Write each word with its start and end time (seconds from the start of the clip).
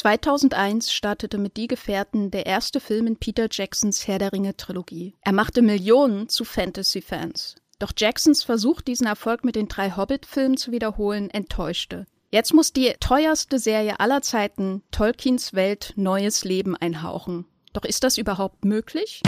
2001 0.00 0.90
startete 0.94 1.36
mit 1.36 1.58
Die 1.58 1.66
Gefährten 1.66 2.30
der 2.30 2.46
erste 2.46 2.80
Film 2.80 3.06
in 3.06 3.16
Peter 3.18 3.48
Jacksons 3.50 4.08
Herr 4.08 4.18
der 4.18 4.32
Ringe 4.32 4.56
Trilogie. 4.56 5.12
Er 5.20 5.32
machte 5.32 5.60
Millionen 5.60 6.30
zu 6.30 6.46
Fantasy-Fans. 6.46 7.56
Doch 7.78 7.92
Jacksons 7.94 8.42
Versuch, 8.42 8.80
diesen 8.80 9.06
Erfolg 9.06 9.44
mit 9.44 9.56
den 9.56 9.68
drei 9.68 9.90
Hobbit-Filmen 9.90 10.56
zu 10.56 10.72
wiederholen, 10.72 11.28
enttäuschte. 11.28 12.06
Jetzt 12.30 12.54
muss 12.54 12.72
die 12.72 12.94
teuerste 12.98 13.58
Serie 13.58 14.00
aller 14.00 14.22
Zeiten 14.22 14.82
Tolkiens 14.90 15.52
Welt 15.52 15.92
neues 15.96 16.44
Leben 16.44 16.76
einhauchen. 16.76 17.44
Doch 17.74 17.84
ist 17.84 18.02
das 18.02 18.16
überhaupt 18.16 18.64
möglich? 18.64 19.20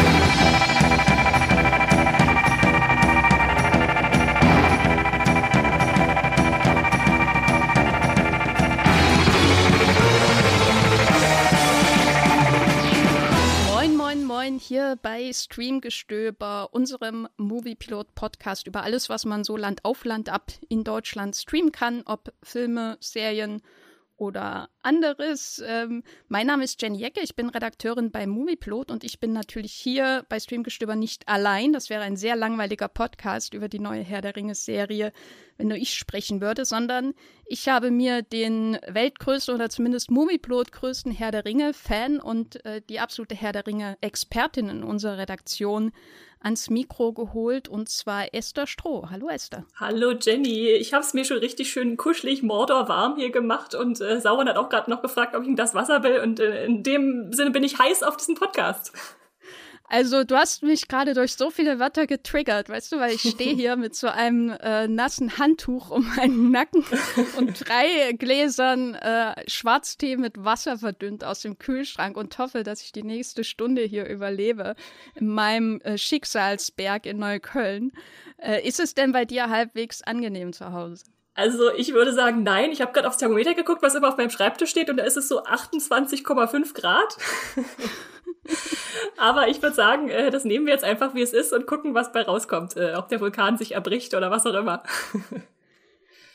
Moin 14.42 14.58
hier 14.58 14.98
bei 15.00 15.32
Streamgestöber, 15.32 16.70
unserem 16.72 17.28
Moviepilot 17.36 18.12
Podcast 18.16 18.66
über 18.66 18.82
alles, 18.82 19.08
was 19.08 19.24
man 19.24 19.44
so 19.44 19.56
Land 19.56 19.84
auf 19.84 20.04
Land 20.04 20.28
ab 20.30 20.50
in 20.68 20.82
Deutschland 20.82 21.36
streamen 21.36 21.70
kann, 21.70 22.02
ob 22.06 22.32
Filme, 22.42 22.96
Serien 22.98 23.62
oder 24.16 24.68
anderes. 24.82 25.62
Ähm, 25.66 26.02
mein 26.28 26.46
Name 26.46 26.64
ist 26.64 26.80
Jenny 26.80 26.98
Jecke, 26.98 27.20
ich 27.20 27.36
bin 27.36 27.48
Redakteurin 27.48 28.10
bei 28.10 28.26
Movieplot 28.26 28.90
und 28.90 29.04
ich 29.04 29.20
bin 29.20 29.32
natürlich 29.32 29.72
hier 29.72 30.24
bei 30.28 30.40
Streamgestöber 30.40 30.96
nicht 30.96 31.28
allein. 31.28 31.72
Das 31.72 31.90
wäre 31.90 32.02
ein 32.02 32.16
sehr 32.16 32.36
langweiliger 32.36 32.88
Podcast 32.88 33.54
über 33.54 33.68
die 33.68 33.78
neue 33.78 34.02
Herr 34.02 34.20
der 34.20 34.36
Ringe 34.36 34.54
Serie, 34.54 35.12
wenn 35.56 35.68
nur 35.68 35.78
ich 35.78 35.94
sprechen 35.94 36.40
würde, 36.40 36.64
sondern 36.64 37.14
ich 37.44 37.68
habe 37.68 37.90
mir 37.90 38.22
den 38.22 38.78
weltgrößten 38.86 39.54
oder 39.54 39.70
zumindest 39.70 40.10
Movieplot 40.10 40.72
größten 40.72 41.12
Herr 41.12 41.30
der 41.30 41.44
Ringe 41.44 41.74
Fan 41.74 42.20
und 42.20 42.64
äh, 42.64 42.80
die 42.88 43.00
absolute 43.00 43.34
Herr 43.34 43.52
der 43.52 43.66
Ringe 43.66 43.96
Expertin 44.00 44.68
in 44.68 44.84
unserer 44.84 45.18
Redaktion 45.18 45.92
ans 46.42 46.70
Mikro 46.70 47.12
geholt 47.12 47.68
und 47.68 47.88
zwar 47.88 48.34
Esther 48.34 48.66
Stroh. 48.66 49.08
Hallo 49.10 49.28
Esther. 49.28 49.64
Hallo 49.76 50.12
Jenny. 50.12 50.70
Ich 50.70 50.92
habe 50.92 51.04
es 51.04 51.14
mir 51.14 51.24
schon 51.24 51.38
richtig 51.38 51.70
schön 51.70 51.96
kuschelig 51.96 52.42
Mordor 52.42 52.88
warm 52.88 53.16
hier 53.16 53.30
gemacht 53.30 53.74
und 53.74 54.00
äh, 54.00 54.20
Sauron 54.20 54.48
hat 54.48 54.56
auch 54.56 54.68
gerade 54.72 54.90
noch 54.90 55.02
gefragt, 55.02 55.36
ob 55.36 55.42
ich 55.42 55.48
ihm 55.48 55.56
das 55.56 55.74
Wasser 55.74 56.02
will 56.02 56.18
und 56.20 56.40
äh, 56.40 56.64
in 56.64 56.82
dem 56.82 57.32
Sinne 57.32 57.50
bin 57.50 57.62
ich 57.62 57.78
heiß 57.78 58.02
auf 58.02 58.16
diesen 58.16 58.34
Podcast. 58.34 58.92
Also 59.92 60.24
du 60.24 60.36
hast 60.36 60.62
mich 60.62 60.88
gerade 60.88 61.12
durch 61.12 61.34
so 61.34 61.50
viele 61.50 61.78
Wörter 61.78 62.06
getriggert, 62.06 62.70
weißt 62.70 62.92
du, 62.92 62.98
weil 62.98 63.12
ich 63.12 63.20
stehe 63.20 63.54
hier 63.54 63.76
mit 63.76 63.94
so 63.94 64.06
einem 64.06 64.48
äh, 64.48 64.88
nassen 64.88 65.36
Handtuch 65.36 65.90
um 65.90 66.06
meinen 66.16 66.50
Nacken 66.50 66.82
und 67.36 67.68
drei 67.68 68.12
Gläsern 68.12 68.94
äh, 68.94 69.34
Schwarztee 69.50 70.16
mit 70.16 70.42
Wasser 70.42 70.78
verdünnt 70.78 71.24
aus 71.24 71.40
dem 71.40 71.58
Kühlschrank 71.58 72.16
und 72.16 72.38
hoffe, 72.38 72.62
dass 72.62 72.80
ich 72.80 72.92
die 72.92 73.02
nächste 73.02 73.44
Stunde 73.44 73.82
hier 73.82 74.06
überlebe 74.08 74.76
in 75.14 75.28
meinem 75.28 75.78
äh, 75.82 75.98
Schicksalsberg 75.98 77.04
in 77.04 77.18
Neukölln. 77.18 77.92
Äh, 78.38 78.66
ist 78.66 78.80
es 78.80 78.94
denn 78.94 79.12
bei 79.12 79.26
dir 79.26 79.50
halbwegs 79.50 80.00
angenehm 80.00 80.54
zu 80.54 80.72
Hause? 80.72 81.04
Also 81.34 81.72
ich 81.72 81.94
würde 81.94 82.12
sagen, 82.12 82.42
nein. 82.42 82.72
Ich 82.72 82.80
habe 82.80 82.92
gerade 82.92 83.08
aufs 83.08 83.16
Thermometer 83.16 83.54
geguckt, 83.54 83.82
was 83.82 83.94
immer 83.94 84.08
auf 84.08 84.16
meinem 84.16 84.30
Schreibtisch 84.30 84.70
steht, 84.70 84.90
und 84.90 84.98
da 84.98 85.04
ist 85.04 85.16
es 85.16 85.28
so 85.28 85.42
28,5 85.42 86.74
Grad. 86.74 87.16
Aber 89.16 89.48
ich 89.48 89.62
würde 89.62 89.74
sagen, 89.74 90.08
äh, 90.08 90.30
das 90.30 90.44
nehmen 90.44 90.66
wir 90.66 90.72
jetzt 90.72 90.84
einfach, 90.84 91.14
wie 91.14 91.22
es 91.22 91.32
ist 91.32 91.52
und 91.52 91.66
gucken, 91.66 91.94
was 91.94 92.12
bei 92.12 92.22
rauskommt. 92.22 92.76
Äh, 92.76 92.94
ob 92.96 93.08
der 93.08 93.20
Vulkan 93.20 93.56
sich 93.56 93.72
erbricht 93.72 94.14
oder 94.14 94.30
was 94.30 94.46
auch 94.46 94.54
immer. 94.54 94.82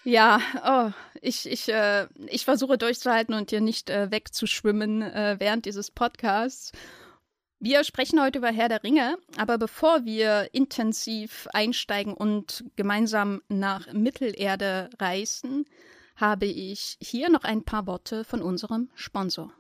Ja, 0.04 0.40
oh, 0.66 0.92
ich, 1.22 1.52
ich, 1.52 1.68
äh, 1.68 2.08
ich 2.28 2.46
versuche 2.46 2.78
durchzuhalten 2.78 3.36
und 3.36 3.50
hier 3.50 3.60
nicht 3.60 3.90
äh, 3.90 4.10
wegzuschwimmen 4.10 5.02
äh, 5.02 5.36
während 5.38 5.66
dieses 5.66 5.92
Podcasts. 5.92 6.72
Wir 7.60 7.84
sprechen 7.84 8.22
heute 8.22 8.38
über 8.38 8.50
Herr 8.50 8.70
der 8.70 8.84
Ringe, 8.84 9.18
aber 9.36 9.58
bevor 9.58 10.06
wir 10.06 10.50
intensiv 10.54 11.48
einsteigen 11.54 12.14
und 12.14 12.64
gemeinsam 12.76 13.42
nach 13.50 13.92
Mittelerde 13.92 14.92
reisen, 15.00 15.66
habe 16.16 16.46
ich 16.46 16.98
hier 17.02 17.32
noch 17.32 17.44
ein 17.44 17.64
paar 17.64 17.88
Worte 17.88 18.24
von 18.24 18.44
unserem 18.44 18.90
Sponsor. 18.94 19.52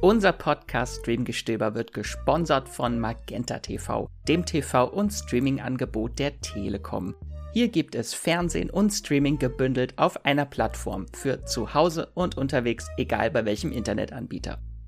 Unser 0.00 0.32
Podcast 0.32 1.02
Streamgestöber 1.02 1.76
wird 1.76 1.94
gesponsert 1.94 2.68
von 2.68 2.98
Magenta 2.98 3.60
TV, 3.60 4.10
dem 4.26 4.44
TV- 4.44 4.90
und 4.90 5.12
Streaming-Angebot 5.12 6.18
der 6.18 6.40
Telekom. 6.40 7.14
Hier 7.52 7.68
gibt 7.68 7.94
es 7.94 8.14
Fernsehen 8.14 8.68
und 8.68 8.90
Streaming 8.90 9.38
gebündelt 9.38 9.96
auf 9.96 10.24
einer 10.24 10.44
Plattform 10.44 11.06
für 11.12 11.44
zu 11.44 11.72
Hause 11.72 12.10
und 12.14 12.36
unterwegs, 12.36 12.88
egal 12.96 13.30
bei 13.30 13.44
welchem 13.44 13.70
Internetanbieter. 13.70 14.58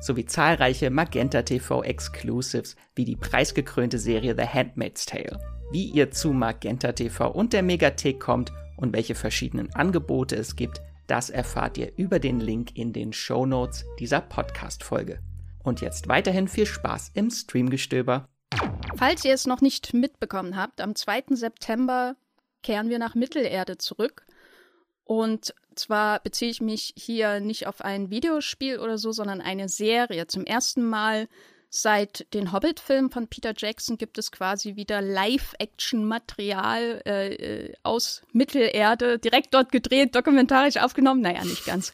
sowie 0.00 0.26
zahlreiche 0.26 0.90
Magenta 0.90 1.42
TV 1.42 1.82
Exclusives 1.82 2.76
wie 2.94 3.04
die 3.04 3.16
preisgekrönte 3.16 3.98
Serie 3.98 4.34
The 4.36 4.46
Handmaid's 4.46 5.06
Tale. 5.06 5.38
Wie 5.72 5.86
ihr 5.86 6.10
zu 6.10 6.32
Magenta 6.32 6.92
TV 6.92 7.30
und 7.30 7.52
der 7.52 7.62
Megathek 7.62 8.20
kommt 8.20 8.52
und 8.76 8.92
welche 8.92 9.14
verschiedenen 9.14 9.74
Angebote 9.74 10.36
es 10.36 10.56
gibt, 10.56 10.80
das 11.06 11.30
erfahrt 11.30 11.78
ihr 11.78 11.92
über 11.96 12.18
den 12.18 12.40
Link 12.40 12.76
in 12.76 12.92
den 12.92 13.12
Show 13.12 13.46
Notes 13.46 13.84
dieser 13.98 14.20
Podcast-Folge. 14.20 15.20
Und 15.62 15.80
jetzt 15.80 16.08
weiterhin 16.08 16.48
viel 16.48 16.66
Spaß 16.66 17.10
im 17.14 17.30
Streamgestöber. 17.30 18.28
Falls 18.96 19.24
ihr 19.24 19.34
es 19.34 19.46
noch 19.46 19.60
nicht 19.60 19.94
mitbekommen 19.94 20.56
habt, 20.56 20.80
am 20.80 20.94
2. 20.94 21.24
September 21.30 22.16
kehren 22.62 22.88
wir 22.88 22.98
nach 22.98 23.14
Mittelerde 23.14 23.78
zurück. 23.78 24.26
Und 25.04 25.54
zwar 25.78 26.20
beziehe 26.20 26.50
ich 26.50 26.60
mich 26.60 26.92
hier 26.96 27.40
nicht 27.40 27.66
auf 27.66 27.80
ein 27.80 28.10
Videospiel 28.10 28.78
oder 28.78 28.98
so, 28.98 29.12
sondern 29.12 29.40
eine 29.40 29.68
Serie. 29.68 30.26
Zum 30.26 30.44
ersten 30.44 30.84
Mal 30.84 31.28
seit 31.68 32.32
den 32.32 32.52
Hobbit-Filmen 32.52 33.10
von 33.10 33.28
Peter 33.28 33.52
Jackson 33.56 33.98
gibt 33.98 34.18
es 34.18 34.32
quasi 34.32 34.76
wieder 34.76 35.02
Live-Action-Material 35.02 37.02
äh, 37.04 37.34
äh, 37.34 37.72
aus 37.82 38.22
Mittelerde, 38.32 39.18
direkt 39.18 39.52
dort 39.54 39.72
gedreht, 39.72 40.14
dokumentarisch 40.14 40.76
aufgenommen. 40.76 41.22
Naja, 41.22 41.44
nicht 41.44 41.66
ganz. 41.66 41.92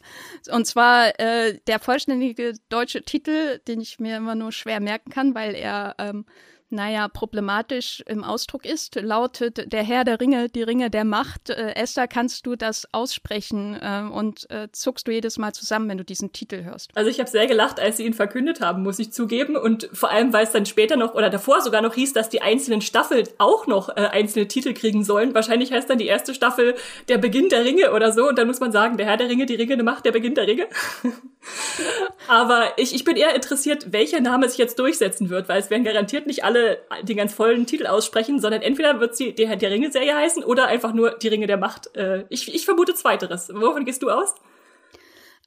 Und 0.49 0.65
zwar 0.65 1.19
äh, 1.19 1.57
der 1.67 1.79
vollständige 1.79 2.53
deutsche 2.69 3.01
Titel, 3.03 3.59
den 3.67 3.81
ich 3.81 3.99
mir 3.99 4.17
immer 4.17 4.35
nur 4.35 4.51
schwer 4.51 4.79
merken 4.79 5.09
kann, 5.09 5.33
weil 5.35 5.55
er 5.55 5.95
ähm, 5.97 6.25
naja, 6.73 7.07
problematisch 7.07 8.03
im 8.07 8.23
Ausdruck 8.23 8.65
ist, 8.65 8.95
lautet 8.95 9.71
der 9.71 9.83
Herr 9.83 10.03
der 10.03 10.19
Ringe, 10.19 10.49
die 10.49 10.63
Ringe 10.63 10.89
der 10.89 11.05
Macht. 11.05 11.49
Äh, 11.49 11.75
Esther, 11.75 12.07
kannst 12.07 12.45
du 12.45 12.55
das 12.55 12.87
aussprechen 12.91 13.77
äh, 13.79 14.03
und 14.11 14.49
äh, 14.49 14.67
zuckst 14.71 15.07
du 15.07 15.11
jedes 15.11 15.37
Mal 15.37 15.53
zusammen, 15.53 15.87
wenn 15.87 15.97
du 15.97 16.03
diesen 16.03 16.33
Titel 16.33 16.63
hörst? 16.63 16.89
Also 16.95 17.09
ich 17.09 17.19
habe 17.19 17.29
sehr 17.29 17.47
gelacht, 17.47 17.79
als 17.79 17.97
sie 17.97 18.05
ihn 18.05 18.13
verkündet 18.13 18.59
haben, 18.59 18.83
muss 18.83 18.99
ich 18.99 19.13
zugeben. 19.13 19.55
Und 19.55 19.87
vor 19.93 20.09
allem, 20.09 20.33
weil 20.33 20.45
es 20.45 20.51
dann 20.51 20.65
später 20.65 20.97
noch 20.97 21.13
oder 21.13 21.29
davor 21.29 21.61
sogar 21.61 21.81
noch 21.81 21.93
hieß, 21.93 22.13
dass 22.13 22.29
die 22.29 22.41
einzelnen 22.41 22.81
Staffeln 22.81 23.27
auch 23.37 23.67
noch 23.67 23.89
äh, 23.89 24.09
einzelne 24.11 24.47
Titel 24.47 24.73
kriegen 24.73 25.03
sollen. 25.03 25.33
Wahrscheinlich 25.35 25.71
heißt 25.71 25.89
dann 25.89 25.99
die 25.99 26.07
erste 26.07 26.33
Staffel 26.33 26.75
der 27.07 27.19
Beginn 27.19 27.49
der 27.49 27.63
Ringe 27.63 27.93
oder 27.93 28.11
so. 28.11 28.27
Und 28.27 28.37
dann 28.37 28.47
muss 28.47 28.59
man 28.59 28.71
sagen, 28.71 28.97
der 28.97 29.05
Herr 29.05 29.17
der 29.17 29.29
Ringe, 29.29 29.45
die 29.45 29.55
Ringe 29.55 29.75
der 29.75 29.85
Macht, 29.85 30.05
der 30.05 30.11
Beginn 30.11 30.33
der 30.33 30.47
Ringe. 30.47 30.67
Aber 32.27 32.73
ich, 32.77 32.95
ich 32.95 33.03
bin 33.03 33.15
eher 33.15 33.35
interessiert, 33.35 33.91
welcher 33.91 34.21
Name 34.21 34.49
sich 34.49 34.57
jetzt 34.57 34.79
durchsetzen 34.79 35.29
wird, 35.29 35.49
weil 35.49 35.59
es 35.59 35.69
werden 35.69 35.83
garantiert 35.83 36.25
nicht 36.25 36.43
alle 36.43 36.62
den 37.03 37.17
ganz 37.17 37.33
vollen 37.33 37.65
Titel 37.65 37.87
aussprechen, 37.87 38.39
sondern 38.39 38.61
entweder 38.61 38.99
wird 38.99 39.15
sie 39.15 39.33
die, 39.33 39.45
die 39.45 39.65
Ringe-Serie 39.65 40.15
heißen 40.15 40.43
oder 40.43 40.67
einfach 40.67 40.93
nur 40.93 41.11
die 41.11 41.27
Ringe 41.27 41.47
der 41.47 41.57
Macht. 41.57 41.95
Äh, 41.95 42.25
ich, 42.29 42.53
ich 42.53 42.65
vermute 42.65 42.93
Zweiteres. 42.93 43.49
Wovon 43.53 43.85
gehst 43.85 44.01
du 44.03 44.09
aus? 44.09 44.35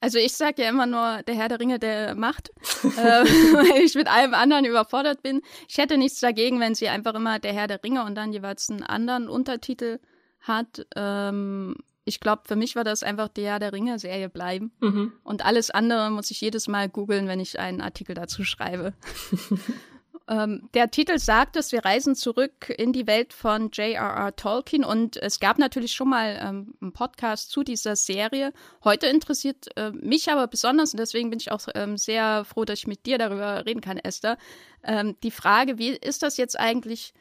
Also 0.01 0.19
ich 0.19 0.35
sage 0.35 0.63
ja 0.63 0.69
immer 0.69 0.87
nur 0.87 1.23
der 1.23 1.35
Herr 1.35 1.49
der 1.49 1.59
Ringe 1.59 1.79
der 1.79 2.15
Macht, 2.15 2.51
äh, 2.85 2.85
weil 2.85 3.83
ich 3.83 3.95
mit 3.95 4.09
allem 4.09 4.35
anderen 4.35 4.65
überfordert 4.65 5.23
bin. 5.23 5.41
Ich 5.69 5.79
hätte 5.79 5.97
nichts 5.97 6.21
dagegen, 6.21 6.61
wenn 6.61 6.75
sie 6.75 6.89
einfach 6.89 7.15
immer 7.15 7.39
der 7.39 7.53
Herr 7.53 7.67
der 7.67 7.83
Ringe 7.83 8.05
und 8.05 8.15
dann 8.15 8.33
jeweils 8.33 8.69
einen 8.69 8.83
anderen 8.83 9.29
Untertitel 9.29 9.99
hat. 10.41 10.87
Ähm, 10.95 11.77
ich 12.05 12.21
glaube, 12.21 12.43
für 12.47 12.57
mich 12.57 12.77
war 12.77 12.85
das 12.85 13.03
einfach 13.03 13.29
die 13.29 13.47
Herr 13.47 13.59
der 13.59 13.73
Ringe-Serie 13.73 14.29
bleiben. 14.29 14.71
Mhm. 14.81 15.13
Und 15.25 15.45
alles 15.45 15.71
andere 15.71 16.11
muss 16.11 16.31
ich 16.31 16.41
jedes 16.41 16.69
Mal 16.69 16.89
googeln, 16.89 17.27
wenn 17.27 17.41
ich 17.41 17.59
einen 17.59 17.81
Artikel 17.81 18.15
dazu 18.15 18.45
schreibe. 18.45 18.93
Ähm, 20.29 20.69
der 20.75 20.91
Titel 20.91 21.19
sagt 21.19 21.57
es, 21.57 21.71
wir 21.71 21.85
reisen 21.85 22.17
zurück 22.17 22.69
in 22.77 22.93
die 22.93 23.07
Welt 23.07 23.33
von 23.33 23.71
J.R.R. 23.71 24.35
Tolkien 24.35 24.85
und 24.85 25.17
es 25.17 25.39
gab 25.39 25.59
natürlich 25.59 25.93
schon 25.93 26.09
mal 26.09 26.39
ähm, 26.41 26.75
einen 26.81 26.93
Podcast 26.93 27.51
zu 27.51 27.63
dieser 27.63 27.95
Serie. 27.95 28.53
Heute 28.83 29.07
interessiert 29.07 29.69
äh, 29.77 29.93
mich 29.93 30.31
aber 30.31 30.49
besonders 30.49 30.93
und 30.93 30.99
deswegen 30.99 31.31
bin 31.31 31.39
ich 31.39 31.53
auch 31.53 31.61
ähm, 31.75 31.97
sehr 31.97 32.45
froh, 32.45 32.65
dass 32.65 32.81
ich 32.81 32.87
mit 32.89 33.07
dir 33.07 33.19
darüber 33.19 33.67
reden 33.67 33.81
kann, 33.81 33.99
Esther. 33.99 34.37
Ähm, 34.83 35.17
die 35.23 35.31
Frage, 35.31 35.79
wie 35.79 35.91
ist 35.91 36.25
das 36.25 36.37
jetzt 36.37 36.59
eigentlich 36.59 37.15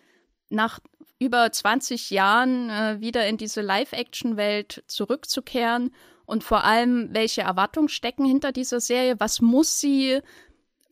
nach 0.49 0.79
über 1.19 1.51
20 1.51 2.09
Jahren 2.09 2.69
äh, 2.71 3.01
wieder 3.01 3.27
in 3.27 3.37
diese 3.37 3.61
Live-Action-Welt 3.61 4.83
zurückzukehren 4.87 5.91
und 6.25 6.43
vor 6.43 6.63
allem, 6.63 7.09
welche 7.11 7.41
Erwartungen 7.41 7.89
stecken 7.89 8.25
hinter 8.25 8.51
dieser 8.51 8.79
Serie? 8.79 9.19
Was 9.19 9.41
muss 9.41 9.79
sie 9.79 10.21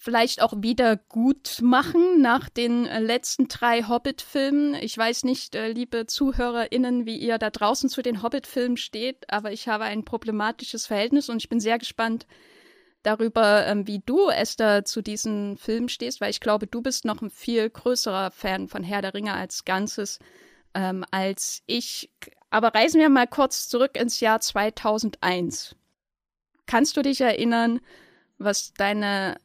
vielleicht 0.04 0.42
auch 0.42 0.54
wieder 0.58 0.98
gut 0.98 1.60
machen 1.62 2.22
nach 2.22 2.50
den 2.50 2.86
äh, 2.86 3.00
letzten 3.00 3.48
drei 3.48 3.84
Hobbit-Filmen. 3.84 4.74
Ich 4.76 4.98
weiß 4.98 5.24
nicht, 5.24 5.56
äh, 5.56 5.72
liebe 5.72 6.08
ZuhörerInnen, 6.08 7.06
wie 7.06 7.16
ihr 7.16 7.38
da 7.38 7.50
draußen 7.50 7.88
zu 7.90 8.02
den 8.02 8.22
Hobbit-Filmen 8.22 8.76
steht, 8.76 9.30
aber 9.30 9.54
ich 9.54 9.70
habe 9.70 9.86
ein 9.86 10.04
problematisches 10.04 10.88
Verhältnis 10.88 11.30
und 11.30 11.38
ich 11.38 11.48
bin 11.48 11.62
sehr 11.62 11.80
gespannt 11.80 12.28
darüber, 13.04 13.66
ähm, 13.66 13.88
wie 13.88 14.00
du, 14.06 14.28
Esther, 14.28 14.84
zu 14.84 15.02
diesen 15.02 15.58
Filmen 15.58 15.88
stehst, 15.88 16.20
weil 16.20 16.32
ich 16.32 16.42
glaube, 16.42 16.68
du 16.68 16.82
bist 16.82 17.06
noch 17.06 17.22
ein 17.22 17.30
viel 17.30 17.70
größerer 17.70 18.32
Fan 18.32 18.68
von 18.68 18.84
Herr 18.84 19.02
der 19.02 19.14
Ringe 19.14 19.34
als 19.34 19.64
Ganzes 19.64 20.20
ähm, 20.74 21.06
als 21.12 21.64
ich. 21.66 22.12
Aber 22.50 22.76
reisen 22.76 23.00
wir 23.00 23.08
mal 23.08 23.28
kurz 23.28 23.70
zurück 23.70 23.96
ins 23.96 24.20
Jahr 24.20 24.42
2001. 24.42 25.78
Kannst 26.66 26.98
du 26.98 27.02
dich 27.04 27.22
erinnern, 27.22 27.80
was 28.38 28.74
deine 28.74 29.38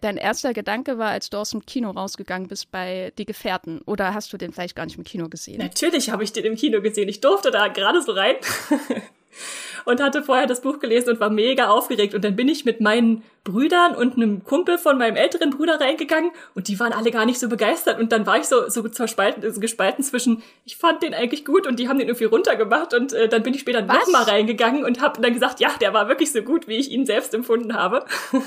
dein 0.00 0.16
erster 0.18 0.52
Gedanke 0.52 0.98
war, 0.98 1.10
als 1.10 1.30
du 1.30 1.38
aus 1.38 1.50
dem 1.50 1.64
Kino 1.64 1.90
rausgegangen 1.90 2.48
bist 2.48 2.70
bei 2.70 3.12
Die 3.16 3.24
Gefährten? 3.24 3.80
Oder 3.86 4.12
hast 4.12 4.32
du 4.32 4.36
den 4.36 4.52
vielleicht 4.52 4.76
gar 4.76 4.84
nicht 4.84 4.98
im 4.98 5.04
Kino 5.04 5.28
gesehen? 5.28 5.58
Natürlich 5.58 6.10
habe 6.10 6.24
ich 6.24 6.32
den 6.32 6.44
im 6.44 6.56
Kino 6.56 6.82
gesehen. 6.82 7.08
Ich 7.08 7.20
durfte 7.20 7.50
da 7.50 7.68
gerade 7.68 8.02
so 8.02 8.12
rein. 8.12 8.36
und 9.84 10.02
hatte 10.02 10.22
vorher 10.22 10.46
das 10.46 10.60
Buch 10.60 10.80
gelesen 10.80 11.10
und 11.10 11.20
war 11.20 11.30
mega 11.30 11.68
aufgeregt. 11.68 12.14
Und 12.14 12.22
dann 12.22 12.36
bin 12.36 12.48
ich 12.48 12.66
mit 12.66 12.80
meinen 12.80 13.22
Brüdern 13.44 13.94
und 13.94 14.16
einem 14.16 14.44
Kumpel 14.44 14.76
von 14.76 14.98
meinem 14.98 15.16
älteren 15.16 15.50
Bruder 15.50 15.80
reingegangen 15.80 16.30
und 16.54 16.68
die 16.68 16.78
waren 16.78 16.92
alle 16.92 17.10
gar 17.10 17.24
nicht 17.24 17.38
so 17.38 17.48
begeistert. 17.48 17.98
Und 17.98 18.12
dann 18.12 18.26
war 18.26 18.38
ich 18.38 18.44
so, 18.44 18.68
so 18.68 18.86
zerspalten, 18.86 19.50
so 19.50 19.60
gespalten 19.60 20.04
zwischen, 20.04 20.42
ich 20.66 20.76
fand 20.76 21.02
den 21.02 21.14
eigentlich 21.14 21.46
gut 21.46 21.66
und 21.66 21.78
die 21.78 21.88
haben 21.88 21.98
den 21.98 22.08
irgendwie 22.08 22.26
runtergemacht. 22.26 22.92
Und 22.92 23.14
äh, 23.14 23.28
dann 23.28 23.42
bin 23.42 23.54
ich 23.54 23.60
später 23.60 23.80
nochmal 23.80 24.24
reingegangen 24.24 24.84
und 24.84 25.00
habe 25.00 25.22
dann 25.22 25.32
gesagt, 25.32 25.60
ja, 25.60 25.70
der 25.80 25.94
war 25.94 26.08
wirklich 26.08 26.32
so 26.32 26.42
gut, 26.42 26.68
wie 26.68 26.76
ich 26.76 26.90
ihn 26.90 27.06
selbst 27.06 27.32
empfunden 27.32 27.74
habe. 27.74 28.04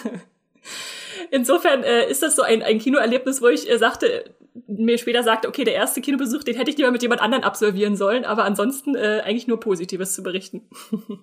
Insofern 1.31 1.83
äh, 1.83 2.09
ist 2.09 2.21
das 2.21 2.35
so 2.35 2.41
ein, 2.41 2.61
ein 2.61 2.77
Kinoerlebnis, 2.77 3.41
wo 3.41 3.47
ich 3.47 3.69
äh, 3.69 3.77
sagte, 3.77 4.35
mir 4.67 4.97
später 4.97 5.23
sagte, 5.23 5.47
okay, 5.47 5.63
der 5.63 5.75
erste 5.75 6.01
Kinobesuch, 6.01 6.43
den 6.43 6.57
hätte 6.57 6.69
ich 6.69 6.77
lieber 6.77 6.91
mit 6.91 7.01
jemand 7.01 7.21
anderen 7.21 7.45
absolvieren 7.45 7.95
sollen, 7.95 8.25
aber 8.25 8.43
ansonsten 8.43 8.95
äh, 8.95 9.21
eigentlich 9.23 9.47
nur 9.47 9.59
Positives 9.59 10.13
zu 10.13 10.23
berichten. 10.23 10.69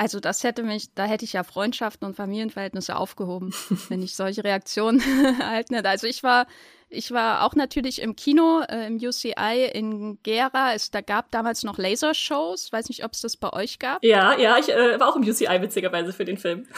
Also 0.00 0.20
das 0.20 0.44
hätte 0.44 0.62
mich, 0.62 0.94
da 0.94 1.06
hätte 1.06 1.24
ich 1.24 1.32
ja 1.32 1.42
Freundschaften 1.42 2.06
und 2.06 2.14
Familienverhältnisse 2.14 2.94
aufgehoben, 2.94 3.52
wenn 3.88 4.00
ich 4.00 4.14
solche 4.14 4.44
Reaktionen 4.44 5.00
erhalten 5.40 5.74
hätte. 5.74 5.88
Also 5.88 6.06
ich 6.06 6.22
war, 6.22 6.46
ich 6.88 7.10
war 7.10 7.42
auch 7.42 7.56
natürlich 7.56 8.00
im 8.00 8.14
Kino, 8.14 8.62
äh, 8.68 8.86
im 8.86 8.98
UCI 8.98 9.68
in 9.74 10.22
Gera. 10.22 10.72
Es 10.72 10.92
da 10.92 11.00
gab 11.00 11.32
damals 11.32 11.64
noch 11.64 11.78
Lasershows. 11.78 12.70
Weiß 12.70 12.88
nicht, 12.88 13.04
ob 13.04 13.14
es 13.14 13.22
das 13.22 13.36
bei 13.36 13.52
euch 13.52 13.80
gab. 13.80 14.04
Ja, 14.04 14.38
ja, 14.38 14.56
ich 14.56 14.68
äh, 14.68 15.00
war 15.00 15.08
auch 15.08 15.16
im 15.16 15.28
UCI 15.28 15.60
witzigerweise 15.60 16.12
für 16.12 16.24
den 16.24 16.36
Film. 16.36 16.68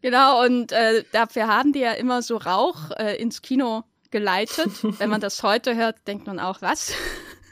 Genau, 0.00 0.44
und 0.44 0.72
äh, 0.72 1.04
dafür 1.12 1.48
haben 1.48 1.72
die 1.72 1.80
ja 1.80 1.92
immer 1.92 2.22
so 2.22 2.36
Rauch 2.36 2.90
äh, 2.98 3.20
ins 3.20 3.42
Kino 3.42 3.84
geleitet. 4.10 4.70
Wenn 4.98 5.10
man 5.10 5.20
das 5.20 5.42
heute 5.42 5.74
hört, 5.76 5.96
denkt 6.06 6.26
man 6.26 6.38
auch, 6.38 6.62
was? 6.62 6.92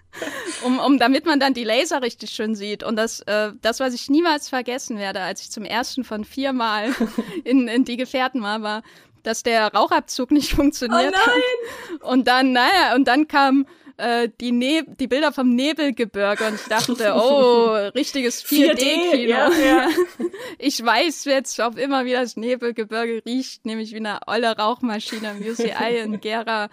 um, 0.64 0.78
um, 0.78 0.98
damit 0.98 1.26
man 1.26 1.40
dann 1.40 1.54
die 1.54 1.64
Laser 1.64 2.02
richtig 2.02 2.30
schön 2.30 2.54
sieht. 2.54 2.82
Und 2.82 2.96
das, 2.96 3.20
äh, 3.20 3.52
das, 3.60 3.80
was 3.80 3.94
ich 3.94 4.08
niemals 4.08 4.48
vergessen 4.48 4.98
werde, 4.98 5.20
als 5.20 5.42
ich 5.42 5.50
zum 5.50 5.64
ersten 5.64 6.04
von 6.04 6.24
viermal 6.24 6.94
in, 7.44 7.68
in 7.68 7.84
die 7.84 7.96
Gefährten 7.96 8.42
war, 8.42 8.62
war, 8.62 8.82
dass 9.22 9.42
der 9.42 9.72
Rauchabzug 9.72 10.30
nicht 10.30 10.52
funktioniert 10.52 11.14
oh 11.14 11.26
hat. 11.26 12.02
Und 12.02 12.28
dann, 12.28 12.52
naja, 12.52 12.94
und 12.94 13.08
dann 13.08 13.26
kam 13.26 13.66
äh, 13.98 14.28
die, 14.40 14.52
ne 14.52 14.84
die 14.86 15.06
Bilder 15.06 15.32
vom 15.32 15.54
Nebelgebirge 15.54 16.46
und 16.46 16.54
ich 16.54 16.64
dachte, 16.64 17.14
oh, 17.16 17.74
richtiges 17.94 18.44
4D-Kino. 18.44 19.30
Ja, 19.30 19.50
ja. 19.50 19.88
Ich 20.58 20.84
weiß 20.84 21.24
jetzt 21.26 21.60
auf 21.60 21.76
immer, 21.76 22.04
wie 22.04 22.12
das 22.12 22.36
Nebelgebirge 22.36 23.22
riecht, 23.24 23.64
nämlich 23.66 23.92
wie 23.92 23.96
eine 23.96 24.20
olle 24.26 24.56
Rauchmaschine 24.56 25.32
im 25.32 25.50
UCI 25.50 25.98
in 26.02 26.20
Gera. 26.20 26.68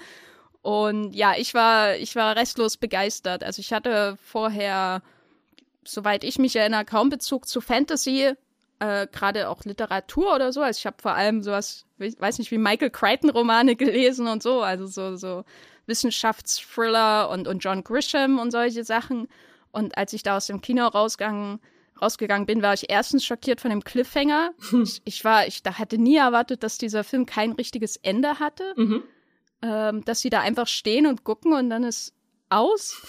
Und 0.62 1.14
ja, 1.14 1.34
ich 1.38 1.54
war, 1.54 1.96
ich 1.96 2.16
war 2.16 2.36
restlos 2.36 2.78
begeistert. 2.78 3.44
Also 3.44 3.60
ich 3.60 3.74
hatte 3.74 4.18
vorher, 4.24 5.02
soweit 5.84 6.24
ich 6.24 6.40
mich 6.40 6.56
erinnere, 6.56 6.86
kaum 6.86 7.10
Bezug 7.10 7.48
zu 7.48 7.60
Fantasy, 7.60 8.34
äh, 8.80 9.08
gerade 9.12 9.50
auch 9.50 9.66
Literatur 9.66 10.36
oder 10.36 10.54
so. 10.54 10.62
Also 10.62 10.80
ich 10.80 10.86
habe 10.86 10.98
vor 11.02 11.14
allem 11.14 11.44
sowas, 11.44 11.86
ich 12.00 12.20
weiß 12.20 12.40
nicht, 12.40 12.52
wie 12.52 12.58
Michael 12.58 12.90
Crichton-Romane 12.90 13.76
gelesen 13.76 14.28
und 14.28 14.42
so, 14.42 14.62
also 14.62 14.88
so, 14.88 15.16
so 15.16 15.44
Wissenschaftsthriller 15.86 17.30
und, 17.30 17.48
und 17.48 17.60
John 17.64 17.84
Grisham 17.84 18.40
und 18.40 18.52
solche 18.52 18.84
Sachen. 18.84 19.28
Und 19.72 19.98
als 19.98 20.14
ich 20.14 20.24
da 20.24 20.38
aus 20.38 20.48
dem 20.48 20.62
Kino 20.62 20.86
rausgegangen, 20.86 21.60
rausgegangen 22.02 22.46
bin, 22.46 22.62
war 22.62 22.74
ich 22.74 22.90
erstens 22.90 23.26
schockiert 23.26 23.62
von 23.62 23.70
dem 23.70 23.84
Cliffhanger. 23.84 24.52
Ich, 24.84 25.02
ich 25.06 25.26
war, 25.26 25.48
ich 25.48 25.64
da 25.64 25.78
hatte 25.78 25.98
nie 25.98 26.18
erwartet, 26.18 26.64
dass 26.64 26.78
dieser 26.78 27.04
Film 27.04 27.26
kein 27.26 27.54
richtiges 27.54 27.98
Ende 27.98 28.40
hatte. 28.40 28.74
Mhm. 28.76 29.04
Ähm, 29.62 30.04
dass 30.04 30.20
sie 30.20 30.30
da 30.30 30.42
einfach 30.42 30.68
stehen 30.68 31.08
und 31.08 31.24
gucken 31.24 31.54
und 31.54 31.70
dann 31.70 31.84
ist 31.84 32.14
aus. 32.50 33.02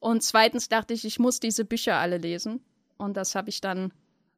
Und 0.00 0.22
zweitens 0.22 0.68
dachte 0.68 0.92
ich, 0.92 1.04
ich 1.04 1.18
muss 1.18 1.38
diese 1.38 1.64
Bücher 1.64 1.96
alle 1.96 2.18
lesen. 2.18 2.64
Und 2.96 3.16
das 3.16 3.34
habe 3.34 3.48
ich 3.48 3.60
dann 3.60 3.92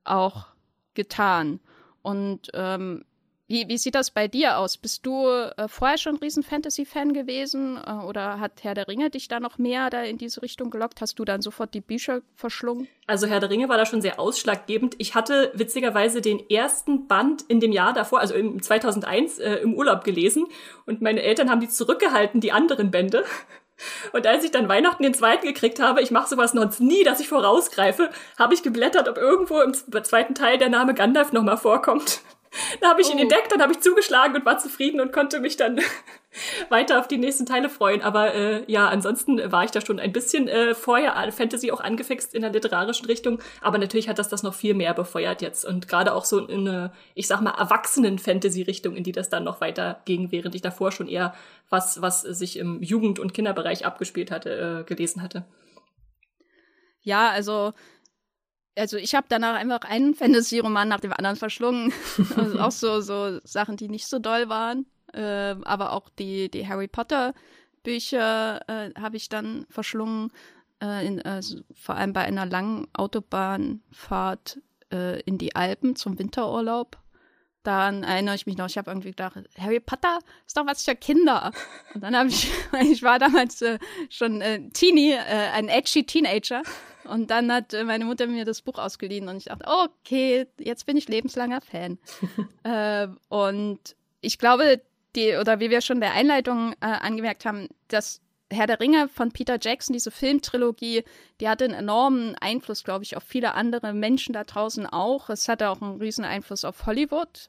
auch 0.05 0.49
getan. 0.94 1.61
Und 2.03 2.50
ähm, 2.53 3.05
wie, 3.49 3.69
wie 3.69 3.77
sieht 3.77 3.94
das 3.94 4.11
bei 4.11 4.29
dir 4.29 4.56
aus? 4.59 4.79
Bist 4.79 5.05
du 5.05 5.27
äh, 5.27 5.69
vorher 5.69 5.99
schon 5.99 6.15
ein 6.15 6.19
riesen 6.19 6.43
Fantasy-Fan 6.43 7.12
gewesen 7.12 7.77
äh, 7.77 7.91
oder 8.05 8.41
hat 8.41 8.62
Herr 8.62 8.75
der 8.75 8.89
Ringe 8.89 9.11
dich 9.11 9.29
da 9.29 9.41
noch 9.41 9.59
mehr 9.59 9.91
da 9.91 10.03
in 10.03 10.17
diese 10.17 10.43
Richtung 10.43 10.71
gelockt? 10.71 11.00
Hast 11.00 11.19
du 11.19 11.25
dann 11.25 11.43
sofort 11.43 11.75
die 11.75 11.81
Bücher 11.81 12.23
verschlungen? 12.35 12.89
Also 13.06 13.27
Herr 13.27 13.41
der 13.41 13.50
Ringe 13.50 13.69
war 13.69 13.77
da 13.77 13.85
schon 13.85 14.00
sehr 14.00 14.19
ausschlaggebend. 14.19 14.94
Ich 14.99 15.15
hatte 15.15 15.50
witzigerweise 15.55 16.23
den 16.23 16.49
ersten 16.49 17.09
Band 17.09 17.43
in 17.43 17.61
dem 17.61 17.73
Jahr 17.73 17.93
davor, 17.93 18.21
also 18.21 18.35
im 18.35 18.62
2001 18.62 19.39
äh, 19.39 19.56
im 19.56 19.75
Urlaub 19.75 20.05
gelesen 20.05 20.47
und 20.87 21.03
meine 21.03 21.23
Eltern 21.23 21.50
haben 21.50 21.61
die 21.61 21.69
zurückgehalten, 21.69 22.41
die 22.41 22.53
anderen 22.53 22.91
Bände. 22.91 23.25
Und 24.12 24.29
als 24.29 24.44
ich 24.44 24.53
dann 24.53 24.69
Weihnachten 24.69 25.03
den 25.03 25.15
zweiten 25.15 25.44
gekriegt 25.44 25.81
habe, 25.81 26.03
ich 26.03 26.12
mache 26.12 26.29
sowas 26.29 26.55
noch 26.55 26.79
nie, 26.79 27.03
dass 27.03 27.19
ich 27.19 27.29
vorausgreife, 27.29 28.11
habe 28.39 28.55
ich 28.55 28.62
geblättert, 28.62 29.09
ob 29.09 29.17
irgendwo 29.17 29.61
im 29.61 29.75
zweiten 29.75 30.37
Teil 30.37 30.59
der 30.59 30.69
Name 30.69 30.94
Gandalf 30.94 31.33
nochmal 31.33 31.56
vorkommt. 31.56 32.21
Da 32.81 32.90
habe 32.90 33.00
ich 33.00 33.08
oh. 33.08 33.12
ihn 33.12 33.19
entdeckt, 33.19 33.50
dann 33.50 33.62
habe 33.62 33.72
ich 33.72 33.81
zugeschlagen 33.81 34.37
und 34.37 34.44
war 34.44 34.58
zufrieden 34.58 35.00
und 35.00 35.12
konnte 35.12 35.40
mich 35.40 35.56
dann 35.56 35.81
weiter 36.69 36.99
auf 36.99 37.08
die 37.08 37.19
nächsten 37.19 37.46
Teile 37.46 37.69
freuen. 37.69 38.02
Aber 38.02 38.34
äh, 38.34 38.64
ja, 38.70 38.88
ansonsten 38.88 39.52
war 39.52 39.64
ich 39.64 39.70
da 39.70 39.81
schon 39.81 39.98
ein 39.98 40.12
bisschen 40.12 40.48
äh, 40.48 40.74
vorher 40.74 41.15
Fantasy 41.32 41.70
auch 41.70 41.81
angefixt 41.81 42.34
in 42.34 42.43
der 42.43 42.53
literarischen 42.53 43.06
Richtung. 43.06 43.38
Aber 43.60 43.79
natürlich 43.79 44.08
hat 44.08 44.19
das 44.19 44.29
das 44.29 44.43
noch 44.43 44.55
viel 44.55 44.74
mehr 44.74 44.94
befeuert 44.94 45.43
jetzt. 45.43 45.65
Und 45.65 45.88
gerade 45.88 46.15
auch 46.15 46.24
so 46.24 46.46
in 46.46 46.69
eine, 46.69 46.93
ich 47.15 47.27
sag 47.27 47.41
mal, 47.41 47.55
Erwachsenen-Fantasy-Richtung, 47.58 48.96
in 48.96 49.05
die 49.05 49.12
das 49.12 49.29
dann 49.29 49.44
noch 49.44 49.60
weiter 49.60 50.00
ging, 50.05 50.32
während 50.32 50.55
ich 50.55 50.62
davor 50.62 50.93
schon 50.93 51.08
eher 51.08 51.34
was, 51.70 52.03
was 52.03 52.22
sich 52.22 52.58
im 52.58 52.82
Jugend- 52.82 53.19
und 53.19 53.34
Kinderbereich 53.34 53.86
abgespielt 53.86 54.31
hatte, 54.31 54.82
äh, 54.82 54.84
gelesen 54.84 55.22
hatte. 55.22 55.44
Ja, 57.03 57.31
also 57.31 57.72
also 58.76 58.96
ich 58.96 59.14
habe 59.14 59.26
danach 59.29 59.55
einfach 59.55 59.81
einen 59.82 60.14
Fantasy-Roman 60.14 60.88
nach 60.88 61.00
dem 61.00 61.12
anderen 61.12 61.36
verschlungen. 61.36 61.93
also 62.36 62.58
auch 62.58 62.70
so, 62.70 63.00
so 63.00 63.41
Sachen, 63.44 63.76
die 63.76 63.88
nicht 63.88 64.06
so 64.06 64.19
doll 64.19 64.48
waren. 64.48 64.86
Äh, 65.12 65.56
aber 65.64 65.93
auch 65.93 66.08
die, 66.08 66.50
die 66.50 66.67
Harry 66.67 66.88
Potter-Bücher 66.88 68.60
äh, 68.69 68.91
habe 68.98 69.17
ich 69.17 69.29
dann 69.29 69.67
verschlungen. 69.69 70.32
Äh, 70.82 71.06
in, 71.06 71.22
also 71.22 71.60
vor 71.74 71.96
allem 71.96 72.12
bei 72.12 72.22
einer 72.22 72.46
langen 72.46 72.88
Autobahnfahrt 72.94 74.60
äh, 74.93 75.20
in 75.22 75.38
die 75.38 75.55
Alpen 75.55 75.96
zum 75.96 76.19
Winterurlaub. 76.19 76.98
Daran 77.62 78.02
erinnere 78.02 78.34
ich 78.34 78.46
mich 78.46 78.56
noch. 78.56 78.66
Ich 78.66 78.76
habe 78.76 78.90
irgendwie 78.90 79.10
gedacht, 79.10 79.36
Harry 79.56 79.81
Potter 79.81 80.19
ist 80.46 80.56
doch 80.56 80.66
was 80.66 80.84
für 80.84 80.96
Kinder. 80.96 81.52
Und 81.94 82.02
dann 82.02 82.16
habe 82.16 82.28
ich, 82.28 82.50
ich 82.90 83.02
war 83.02 83.19
damals 83.19 83.62
äh, 83.62 83.78
schon 84.10 84.40
äh, 84.40 84.69
Teenie, 84.70 85.14
ein 85.16 85.69
edgy 85.69 86.04
Teenager 86.04 86.62
und 87.04 87.31
dann 87.31 87.52
hat 87.52 87.74
äh, 87.74 87.84
meine 87.84 88.04
Mutter 88.04 88.26
mir 88.26 88.44
das 88.44 88.62
Buch 88.62 88.78
ausgeliehen 88.78 89.28
und 89.28 89.36
ich 89.36 89.44
dachte, 89.44 89.66
okay, 89.66 90.46
jetzt 90.58 90.86
bin 90.86 90.96
ich 90.96 91.08
lebenslanger 91.08 91.60
Fan. 91.60 91.98
äh, 92.62 93.08
und 93.28 93.81
ich 94.20 94.38
glaube, 94.38 94.82
die, 95.16 95.36
oder 95.36 95.60
wie 95.60 95.70
wir 95.70 95.81
schon 95.81 95.98
in 95.98 96.02
der 96.02 96.14
Einleitung 96.14 96.72
äh, 96.81 96.86
angemerkt 96.86 97.44
haben, 97.44 97.69
dass 97.88 98.20
Herr 98.53 98.67
der 98.67 98.81
Ringe 98.81 99.09
von 99.09 99.32
Peter 99.32 99.59
Jackson, 99.61 99.93
diese 99.93 100.11
Filmtrilogie, 100.11 101.05
die 101.41 101.49
hatte 101.49 101.65
einen 101.65 101.75
enormen 101.75 102.37
Einfluss, 102.41 102.85
glaube 102.85 103.05
ich, 103.05 103.17
auf 103.17 103.23
viele 103.23 103.55
andere 103.55 103.93
Menschen 103.93 104.32
da 104.32 104.44
draußen 104.44 104.87
auch. 104.87 105.31
Es 105.31 105.49
hatte 105.49 105.71
auch 105.71 105.82
einen 105.82 106.01
riesen 106.01 106.25
Einfluss 106.25 106.65
auf 106.65 106.87
Hollywood. 106.87 107.49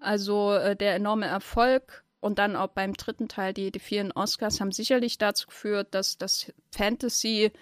Also 0.00 0.52
äh, 0.54 0.76
der 0.76 0.94
enorme 0.94 1.26
Erfolg 1.26 2.04
und 2.20 2.38
dann 2.38 2.56
auch 2.56 2.68
beim 2.68 2.94
dritten 2.94 3.28
Teil 3.28 3.52
die, 3.52 3.70
die 3.70 3.78
vielen 3.78 4.10
Oscars 4.12 4.60
haben 4.60 4.72
sicherlich 4.72 5.18
dazu 5.18 5.48
geführt, 5.48 5.88
dass 5.90 6.16
das 6.16 6.52
Fantasy 6.70 7.52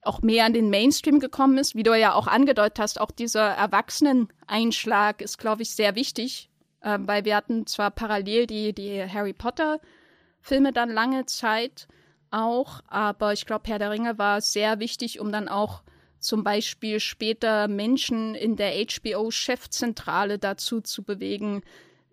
auch 0.00 0.22
mehr 0.22 0.46
an 0.46 0.54
den 0.54 0.70
Mainstream 0.70 1.20
gekommen 1.20 1.58
ist. 1.58 1.74
Wie 1.74 1.82
du 1.82 1.94
ja 1.98 2.14
auch 2.14 2.26
angedeutet 2.26 2.78
hast, 2.78 3.00
auch 3.00 3.10
dieser 3.10 3.48
Erwachsenen-Einschlag 3.48 5.20
ist, 5.20 5.38
glaube 5.38 5.62
ich, 5.62 5.70
sehr 5.70 5.96
wichtig, 5.96 6.48
äh, 6.80 6.98
weil 7.00 7.24
wir 7.24 7.36
hatten 7.36 7.66
zwar 7.66 7.90
parallel 7.90 8.46
die, 8.46 8.72
die 8.72 9.04
Harry 9.04 9.32
Potter-Filme 9.32 10.72
dann 10.72 10.90
lange 10.90 11.26
Zeit 11.26 11.88
auch, 12.30 12.80
aber 12.88 13.32
ich 13.32 13.46
glaube, 13.46 13.64
Herr 13.68 13.78
der 13.78 13.90
Ringe 13.90 14.18
war 14.18 14.40
sehr 14.40 14.80
wichtig, 14.80 15.20
um 15.20 15.32
dann 15.32 15.48
auch 15.48 15.82
zum 16.18 16.42
Beispiel 16.44 17.00
später 17.00 17.68
Menschen 17.68 18.34
in 18.34 18.56
der 18.56 18.72
HBO-Chefzentrale 18.72 20.38
dazu 20.38 20.80
zu 20.80 21.02
bewegen, 21.02 21.62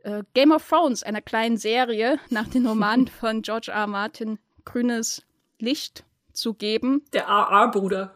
äh, 0.03 0.24
Game 0.34 0.51
of 0.51 0.67
Thrones, 0.67 1.03
einer 1.03 1.22
kleinen 1.22 1.58
Serie 1.58 2.20
nach 2.29 2.48
den 2.48 2.67
Romanen 2.67 3.08
von 3.20 3.41
George 3.41 3.72
R. 3.72 3.82
R. 3.82 3.88
Martin, 3.88 4.39
grünes 4.65 5.24
Licht 5.60 6.05
zu 6.34 6.54
geben. 6.54 7.04
Der 7.13 7.28
RR-Bruder. 7.28 8.13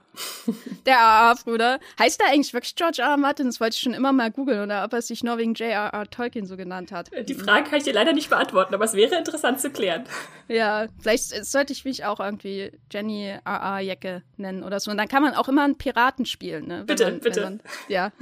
Der 0.85 0.95
RR-Bruder. 0.95 1.79
Heißt 1.99 2.21
er 2.21 2.27
eigentlich 2.29 2.53
wirklich 2.53 2.75
George 2.75 3.01
R. 3.01 3.09
R. 3.11 3.17
Martin? 3.17 3.45
Das 3.45 3.59
wollte 3.59 3.75
ich 3.75 3.81
schon 3.81 3.93
immer 3.93 4.11
mal 4.11 4.31
googeln 4.31 4.61
oder 4.61 4.83
ob 4.83 4.93
er 4.93 5.01
sich 5.01 5.23
nur 5.23 5.37
wegen 5.37 5.53
J.R.R. 5.53 6.09
Tolkien 6.09 6.45
so 6.45 6.57
genannt 6.57 6.91
hat. 6.91 7.09
Die 7.27 7.33
Frage 7.35 7.69
kann 7.69 7.77
ich 7.77 7.83
dir 7.83 7.93
leider 7.93 8.13
nicht 8.13 8.29
beantworten, 8.29 8.73
aber 8.73 8.85
es 8.85 8.93
wäre 8.93 9.15
interessant 9.15 9.61
zu 9.61 9.69
klären. 9.69 10.05
Ja, 10.47 10.87
vielleicht 10.99 11.45
sollte 11.45 11.73
ich 11.73 11.85
mich 11.85 12.05
auch 12.05 12.19
irgendwie 12.19 12.71
Jenny 12.91 13.27
R.R. 13.45 13.79
Jacke 13.79 14.23
nennen 14.37 14.63
oder 14.63 14.79
so. 14.79 14.91
Und 14.91 14.97
dann 14.97 15.07
kann 15.07 15.23
man 15.23 15.35
auch 15.35 15.47
immer 15.47 15.63
einen 15.63 15.77
Piraten 15.77 16.25
spielen, 16.25 16.67
ne? 16.67 16.83
bitte, 16.85 17.05
man, 17.05 17.19
bitte. 17.19 17.41
Man, 17.41 17.61
ja. 17.87 18.11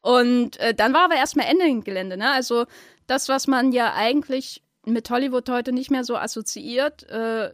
Und 0.00 0.58
äh, 0.60 0.74
dann 0.74 0.94
war 0.94 1.04
aber 1.04 1.16
erstmal 1.16 1.46
Ende 1.46 1.66
im 1.66 1.82
Gelände, 1.82 2.16
ne? 2.16 2.30
Also 2.30 2.66
das, 3.06 3.28
was 3.28 3.46
man 3.46 3.72
ja 3.72 3.92
eigentlich 3.94 4.62
mit 4.84 5.10
Hollywood 5.10 5.48
heute 5.50 5.72
nicht 5.72 5.90
mehr 5.90 6.04
so 6.04 6.16
assoziiert, 6.16 7.02
äh, 7.10 7.50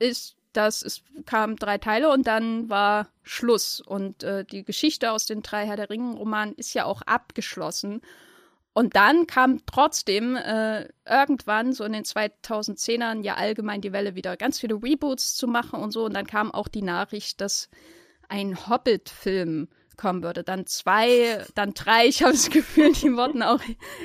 ist, 0.00 0.36
dass 0.52 0.82
es 0.82 1.02
kamen 1.26 1.56
drei 1.56 1.78
Teile 1.78 2.10
und 2.10 2.26
dann 2.26 2.68
war 2.68 3.08
Schluss. 3.22 3.80
Und 3.80 4.24
äh, 4.24 4.44
die 4.44 4.64
Geschichte 4.64 5.12
aus 5.12 5.26
den 5.26 5.42
drei 5.42 5.66
Herr 5.66 5.76
der 5.76 5.90
Ringen-Romanen 5.90 6.54
ist 6.56 6.74
ja 6.74 6.84
auch 6.84 7.02
abgeschlossen. 7.02 8.00
Und 8.72 8.96
dann 8.96 9.26
kam 9.26 9.64
trotzdem 9.66 10.36
äh, 10.36 10.88
irgendwann, 11.08 11.72
so 11.72 11.84
in 11.84 11.92
den 11.92 12.04
2010ern, 12.04 13.22
ja 13.22 13.34
allgemein 13.34 13.80
die 13.80 13.92
Welle 13.92 14.14
wieder 14.14 14.36
ganz 14.36 14.60
viele 14.60 14.74
Reboots 14.74 15.36
zu 15.36 15.46
machen 15.46 15.80
und 15.80 15.92
so. 15.92 16.04
Und 16.04 16.14
dann 16.14 16.26
kam 16.26 16.52
auch 16.52 16.68
die 16.68 16.82
Nachricht, 16.82 17.40
dass 17.40 17.68
ein 18.28 18.68
Hobbit-Film 18.68 19.68
kommen 20.00 20.22
würde. 20.22 20.42
Dann 20.42 20.66
zwei, 20.66 21.44
dann 21.54 21.74
drei. 21.74 22.06
Ich 22.08 22.22
habe 22.22 22.32
das 22.32 22.50
Gefühl, 22.50 22.92
die 22.92 23.14
wurden 23.14 23.42
auch 23.42 23.60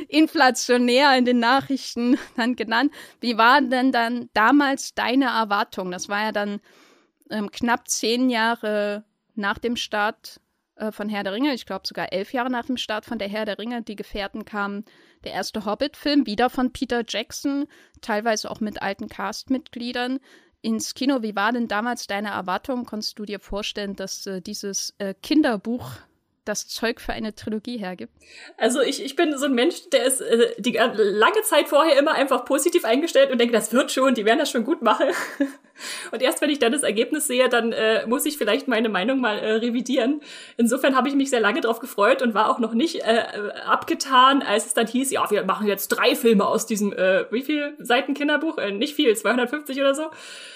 inflationär 0.09 1.17
in 1.17 1.25
den 1.25 1.39
Nachrichten 1.39 2.17
dann 2.35 2.55
genannt. 2.55 2.93
Wie 3.21 3.37
waren 3.37 3.69
denn 3.69 3.91
dann 3.91 4.29
damals 4.33 4.93
deine 4.93 5.25
Erwartungen? 5.25 5.91
Das 5.91 6.09
war 6.09 6.23
ja 6.23 6.31
dann 6.31 6.59
ähm, 7.31 7.49
knapp 7.51 7.87
zehn 7.87 8.29
Jahre 8.29 9.05
nach 9.35 9.57
dem 9.57 9.75
Start 9.75 10.39
äh, 10.75 10.91
von 10.91 11.09
Herr 11.09 11.23
der 11.23 11.33
Ringe. 11.33 11.53
Ich 11.53 11.65
glaube 11.65 11.87
sogar 11.87 12.11
elf 12.11 12.33
Jahre 12.33 12.49
nach 12.49 12.65
dem 12.65 12.77
Start 12.77 13.05
von 13.05 13.17
der 13.17 13.29
Herr 13.29 13.45
der 13.45 13.57
Ringe. 13.57 13.81
Die 13.81 13.95
Gefährten 13.95 14.45
kamen 14.45 14.85
der 15.23 15.33
erste 15.33 15.65
Hobbit-Film, 15.65 16.25
wieder 16.25 16.49
von 16.49 16.71
Peter 16.71 17.03
Jackson, 17.07 17.65
teilweise 18.01 18.51
auch 18.51 18.59
mit 18.59 18.81
alten 18.81 19.09
Castmitgliedern 19.09 20.19
ins 20.65 20.95
Kino. 20.95 21.21
Wie 21.21 21.35
war 21.35 21.51
denn 21.51 21.67
damals 21.67 22.07
deine 22.07 22.29
Erwartung? 22.29 22.85
Konntest 22.85 23.19
du 23.19 23.25
dir 23.25 23.39
vorstellen, 23.39 23.95
dass 23.95 24.25
äh, 24.25 24.41
dieses 24.41 24.95
äh, 24.97 25.13
Kinderbuch 25.13 25.91
das 26.45 26.67
Zeug 26.67 27.01
für 27.01 27.13
eine 27.13 27.35
Trilogie 27.35 27.77
hergibt? 27.77 28.13
Also 28.57 28.81
ich, 28.81 29.03
ich 29.03 29.15
bin 29.15 29.37
so 29.37 29.45
ein 29.45 29.53
Mensch, 29.53 29.89
der 29.91 30.05
ist 30.05 30.21
äh, 30.21 30.53
die 30.57 30.71
lange 30.71 31.41
Zeit 31.43 31.67
vorher 31.67 31.97
immer 31.99 32.13
einfach 32.13 32.45
positiv 32.45 32.85
eingestellt 32.85 33.31
und 33.31 33.39
denke, 33.39 33.53
das 33.53 33.73
wird 33.73 33.91
schon, 33.91 34.13
die 34.13 34.25
werden 34.25 34.39
das 34.39 34.51
schon 34.51 34.63
gut 34.63 34.81
machen. 34.81 35.07
Und 36.11 36.21
erst 36.21 36.41
wenn 36.41 36.49
ich 36.49 36.59
dann 36.59 36.71
das 36.71 36.83
Ergebnis 36.83 37.27
sehe, 37.27 37.49
dann 37.49 37.71
äh, 37.71 38.07
muss 38.07 38.25
ich 38.25 38.37
vielleicht 38.37 38.67
meine 38.67 38.89
Meinung 38.89 39.19
mal 39.19 39.37
äh, 39.37 39.51
revidieren. 39.55 40.21
Insofern 40.57 40.95
habe 40.95 41.09
ich 41.09 41.15
mich 41.15 41.29
sehr 41.29 41.41
lange 41.41 41.61
darauf 41.61 41.79
gefreut 41.79 42.21
und 42.21 42.33
war 42.33 42.49
auch 42.49 42.59
noch 42.59 42.73
nicht 42.73 43.01
äh, 43.05 43.23
abgetan, 43.65 44.41
als 44.41 44.67
es 44.67 44.73
dann 44.73 44.87
hieß, 44.87 45.11
ja, 45.11 45.29
wir 45.29 45.43
machen 45.43 45.67
jetzt 45.67 45.89
drei 45.89 46.15
Filme 46.15 46.45
aus 46.45 46.65
diesem, 46.65 46.93
äh, 46.93 47.25
wie 47.31 47.41
viel 47.41 47.73
Seiten 47.79 48.13
Kinderbuch? 48.13 48.57
Äh, 48.57 48.71
nicht 48.71 48.95
viel, 48.95 49.15
250 49.15 49.79
oder 49.79 49.95
so. 49.95 50.03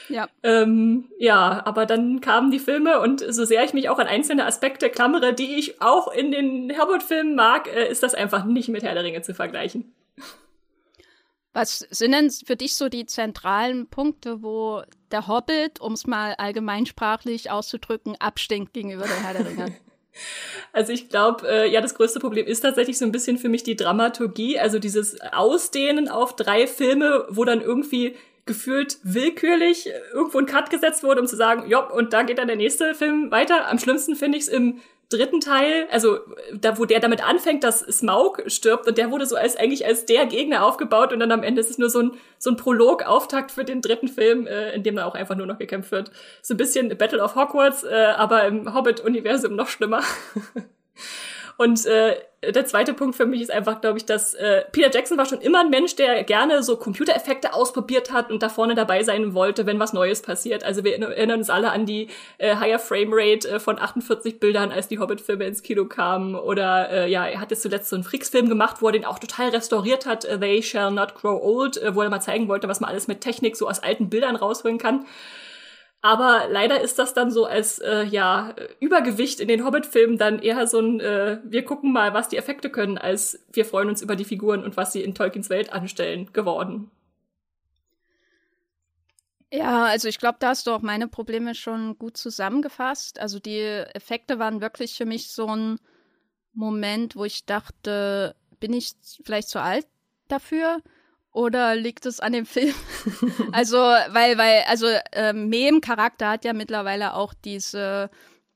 Ja. 0.07 0.27
Ähm, 0.41 1.05
ja, 1.19 1.61
aber 1.65 1.85
dann 1.85 2.21
kamen 2.21 2.49
die 2.51 2.59
Filme 2.59 2.99
und 2.99 3.19
so 3.19 3.45
sehr 3.45 3.63
ich 3.63 3.73
mich 3.73 3.89
auch 3.89 3.99
an 3.99 4.07
einzelne 4.07 4.45
Aspekte 4.45 4.89
klammere, 4.89 5.33
die 5.33 5.55
ich 5.57 5.78
auch 5.81 6.11
in 6.11 6.31
den 6.31 6.69
Herbert-Filmen 6.69 7.35
mag, 7.35 7.67
äh, 7.67 7.89
ist 7.89 8.03
das 8.03 8.13
einfach 8.13 8.45
nicht 8.45 8.69
mit 8.69 8.83
Herr 8.83 8.93
der 8.93 9.03
Ringe 9.03 9.21
zu 9.21 9.33
vergleichen. 9.33 9.93
Was 11.53 11.79
sind 11.89 12.11
denn 12.11 12.29
für 12.29 12.55
dich 12.55 12.75
so 12.75 12.89
die 12.89 13.05
zentralen 13.05 13.87
Punkte, 13.87 14.43
wo 14.43 14.83
der 15.11 15.27
Hobbit, 15.27 15.81
um 15.81 15.93
es 15.93 16.05
mal 16.05 16.35
allgemeinsprachlich 16.35 17.49
auszudrücken, 17.49 18.15
abstinkt 18.19 18.73
gegenüber 18.73 19.05
der 19.05 19.23
Herr 19.23 19.33
der 19.33 19.45
Ringe? 19.45 19.75
Also 20.73 20.91
ich 20.91 21.07
glaube, 21.07 21.47
äh, 21.47 21.71
ja, 21.71 21.79
das 21.79 21.95
größte 21.95 22.19
Problem 22.19 22.45
ist 22.45 22.61
tatsächlich 22.61 22.97
so 22.97 23.05
ein 23.05 23.11
bisschen 23.11 23.37
für 23.37 23.47
mich 23.47 23.63
die 23.63 23.77
Dramaturgie, 23.77 24.59
also 24.59 24.77
dieses 24.77 25.21
Ausdehnen 25.21 26.09
auf 26.09 26.35
drei 26.35 26.67
Filme, 26.67 27.25
wo 27.29 27.45
dann 27.45 27.61
irgendwie 27.61 28.17
gefühlt 28.45 28.97
willkürlich 29.03 29.87
irgendwo 30.11 30.39
ein 30.39 30.47
Cut 30.47 30.71
gesetzt 30.71 31.03
wurde, 31.03 31.21
um 31.21 31.27
zu 31.27 31.35
sagen, 31.35 31.69
ja, 31.69 31.79
und 31.79 32.11
da 32.11 32.23
geht 32.23 32.39
dann 32.39 32.47
der 32.47 32.57
nächste 32.57 32.95
Film 32.95 33.31
weiter. 33.31 33.69
Am 33.69 33.77
schlimmsten 33.77 34.15
finde 34.15 34.39
ich 34.39 34.45
es 34.45 34.49
im 34.49 34.81
dritten 35.09 35.41
Teil, 35.41 35.87
also 35.91 36.19
da, 36.53 36.77
wo 36.77 36.85
der 36.85 36.99
damit 36.99 37.27
anfängt, 37.27 37.63
dass 37.63 37.79
Smaug 37.79 38.43
stirbt 38.47 38.87
und 38.87 38.97
der 38.97 39.09
wurde 39.11 39.25
so 39.25 39.35
als 39.35 39.55
eigentlich 39.55 39.85
als 39.85 40.05
der 40.05 40.27
Gegner 40.27 40.63
aufgebaut 40.63 41.11
und 41.11 41.19
dann 41.19 41.31
am 41.31 41.43
Ende 41.43 41.61
ist 41.61 41.71
es 41.71 41.77
nur 41.79 41.89
so 41.89 41.99
ein 41.99 42.11
so 42.37 42.51
ein 42.51 42.57
Prolog-Auftakt 42.57 43.51
für 43.51 43.65
den 43.65 43.81
dritten 43.81 44.07
Film, 44.07 44.45
äh, 44.45 44.71
in 44.71 44.83
dem 44.83 44.95
dann 44.95 45.05
auch 45.05 45.15
einfach 45.15 45.35
nur 45.35 45.47
noch 45.47 45.57
gekämpft 45.57 45.91
wird. 45.91 46.11
So 46.41 46.53
ein 46.53 46.57
bisschen 46.57 46.95
Battle 46.97 47.21
of 47.21 47.35
Hogwarts, 47.35 47.83
äh, 47.83 48.13
aber 48.15 48.45
im 48.45 48.73
Hobbit-Universum 48.73 49.55
noch 49.55 49.67
schlimmer. 49.67 50.03
Und 51.59 51.85
äh, 51.87 52.15
der 52.41 52.65
zweite 52.65 52.93
Punkt 52.93 53.17
für 53.17 53.25
mich 53.25 53.41
ist 53.41 53.51
einfach, 53.51 53.81
glaube 53.81 53.97
ich, 53.97 54.05
dass 54.05 54.33
äh, 54.33 54.63
Peter 54.71 54.89
Jackson 54.89 55.17
war 55.17 55.25
schon 55.25 55.41
immer 55.41 55.59
ein 55.59 55.69
Mensch, 55.69 55.93
der 55.97 56.23
gerne 56.23 56.63
so 56.63 56.77
Computereffekte 56.77 57.53
ausprobiert 57.53 58.13
hat 58.13 58.31
und 58.31 58.41
da 58.41 58.47
vorne 58.47 58.75
dabei 58.75 59.03
sein 59.03 59.33
wollte, 59.33 59.65
wenn 59.65 59.77
was 59.77 59.91
Neues 59.91 60.21
passiert. 60.21 60.63
Also 60.63 60.85
wir 60.85 60.97
erinnern 60.97 61.39
uns 61.39 61.49
alle 61.49 61.71
an 61.71 61.85
die 61.85 62.07
äh, 62.37 62.55
Higher 62.55 62.79
Frame 62.79 63.09
Rate 63.11 63.49
äh, 63.49 63.59
von 63.59 63.77
48 63.77 64.39
Bildern, 64.39 64.71
als 64.71 64.87
die 64.87 64.99
Hobbit-Filme 64.99 65.43
ins 65.43 65.61
Kino 65.61 65.83
kamen. 65.83 66.33
Oder 66.33 66.91
äh, 66.91 67.11
ja, 67.11 67.27
er 67.27 67.41
hat 67.41 67.51
jetzt 67.51 67.63
zuletzt 67.63 67.89
so 67.89 67.97
einen 67.97 68.05
Freaks-Film 68.05 68.47
gemacht, 68.47 68.77
wo 68.79 68.85
er 68.85 68.93
den 68.93 69.03
auch 69.03 69.19
total 69.19 69.49
restauriert 69.49 70.05
hat, 70.05 70.23
äh, 70.23 70.39
They 70.39 70.63
Shall 70.63 70.91
Not 70.91 71.15
Grow 71.15 71.43
Old, 71.43 71.75
äh, 71.75 71.93
wo 71.93 72.01
er 72.03 72.09
mal 72.09 72.21
zeigen 72.21 72.47
wollte, 72.47 72.69
was 72.69 72.79
man 72.79 72.89
alles 72.89 73.09
mit 73.09 73.19
Technik 73.19 73.57
so 73.57 73.67
aus 73.67 73.83
alten 73.83 74.09
Bildern 74.09 74.37
rausholen 74.37 74.77
kann. 74.77 75.05
Aber 76.01 76.47
leider 76.49 76.79
ist 76.79 76.97
das 76.97 77.13
dann 77.13 77.29
so 77.29 77.45
als 77.45 77.79
äh, 77.79 78.03
ja 78.03 78.55
Übergewicht 78.79 79.41
in 79.41 79.49
den 79.49 79.65
Hobbit-Filmen 79.65 80.17
dann 80.17 80.39
eher 80.39 80.65
so 80.65 80.79
ein 80.79 81.01
äh, 81.01 81.39
wir 81.43 81.65
gucken 81.65 81.91
mal, 81.91 82.13
was 82.13 82.29
die 82.29 82.37
Effekte 82.37 82.69
können, 82.69 82.97
als 82.97 83.43
wir 83.51 83.65
freuen 83.65 83.89
uns 83.89 84.01
über 84.01 84.15
die 84.15 84.23
Figuren 84.23 84.63
und 84.63 84.77
was 84.77 84.93
sie 84.93 85.03
in 85.03 85.13
Tolkiens 85.13 85.49
Welt 85.49 85.73
anstellen 85.73 86.31
geworden. 86.31 86.89
Ja, 89.51 89.85
also 89.85 90.07
ich 90.07 90.19
glaube, 90.19 90.37
da 90.39 90.49
hast 90.49 90.67
du 90.67 90.71
auch 90.71 90.81
meine 90.81 91.07
Probleme 91.07 91.55
schon 91.55 91.97
gut 91.97 92.17
zusammengefasst. 92.17 93.19
Also 93.19 93.39
die 93.39 93.59
Effekte 93.59 94.37
waren 94.37 94.61
wirklich 94.61 94.95
für 94.95 95.05
mich 95.05 95.31
so 95.31 95.47
ein 95.47 95.79
Moment, 96.53 97.15
wo 97.15 97.25
ich 97.25 97.45
dachte, 97.45 98.35
bin 98.59 98.73
ich 98.73 98.91
vielleicht 99.23 99.49
zu 99.49 99.59
alt 99.61 99.87
dafür? 100.27 100.81
Oder 101.31 101.75
liegt 101.75 102.05
es 102.05 102.19
an 102.19 102.33
dem 102.33 102.45
Film? 102.45 102.75
also, 103.51 103.77
weil, 103.77 104.37
weil, 104.37 104.63
also 104.67 104.87
äh, 105.11 105.33
Mem-Charakter 105.33 106.29
hat 106.29 106.43
ja 106.43 106.53
mittlerweile 106.53 107.13
auch 107.13 107.33
diese, 107.33 108.09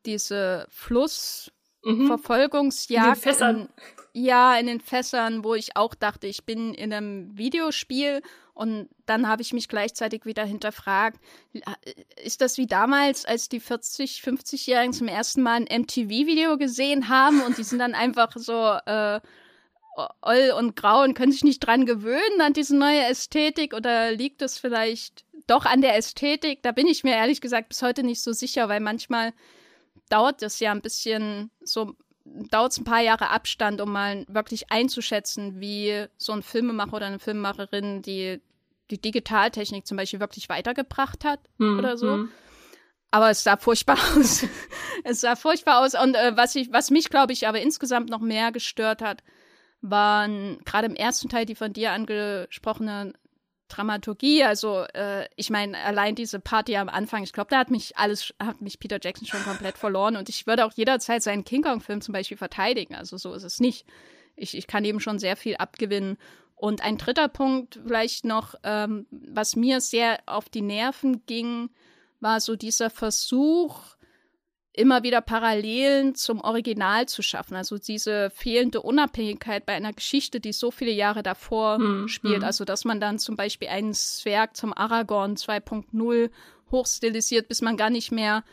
diese 0.06 0.68
Flussverfolgungsjagd. 0.70 3.08
In 3.08 3.14
den 3.14 3.22
Fässern. 3.22 3.70
In, 4.14 4.26
ja, 4.26 4.56
in 4.58 4.68
den 4.68 4.80
Fässern, 4.80 5.44
wo 5.44 5.56
ich 5.56 5.76
auch 5.76 5.96
dachte, 5.96 6.28
ich 6.28 6.46
bin 6.46 6.74
in 6.74 6.94
einem 6.94 7.38
Videospiel 7.38 8.22
und 8.54 8.88
dann 9.08 9.28
habe 9.28 9.42
ich 9.42 9.54
mich 9.54 9.68
gleichzeitig 9.68 10.26
wieder 10.26 10.46
hinterfragt, 10.46 11.20
ist 12.24 12.42
das 12.42 12.60
wie 12.60 12.68
damals, 12.68 13.26
als 13.26 13.50
die 13.50 13.60
40, 13.60 14.22
50-Jährigen 14.24 14.94
zum 14.94 15.08
ersten 15.08 15.42
Mal 15.42 15.56
ein 15.56 15.82
MTV-Video 15.82 16.58
gesehen 16.58 17.10
haben 17.10 17.42
und 17.42 17.58
die 17.58 17.64
sind 17.64 17.80
dann 17.80 17.96
einfach 17.96 18.34
so 18.36 18.78
äh, 18.86 19.20
oll 20.22 20.54
und 20.58 20.76
grau 20.76 21.04
und 21.04 21.14
können 21.14 21.32
sich 21.32 21.44
nicht 21.44 21.60
dran 21.60 21.86
gewöhnen 21.86 22.42
an 22.42 22.54
diese 22.54 22.76
neue 22.76 23.06
Ästhetik 23.06 23.74
oder 23.74 24.12
liegt 24.12 24.42
es 24.42 24.58
vielleicht 24.58 25.26
doch 25.48 25.66
an 25.66 25.82
der 25.82 25.96
Ästhetik? 25.96 26.64
Da 26.64 26.72
bin 26.72 26.88
ich 26.88 27.04
mir 27.04 27.16
ehrlich 27.16 27.42
gesagt 27.42 27.70
bis 27.70 27.82
heute 27.82 28.04
nicht 28.04 28.22
so 28.22 28.34
sicher, 28.34 28.70
weil 28.70 28.80
manchmal 28.80 29.34
dauert 30.10 30.42
es 30.42 30.60
ja 30.60 30.72
ein 30.72 30.82
bisschen 30.82 31.52
so 31.62 31.96
dauert 32.26 32.72
es 32.72 32.78
ein 32.78 32.86
paar 32.86 33.02
Jahre 33.02 33.30
Abstand, 33.30 33.82
um 33.82 33.92
mal 33.92 34.26
wirklich 34.28 34.72
einzuschätzen, 34.72 35.60
wie 35.60 36.06
so 36.18 36.32
ein 36.32 36.42
Filmemacher 36.42 36.94
oder 36.94 37.08
eine 37.08 37.20
Filmemacherin 37.20 38.02
die 38.02 38.42
die 38.90 39.02
Digitaltechnik 39.02 39.88
zum 39.88 39.98
Beispiel 39.98 40.20
wirklich 40.20 40.50
weitergebracht 40.50 41.24
hat 41.24 41.40
hm, 41.58 41.80
oder 41.80 41.98
so. 41.98 42.14
Hm. 42.14 42.30
Aber 43.12 43.30
es 43.30 43.44
sah 43.44 43.58
furchtbar 43.58 43.98
aus. 44.18 44.46
es 45.04 45.22
sah 45.22 45.36
furchtbar 45.36 45.84
aus. 45.84 45.94
Und 45.94 46.16
äh, 46.16 46.36
was, 46.36 46.56
ich, 46.56 46.72
was 46.72 46.92
mich, 46.92 47.10
glaube 47.10 47.34
ich, 47.34 47.48
aber 47.48 47.62
insgesamt 47.62 48.10
noch 48.10 48.20
mehr 48.20 48.52
gestört 48.52 49.02
hat, 49.02 49.24
waren 49.84 50.60
gerade 50.64 50.88
im 50.88 50.96
ersten 50.96 51.30
Teil 51.30 51.46
die 51.46 51.56
von 51.56 51.74
dir 51.74 51.92
angesprochene 51.92 53.14
Dramaturgie. 53.68 54.44
Also 54.44 54.86
äh, 54.94 55.28
ich 55.36 55.50
meine, 55.50 55.78
allein 55.78 56.16
diese 56.16 56.40
Party 56.40 56.78
am 56.78 56.90
Anfang, 56.90 57.24
ich 57.24 57.34
glaube, 57.34 57.50
da 57.50 57.58
hat 57.58 57.70
mich 57.70 57.98
alles, 57.98 58.34
hat 58.42 58.62
mich 58.62 58.80
Peter 58.80 58.98
Jackson 59.02 59.28
schon 59.28 59.44
komplett 59.44 59.78
verloren. 59.78 60.16
Und 60.16 60.30
ich 60.30 60.48
würde 60.48 60.66
auch 60.66 60.74
jederzeit 60.74 61.22
seinen 61.22 61.44
King 61.44 61.64
Kong-Film 61.64 62.02
zum 62.02 62.14
Beispiel 62.14 62.38
verteidigen. 62.38 62.96
Also 62.96 63.18
so 63.18 63.34
ist 63.34 63.44
es 63.44 63.60
nicht. 63.60 63.86
Ich, 64.36 64.58
ich 64.58 64.68
kann 64.68 64.86
eben 64.86 65.02
schon 65.02 65.20
sehr 65.20 65.36
viel 65.36 65.58
abgewinnen. 65.58 66.18
Und 66.56 66.82
ein 66.82 66.98
dritter 66.98 67.28
Punkt 67.28 67.82
vielleicht 67.86 68.24
noch, 68.24 68.56
ähm, 68.64 69.06
was 69.12 69.58
mir 69.58 69.82
sehr 69.82 70.20
auf 70.28 70.48
die 70.48 70.62
Nerven 70.62 71.26
ging, 71.26 71.70
war 72.22 72.40
so 72.40 72.56
dieser 72.56 72.90
Versuch, 72.90 73.82
immer 74.74 75.04
wieder 75.04 75.22
Parallelen 75.22 76.16
zum 76.16 76.42
Original 76.42 77.08
zu 77.08 77.22
schaffen. 77.22 77.56
Also 77.56 77.78
diese 77.78 78.32
fehlende 78.32 78.82
Unabhängigkeit 78.82 79.66
bei 79.66 79.74
einer 79.74 79.94
Geschichte, 79.94 80.40
die 80.40 80.52
so 80.52 80.72
viele 80.72 80.92
Jahre 80.92 81.22
davor 81.22 81.78
hm, 81.78 82.08
spielt. 82.08 82.38
Hm. 82.38 82.44
Also 82.44 82.66
dass 82.66 82.84
man 82.84 83.00
dann 83.00 83.20
zum 83.20 83.36
Beispiel 83.36 83.68
einen 83.68 83.94
Zwerg 83.94 84.58
zum 84.58 84.74
Aragorn 84.76 85.36
2.0 85.36 86.32
hochstilisiert, 86.72 87.48
bis 87.48 87.62
man 87.62 87.78
gar 87.78 87.92
nicht 87.92 88.12
mehr 88.12 88.44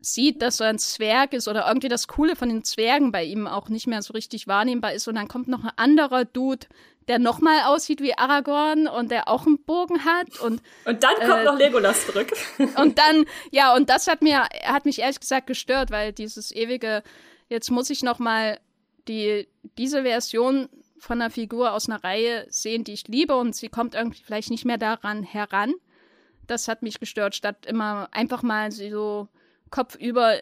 sieht, 0.00 0.42
dass 0.42 0.58
er 0.58 0.68
ein 0.68 0.80
Zwerg 0.80 1.32
ist 1.32 1.46
oder 1.46 1.68
irgendwie 1.68 1.88
das 1.88 2.08
Coole 2.08 2.34
von 2.34 2.48
den 2.48 2.64
Zwergen 2.64 3.12
bei 3.12 3.24
ihm 3.24 3.46
auch 3.46 3.68
nicht 3.68 3.86
mehr 3.86 4.02
so 4.02 4.12
richtig 4.14 4.48
wahrnehmbar 4.48 4.92
ist. 4.94 5.06
Und 5.06 5.14
dann 5.14 5.28
kommt 5.28 5.46
noch 5.46 5.62
ein 5.62 5.70
anderer 5.76 6.24
Dude, 6.24 6.66
der 7.08 7.18
nochmal 7.18 7.62
aussieht 7.64 8.00
wie 8.00 8.16
Aragorn 8.16 8.86
und 8.86 9.10
der 9.10 9.28
auch 9.28 9.46
einen 9.46 9.62
Bogen 9.62 10.04
hat. 10.04 10.38
Und, 10.40 10.62
und 10.84 11.02
dann 11.02 11.14
kommt 11.16 11.40
äh, 11.40 11.44
noch 11.44 11.58
Legolas 11.58 12.06
zurück. 12.06 12.32
und 12.76 12.98
dann, 12.98 13.24
ja, 13.50 13.74
und 13.74 13.90
das 13.90 14.06
hat 14.06 14.22
mir, 14.22 14.44
hat 14.64 14.84
mich 14.84 15.00
ehrlich 15.00 15.20
gesagt 15.20 15.46
gestört, 15.46 15.90
weil 15.90 16.12
dieses 16.12 16.52
ewige, 16.52 17.02
jetzt 17.48 17.70
muss 17.70 17.90
ich 17.90 18.02
nochmal 18.02 18.58
die, 19.08 19.48
diese 19.78 20.02
Version 20.02 20.68
von 20.98 21.20
einer 21.20 21.30
Figur 21.30 21.72
aus 21.72 21.88
einer 21.88 22.02
Reihe 22.02 22.46
sehen, 22.48 22.84
die 22.84 22.92
ich 22.92 23.08
liebe 23.08 23.34
und 23.36 23.56
sie 23.56 23.68
kommt 23.68 23.94
irgendwie 23.94 24.22
vielleicht 24.22 24.50
nicht 24.50 24.64
mehr 24.64 24.78
daran 24.78 25.24
heran. 25.24 25.74
Das 26.46 26.68
hat 26.68 26.82
mich 26.82 27.00
gestört, 27.00 27.34
statt 27.34 27.66
immer 27.66 28.08
einfach 28.12 28.42
mal 28.42 28.70
so 28.70 29.28
kopfüber 29.70 30.36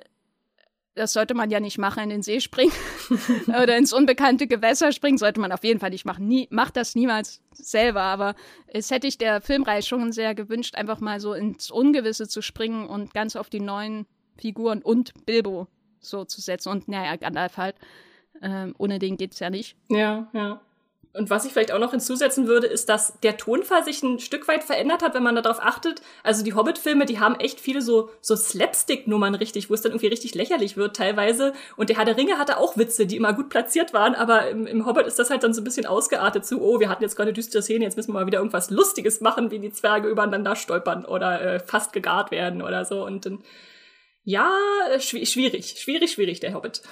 das 0.94 1.12
sollte 1.12 1.34
man 1.34 1.50
ja 1.50 1.60
nicht 1.60 1.78
machen, 1.78 2.02
in 2.02 2.10
den 2.10 2.22
See 2.22 2.40
springen 2.40 2.72
oder 3.46 3.76
ins 3.76 3.92
unbekannte 3.92 4.46
Gewässer 4.46 4.92
springen, 4.92 5.18
sollte 5.18 5.40
man 5.40 5.52
auf 5.52 5.64
jeden 5.64 5.80
Fall 5.80 5.90
nicht 5.90 6.04
machen. 6.04 6.26
Nie, 6.26 6.48
macht 6.50 6.76
das 6.76 6.94
niemals 6.94 7.42
selber, 7.52 8.02
aber 8.02 8.34
es 8.66 8.90
hätte 8.90 9.06
ich 9.06 9.18
der 9.18 9.40
Filmreihe 9.40 9.82
schon 9.82 10.12
sehr 10.12 10.34
gewünscht, 10.34 10.74
einfach 10.74 11.00
mal 11.00 11.20
so 11.20 11.32
ins 11.32 11.70
Ungewisse 11.70 12.28
zu 12.28 12.42
springen 12.42 12.86
und 12.86 13.14
ganz 13.14 13.36
auf 13.36 13.50
die 13.50 13.60
neuen 13.60 14.06
Figuren 14.36 14.82
und 14.82 15.26
Bilbo 15.26 15.68
so 16.00 16.24
zu 16.24 16.40
setzen. 16.40 16.70
Und 16.70 16.88
naja, 16.88 17.16
Gandalf 17.16 17.56
halt. 17.56 17.76
Ähm, 18.42 18.74
ohne 18.78 18.98
den 18.98 19.16
geht's 19.16 19.38
ja 19.38 19.50
nicht. 19.50 19.76
Ja, 19.88 20.30
ja. 20.32 20.60
Und 21.12 21.28
was 21.28 21.44
ich 21.44 21.52
vielleicht 21.52 21.72
auch 21.72 21.80
noch 21.80 21.90
hinzusetzen 21.90 22.46
würde, 22.46 22.68
ist, 22.68 22.88
dass 22.88 23.18
der 23.24 23.36
Tonfall 23.36 23.84
sich 23.84 24.00
ein 24.04 24.20
Stück 24.20 24.46
weit 24.46 24.62
verändert 24.62 25.02
hat, 25.02 25.12
wenn 25.14 25.24
man 25.24 25.34
darauf 25.34 25.60
achtet. 25.60 26.02
Also 26.22 26.44
die 26.44 26.54
Hobbit-Filme, 26.54 27.04
die 27.04 27.18
haben 27.18 27.34
echt 27.34 27.58
viele 27.58 27.82
so, 27.82 28.10
so 28.20 28.36
Slapstick-Nummern 28.36 29.34
richtig, 29.34 29.68
wo 29.70 29.74
es 29.74 29.82
dann 29.82 29.90
irgendwie 29.90 30.06
richtig 30.06 30.36
lächerlich 30.36 30.76
wird 30.76 30.94
teilweise. 30.94 31.52
Und 31.76 31.88
der 31.88 31.96
Herr 31.96 32.04
der 32.04 32.16
Ringe 32.16 32.38
hatte 32.38 32.58
auch 32.58 32.76
Witze, 32.76 33.06
die 33.06 33.16
immer 33.16 33.32
gut 33.32 33.48
platziert 33.48 33.92
waren, 33.92 34.14
aber 34.14 34.50
im, 34.50 34.68
im 34.68 34.86
Hobbit 34.86 35.08
ist 35.08 35.18
das 35.18 35.30
halt 35.30 35.42
dann 35.42 35.52
so 35.52 35.60
ein 35.62 35.64
bisschen 35.64 35.84
ausgeartet 35.84 36.46
zu, 36.46 36.62
oh, 36.62 36.78
wir 36.78 36.88
hatten 36.88 37.02
jetzt 37.02 37.16
gerade 37.16 37.32
düstere 37.32 37.62
Szene, 37.62 37.84
jetzt 37.84 37.96
müssen 37.96 38.10
wir 38.10 38.20
mal 38.20 38.26
wieder 38.26 38.38
irgendwas 38.38 38.70
Lustiges 38.70 39.20
machen, 39.20 39.50
wie 39.50 39.58
die 39.58 39.72
Zwerge 39.72 40.08
übereinander 40.08 40.54
stolpern 40.54 41.04
oder 41.04 41.42
äh, 41.42 41.58
fast 41.58 41.92
gegart 41.92 42.30
werden 42.30 42.62
oder 42.62 42.84
so. 42.84 43.04
Und 43.04 43.26
dann, 43.26 43.42
ja, 44.22 44.48
schwierig, 45.00 45.74
schwierig, 45.76 46.12
schwierig, 46.12 46.38
der 46.38 46.54
Hobbit. 46.54 46.82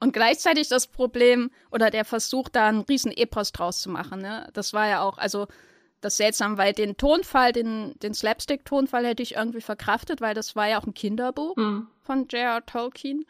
Und 0.00 0.12
gleichzeitig 0.12 0.68
das 0.68 0.86
Problem 0.86 1.50
oder 1.70 1.90
der 1.90 2.04
Versuch, 2.04 2.48
da 2.48 2.68
einen 2.68 2.82
riesen 2.82 3.12
Epos 3.12 3.52
draus 3.52 3.80
zu 3.80 3.90
machen. 3.90 4.20
Ne? 4.20 4.48
Das 4.52 4.72
war 4.72 4.88
ja 4.88 5.02
auch, 5.02 5.18
also 5.18 5.46
das 6.00 6.16
seltsam, 6.18 6.58
weil 6.58 6.72
den 6.72 6.96
Tonfall, 6.96 7.52
den, 7.52 7.94
den 8.00 8.12
Slapstick-Tonfall 8.12 9.06
hätte 9.06 9.22
ich 9.22 9.36
irgendwie 9.36 9.62
verkraftet, 9.62 10.20
weil 10.20 10.34
das 10.34 10.54
war 10.54 10.68
ja 10.68 10.78
auch 10.78 10.86
ein 10.86 10.94
Kinderbuch 10.94 11.56
mhm. 11.56 11.86
von 12.02 12.28
J.R. 12.28 12.64
Tolkien. 12.66 13.24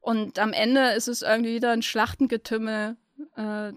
Und 0.00 0.38
am 0.38 0.52
Ende 0.52 0.90
ist 0.90 1.08
es 1.08 1.22
irgendwie 1.22 1.54
wieder 1.54 1.70
ein 1.70 1.82
Schlachtengetümmel 1.82 2.96
äh, 3.36 3.72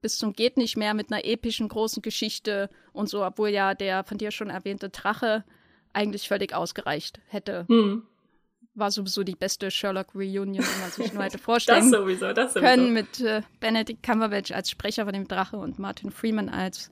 bis 0.00 0.16
zum 0.16 0.32
geht 0.32 0.56
nicht 0.56 0.78
mehr 0.78 0.94
mit 0.94 1.12
einer 1.12 1.24
epischen 1.24 1.68
großen 1.68 2.00
Geschichte 2.00 2.70
und 2.92 3.10
so, 3.10 3.24
obwohl 3.24 3.50
ja 3.50 3.74
der 3.74 4.04
von 4.04 4.16
dir 4.16 4.30
schon 4.30 4.48
erwähnte 4.48 4.88
Drache 4.88 5.44
eigentlich 5.92 6.28
völlig 6.28 6.54
ausgereicht 6.54 7.20
hätte. 7.28 7.66
Mhm 7.68 8.06
war 8.80 8.90
sowieso 8.90 9.22
die 9.22 9.36
beste 9.36 9.70
Sherlock-Reunion, 9.70 10.52
die 10.52 10.80
man 10.80 10.90
sich 10.90 11.12
nur 11.12 11.22
hätte 11.22 11.38
vorstellen 11.38 11.90
das 11.90 12.00
sowieso, 12.00 12.32
das 12.32 12.54
sowieso. 12.54 12.66
können, 12.66 12.92
mit 12.92 13.20
äh, 13.20 13.42
Benedict 13.60 14.02
Cumberbatch 14.02 14.50
als 14.50 14.70
Sprecher 14.70 15.04
von 15.04 15.12
dem 15.12 15.28
Drache 15.28 15.56
und 15.56 15.78
Martin 15.78 16.10
Freeman 16.10 16.48
als 16.48 16.90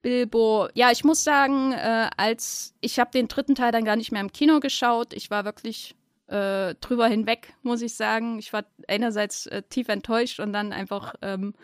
Bilbo. 0.00 0.68
Ja, 0.74 0.90
ich 0.90 1.04
muss 1.04 1.24
sagen, 1.24 1.72
äh, 1.72 2.08
als 2.16 2.74
ich 2.80 2.98
habe 2.98 3.10
den 3.10 3.28
dritten 3.28 3.54
Teil 3.54 3.72
dann 3.72 3.84
gar 3.84 3.96
nicht 3.96 4.12
mehr 4.12 4.20
im 4.20 4.32
Kino 4.32 4.60
geschaut. 4.60 5.12
Ich 5.12 5.30
war 5.30 5.44
wirklich 5.44 5.96
äh, 6.28 6.74
drüber 6.76 7.08
hinweg, 7.08 7.54
muss 7.62 7.82
ich 7.82 7.94
sagen. 7.94 8.38
Ich 8.38 8.52
war 8.52 8.64
einerseits 8.86 9.46
äh, 9.46 9.62
tief 9.68 9.88
enttäuscht 9.88 10.40
und 10.40 10.52
dann 10.52 10.72
einfach 10.72 11.14
ähm, 11.22 11.54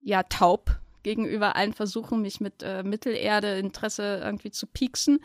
ja 0.00 0.22
taub 0.22 0.78
gegenüber 1.02 1.56
allen 1.56 1.72
Versuchen, 1.72 2.22
mich 2.22 2.40
mit 2.40 2.62
äh, 2.62 2.82
Mittelerde-Interesse 2.82 4.20
irgendwie 4.22 4.50
zu 4.50 4.66
pieksen 4.66 5.20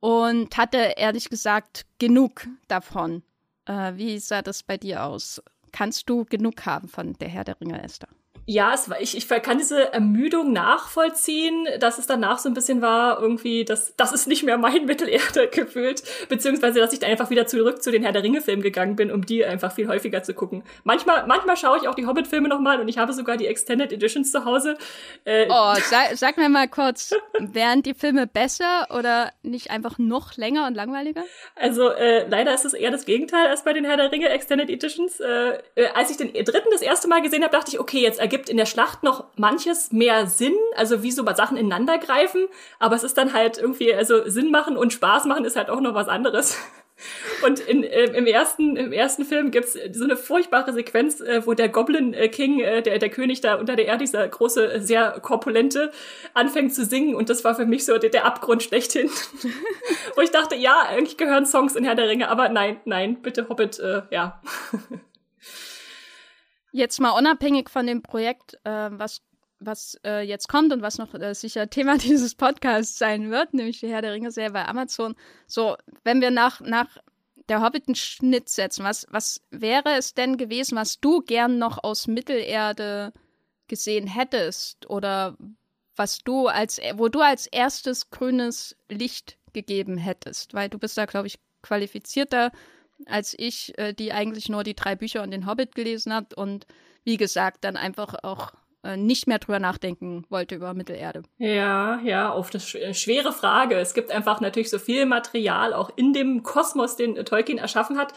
und 0.00 0.56
hatte 0.56 0.94
ehrlich 0.96 1.28
gesagt 1.28 1.86
genug 1.98 2.46
davon. 2.68 3.22
Äh, 3.66 3.94
wie 3.96 4.18
sah 4.18 4.42
das 4.42 4.62
bei 4.62 4.76
dir 4.76 5.04
aus? 5.04 5.42
Kannst 5.72 6.08
du 6.08 6.24
genug 6.24 6.64
haben 6.66 6.88
von 6.88 7.14
der 7.14 7.28
Herr 7.28 7.44
der 7.44 7.60
Ringe, 7.60 7.82
Esther? 7.82 8.08
Ja, 8.50 8.72
es 8.72 8.88
war, 8.88 8.98
ich, 8.98 9.14
ich 9.14 9.28
kann 9.42 9.58
diese 9.58 9.92
Ermüdung 9.92 10.54
nachvollziehen, 10.54 11.68
dass 11.80 11.98
es 11.98 12.06
danach 12.06 12.38
so 12.38 12.48
ein 12.48 12.54
bisschen 12.54 12.80
war, 12.80 13.20
irgendwie, 13.20 13.66
dass 13.66 13.94
das 13.96 14.12
ist 14.12 14.26
nicht 14.26 14.42
mehr 14.42 14.56
mein 14.56 14.86
Mittelerde 14.86 15.48
gefühlt, 15.52 16.02
beziehungsweise 16.30 16.80
dass 16.80 16.94
ich 16.94 16.98
dann 16.98 17.10
einfach 17.10 17.28
wieder 17.28 17.46
zurück 17.46 17.82
zu 17.82 17.90
den 17.90 18.02
Herr 18.02 18.12
der 18.12 18.22
Ringe-Filmen 18.22 18.62
gegangen 18.62 18.96
bin, 18.96 19.12
um 19.12 19.26
die 19.26 19.44
einfach 19.44 19.72
viel 19.72 19.86
häufiger 19.86 20.22
zu 20.22 20.32
gucken. 20.32 20.62
Manchmal, 20.82 21.26
manchmal 21.26 21.58
schaue 21.58 21.76
ich 21.76 21.88
auch 21.88 21.94
die 21.94 22.06
Hobbit-Filme 22.06 22.48
nochmal 22.48 22.80
und 22.80 22.88
ich 22.88 22.96
habe 22.96 23.12
sogar 23.12 23.36
die 23.36 23.46
Extended 23.46 23.92
Editions 23.92 24.32
zu 24.32 24.46
Hause. 24.46 24.78
Äh, 25.24 25.46
oh, 25.50 25.74
sag, 25.82 26.16
sag 26.16 26.38
mir 26.38 26.48
mal 26.48 26.68
kurz, 26.68 27.14
wären 27.38 27.82
die 27.82 27.92
Filme 27.92 28.26
besser 28.26 28.86
oder 28.98 29.30
nicht 29.42 29.70
einfach 29.70 29.98
noch 29.98 30.38
länger 30.38 30.66
und 30.68 30.74
langweiliger? 30.74 31.22
Also 31.54 31.90
äh, 31.90 32.26
leider 32.26 32.54
ist 32.54 32.64
es 32.64 32.72
eher 32.72 32.92
das 32.92 33.04
Gegenteil 33.04 33.48
als 33.48 33.62
bei 33.64 33.74
den 33.74 33.84
Herr 33.84 33.98
der 33.98 34.10
Ringe 34.10 34.30
Extended 34.30 34.70
Editions. 34.70 35.20
Äh, 35.20 35.58
äh 35.74 35.88
als 35.92 36.10
ich 36.10 36.16
den 36.16 36.32
dritten 36.32 36.70
das 36.72 36.80
erste 36.80 37.08
Mal 37.08 37.20
gesehen 37.20 37.42
habe, 37.42 37.54
dachte 37.54 37.72
ich, 37.72 37.78
okay, 37.78 38.00
jetzt 38.00 38.18
ergibt 38.18 38.37
ergibt 38.38 38.48
in 38.48 38.56
der 38.56 38.66
Schlacht 38.66 39.02
noch 39.02 39.24
manches 39.36 39.90
mehr 39.90 40.26
Sinn, 40.26 40.54
also 40.76 41.02
wie 41.02 41.10
so 41.10 41.24
Sachen 41.34 41.56
ineinander 41.56 41.98
greifen, 41.98 42.46
aber 42.78 42.94
es 42.94 43.02
ist 43.02 43.18
dann 43.18 43.32
halt 43.32 43.58
irgendwie, 43.58 43.92
also 43.92 44.28
Sinn 44.28 44.50
machen 44.50 44.76
und 44.76 44.92
Spaß 44.92 45.24
machen 45.24 45.44
ist 45.44 45.56
halt 45.56 45.70
auch 45.70 45.80
noch 45.80 45.94
was 45.94 46.08
anderes. 46.08 46.56
Und 47.44 47.60
in, 47.60 47.84
äh, 47.84 48.06
im, 48.06 48.26
ersten, 48.26 48.74
im 48.74 48.90
ersten 48.90 49.24
Film 49.24 49.52
gibt's 49.52 49.78
so 49.92 50.02
eine 50.02 50.16
furchtbare 50.16 50.72
Sequenz, 50.72 51.20
äh, 51.20 51.46
wo 51.46 51.54
der 51.54 51.68
Goblin 51.68 52.12
äh, 52.12 52.28
King, 52.28 52.58
äh, 52.58 52.82
der, 52.82 52.98
der 52.98 53.08
König 53.08 53.40
da 53.40 53.54
unter 53.54 53.76
der 53.76 53.86
Erde, 53.86 54.00
dieser 54.00 54.26
große, 54.26 54.80
sehr 54.80 55.12
korpulente, 55.22 55.92
anfängt 56.34 56.74
zu 56.74 56.84
singen. 56.84 57.14
Und 57.14 57.30
das 57.30 57.44
war 57.44 57.54
für 57.54 57.66
mich 57.66 57.84
so 57.84 57.98
der, 57.98 58.10
der 58.10 58.24
Abgrund 58.24 58.64
schlechthin. 58.64 59.08
wo 60.16 60.22
ich 60.22 60.32
dachte, 60.32 60.56
ja, 60.56 60.86
eigentlich 60.88 61.16
gehören 61.16 61.46
Songs 61.46 61.76
in 61.76 61.84
Herr 61.84 61.94
der 61.94 62.08
Ringe, 62.08 62.28
aber 62.30 62.48
nein, 62.48 62.80
nein, 62.84 63.22
bitte 63.22 63.48
Hobbit, 63.48 63.78
äh, 63.78 64.02
ja. 64.10 64.42
Jetzt 66.72 67.00
mal 67.00 67.10
unabhängig 67.10 67.70
von 67.70 67.86
dem 67.86 68.02
Projekt, 68.02 68.54
äh, 68.64 68.90
was, 68.90 69.22
was 69.58 69.98
äh, 70.04 70.20
jetzt 70.20 70.48
kommt 70.48 70.72
und 70.72 70.82
was 70.82 70.98
noch 70.98 71.14
äh, 71.14 71.34
sicher 71.34 71.70
Thema 71.70 71.98
dieses 71.98 72.34
Podcasts 72.34 72.98
sein 72.98 73.30
wird, 73.30 73.54
nämlich 73.54 73.82
Herr 73.82 74.02
der 74.02 74.12
Ringe-Serie 74.12 74.52
bei 74.52 74.66
Amazon. 74.66 75.14
So, 75.46 75.76
wenn 76.04 76.20
wir 76.20 76.30
nach, 76.30 76.60
nach 76.60 76.98
der 77.48 77.62
Hobbit 77.62 77.88
einen 77.88 77.94
Schnitt 77.94 78.48
setzen, 78.48 78.84
was, 78.84 79.06
was 79.10 79.40
wäre 79.50 79.96
es 79.96 80.14
denn 80.14 80.36
gewesen, 80.36 80.76
was 80.76 81.00
du 81.00 81.20
gern 81.20 81.58
noch 81.58 81.82
aus 81.82 82.06
Mittelerde 82.06 83.12
gesehen 83.68 84.06
hättest? 84.06 84.88
Oder 84.90 85.36
was 85.96 86.18
du 86.18 86.48
als, 86.48 86.80
wo 86.94 87.08
du 87.08 87.20
als 87.20 87.46
erstes 87.46 88.10
grünes 88.10 88.76
Licht 88.88 89.38
gegeben 89.52 89.96
hättest? 89.96 90.54
Weil 90.54 90.68
du 90.68 90.78
bist 90.78 90.98
da, 90.98 91.06
glaube 91.06 91.26
ich, 91.26 91.38
qualifizierter 91.62 92.52
als 93.06 93.34
ich, 93.38 93.76
äh, 93.78 93.92
die 93.92 94.12
eigentlich 94.12 94.48
nur 94.48 94.64
die 94.64 94.74
drei 94.74 94.96
Bücher 94.96 95.22
und 95.22 95.30
den 95.30 95.46
Hobbit 95.46 95.74
gelesen 95.74 96.12
hat 96.12 96.34
und 96.34 96.66
wie 97.04 97.16
gesagt 97.16 97.64
dann 97.64 97.76
einfach 97.76 98.14
auch 98.22 98.52
äh, 98.84 98.96
nicht 98.96 99.26
mehr 99.26 99.38
drüber 99.38 99.58
nachdenken 99.58 100.24
wollte 100.28 100.54
über 100.54 100.72
Mittelerde. 100.72 101.22
Ja, 101.38 102.00
ja, 102.04 102.30
auf 102.30 102.50
das 102.50 102.68
sch 102.68 102.76
schwere 102.92 103.32
Frage. 103.32 103.76
Es 103.76 103.92
gibt 103.92 104.10
einfach 104.10 104.40
natürlich 104.40 104.70
so 104.70 104.78
viel 104.78 105.04
Material 105.04 105.72
auch 105.72 105.90
in 105.96 106.12
dem 106.12 106.42
Kosmos, 106.42 106.96
den 106.96 107.16
Tolkien 107.24 107.58
erschaffen 107.58 107.98
hat. 107.98 108.12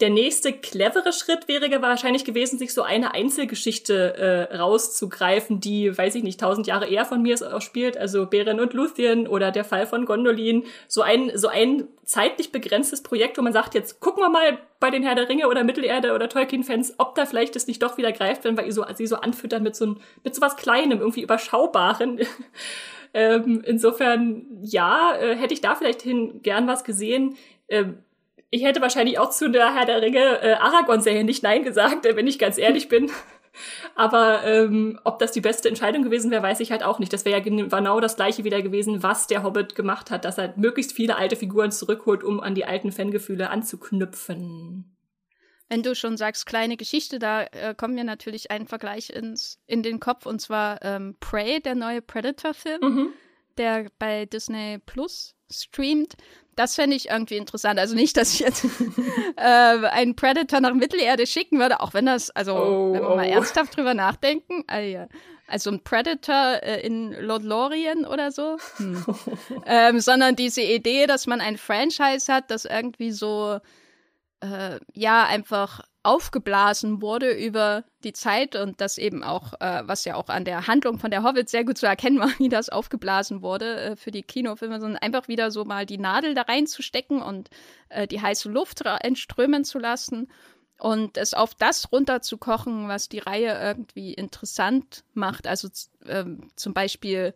Der 0.00 0.10
nächste 0.10 0.52
clevere 0.52 1.10
Schritt 1.14 1.48
wäre 1.48 1.80
wahrscheinlich 1.80 2.26
gewesen, 2.26 2.58
sich 2.58 2.74
so 2.74 2.82
eine 2.82 3.14
Einzelgeschichte 3.14 4.48
äh, 4.50 4.56
rauszugreifen, 4.56 5.58
die, 5.60 5.96
weiß 5.96 6.16
ich 6.16 6.22
nicht, 6.22 6.38
tausend 6.38 6.66
Jahre 6.66 6.86
eher 6.86 7.06
von 7.06 7.22
mir 7.22 7.34
auch 7.54 7.62
spielt, 7.62 7.96
also 7.96 8.26
Beren 8.26 8.60
und 8.60 8.74
Luthien 8.74 9.26
oder 9.26 9.50
der 9.50 9.64
Fall 9.64 9.86
von 9.86 10.04
Gondolin. 10.04 10.64
So 10.86 11.00
ein, 11.00 11.32
so 11.34 11.48
ein 11.48 11.88
zeitlich 12.04 12.52
begrenztes 12.52 13.02
Projekt, 13.02 13.38
wo 13.38 13.42
man 13.42 13.54
sagt, 13.54 13.74
jetzt 13.74 14.00
gucken 14.00 14.22
wir 14.22 14.28
mal 14.28 14.58
bei 14.80 14.90
den 14.90 15.02
Herr 15.02 15.14
der 15.14 15.30
Ringe 15.30 15.48
oder 15.48 15.64
Mittelerde 15.64 16.12
oder 16.12 16.28
Tolkien-Fans, 16.28 16.96
ob 16.98 17.14
da 17.14 17.24
vielleicht 17.24 17.56
das 17.56 17.66
nicht 17.66 17.82
doch 17.82 17.96
wieder 17.96 18.12
greift, 18.12 18.44
wenn 18.44 18.58
wir 18.58 18.70
so, 18.72 18.84
sie 18.94 19.06
so 19.06 19.16
anfüttern 19.16 19.62
mit 19.62 19.76
so, 19.76 19.96
mit 20.22 20.34
so 20.34 20.42
was 20.42 20.56
Kleinem, 20.56 21.00
irgendwie 21.00 21.22
Überschaubaren. 21.22 22.20
ähm, 23.14 23.62
insofern, 23.64 24.44
ja, 24.60 25.16
äh, 25.16 25.36
hätte 25.36 25.54
ich 25.54 25.62
da 25.62 25.74
vielleicht 25.74 26.02
hin 26.02 26.42
gern 26.42 26.66
was 26.66 26.84
gesehen. 26.84 27.36
Ähm, 27.68 28.02
ich 28.50 28.64
hätte 28.64 28.80
wahrscheinlich 28.80 29.18
auch 29.18 29.30
zu 29.30 29.50
der 29.50 29.74
Herr 29.74 29.86
der 29.86 30.02
Ringe 30.02 30.42
äh, 30.42 30.54
Aragorn-Serie 30.54 31.24
nicht 31.24 31.42
Nein 31.42 31.64
gesagt, 31.64 32.06
äh, 32.06 32.16
wenn 32.16 32.26
ich 32.26 32.38
ganz 32.38 32.58
ehrlich 32.58 32.88
bin. 32.88 33.10
Aber 33.94 34.44
ähm, 34.44 35.00
ob 35.04 35.18
das 35.18 35.32
die 35.32 35.40
beste 35.40 35.68
Entscheidung 35.68 36.02
gewesen 36.02 36.30
wäre, 36.30 36.42
weiß 36.42 36.60
ich 36.60 36.70
halt 36.70 36.82
auch 36.82 36.98
nicht. 36.98 37.12
Das 37.12 37.24
wäre 37.24 37.38
ja 37.38 37.42
genau 37.42 38.00
das 38.00 38.16
gleiche 38.16 38.44
wieder 38.44 38.60
gewesen, 38.60 39.02
was 39.02 39.26
der 39.26 39.42
Hobbit 39.42 39.74
gemacht 39.74 40.10
hat, 40.10 40.26
dass 40.26 40.36
er 40.36 40.52
möglichst 40.56 40.92
viele 40.92 41.16
alte 41.16 41.36
Figuren 41.36 41.72
zurückholt, 41.72 42.22
um 42.22 42.40
an 42.40 42.54
die 42.54 42.66
alten 42.66 42.92
Fangefühle 42.92 43.48
anzuknüpfen. 43.48 44.96
Wenn 45.68 45.82
du 45.82 45.94
schon 45.94 46.16
sagst, 46.16 46.46
kleine 46.46 46.76
Geschichte, 46.76 47.18
da 47.18 47.42
äh, 47.44 47.74
kommt 47.74 47.94
mir 47.94 48.04
natürlich 48.04 48.50
ein 48.50 48.66
Vergleich 48.66 49.10
ins, 49.10 49.58
in 49.66 49.82
den 49.82 49.98
Kopf, 49.98 50.26
und 50.26 50.40
zwar 50.40 50.80
ähm, 50.82 51.16
Prey, 51.18 51.60
der 51.60 51.74
neue 51.74 52.02
Predator-Film, 52.02 52.80
mhm. 52.82 53.08
der 53.58 53.88
bei 53.98 54.26
Disney 54.26 54.78
Plus 54.84 55.34
streamt. 55.50 56.14
Das 56.56 56.74
fände 56.74 56.96
ich 56.96 57.10
irgendwie 57.10 57.36
interessant. 57.36 57.78
Also 57.78 57.94
nicht, 57.94 58.16
dass 58.16 58.32
ich 58.32 58.40
jetzt 58.40 58.64
äh, 59.36 59.40
einen 59.42 60.16
Predator 60.16 60.60
nach 60.60 60.74
Mittelerde 60.74 61.26
schicken 61.26 61.58
würde, 61.58 61.80
auch 61.80 61.94
wenn 61.94 62.06
das, 62.06 62.30
also 62.30 62.56
oh, 62.56 62.92
wenn 62.92 63.02
wir 63.02 63.10
oh. 63.10 63.16
mal 63.16 63.26
ernsthaft 63.26 63.76
drüber 63.76 63.94
nachdenken. 63.94 64.64
Also, 64.66 65.06
also 65.46 65.70
ein 65.70 65.84
Predator 65.84 66.62
äh, 66.62 66.80
in 66.80 67.12
Lothlorien 67.12 68.06
oder 68.06 68.32
so. 68.32 68.56
Hm. 68.78 69.04
ähm, 69.66 70.00
sondern 70.00 70.34
diese 70.34 70.62
Idee, 70.62 71.06
dass 71.06 71.26
man 71.26 71.40
ein 71.40 71.58
Franchise 71.58 72.32
hat, 72.32 72.50
das 72.50 72.64
irgendwie 72.64 73.12
so 73.12 73.60
äh, 74.40 74.78
ja 74.94 75.24
einfach 75.24 75.82
aufgeblasen 76.06 77.02
wurde 77.02 77.32
über 77.32 77.84
die 78.04 78.12
Zeit 78.12 78.54
und 78.54 78.80
das 78.80 78.96
eben 78.96 79.24
auch, 79.24 79.54
äh, 79.60 79.82
was 79.86 80.04
ja 80.04 80.14
auch 80.14 80.28
an 80.28 80.44
der 80.44 80.68
Handlung 80.68 80.98
von 80.98 81.10
der 81.10 81.24
Hobbit 81.24 81.48
sehr 81.48 81.64
gut 81.64 81.76
zu 81.76 81.86
erkennen 81.86 82.20
war, 82.20 82.30
wie 82.38 82.48
das 82.48 82.68
aufgeblasen 82.68 83.42
wurde 83.42 83.80
äh, 83.80 83.96
für 83.96 84.12
die 84.12 84.22
Kinofilme, 84.22 84.80
sondern 84.80 85.02
einfach 85.02 85.28
wieder 85.28 85.50
so 85.50 85.64
mal 85.64 85.84
die 85.84 85.98
Nadel 85.98 86.34
da 86.34 86.42
reinzustecken 86.42 87.20
und 87.20 87.50
äh, 87.88 88.06
die 88.06 88.22
heiße 88.22 88.48
Luft 88.48 88.82
entströmen 89.00 89.64
zu 89.64 89.78
lassen 89.78 90.28
und 90.78 91.16
es 91.16 91.34
auf 91.34 91.54
das 91.54 91.90
runterzukochen, 91.90 92.88
was 92.88 93.08
die 93.08 93.18
Reihe 93.18 93.58
irgendwie 93.60 94.14
interessant 94.14 95.04
macht. 95.14 95.46
Also 95.46 95.68
ähm, 96.06 96.50
zum 96.54 96.72
Beispiel 96.72 97.34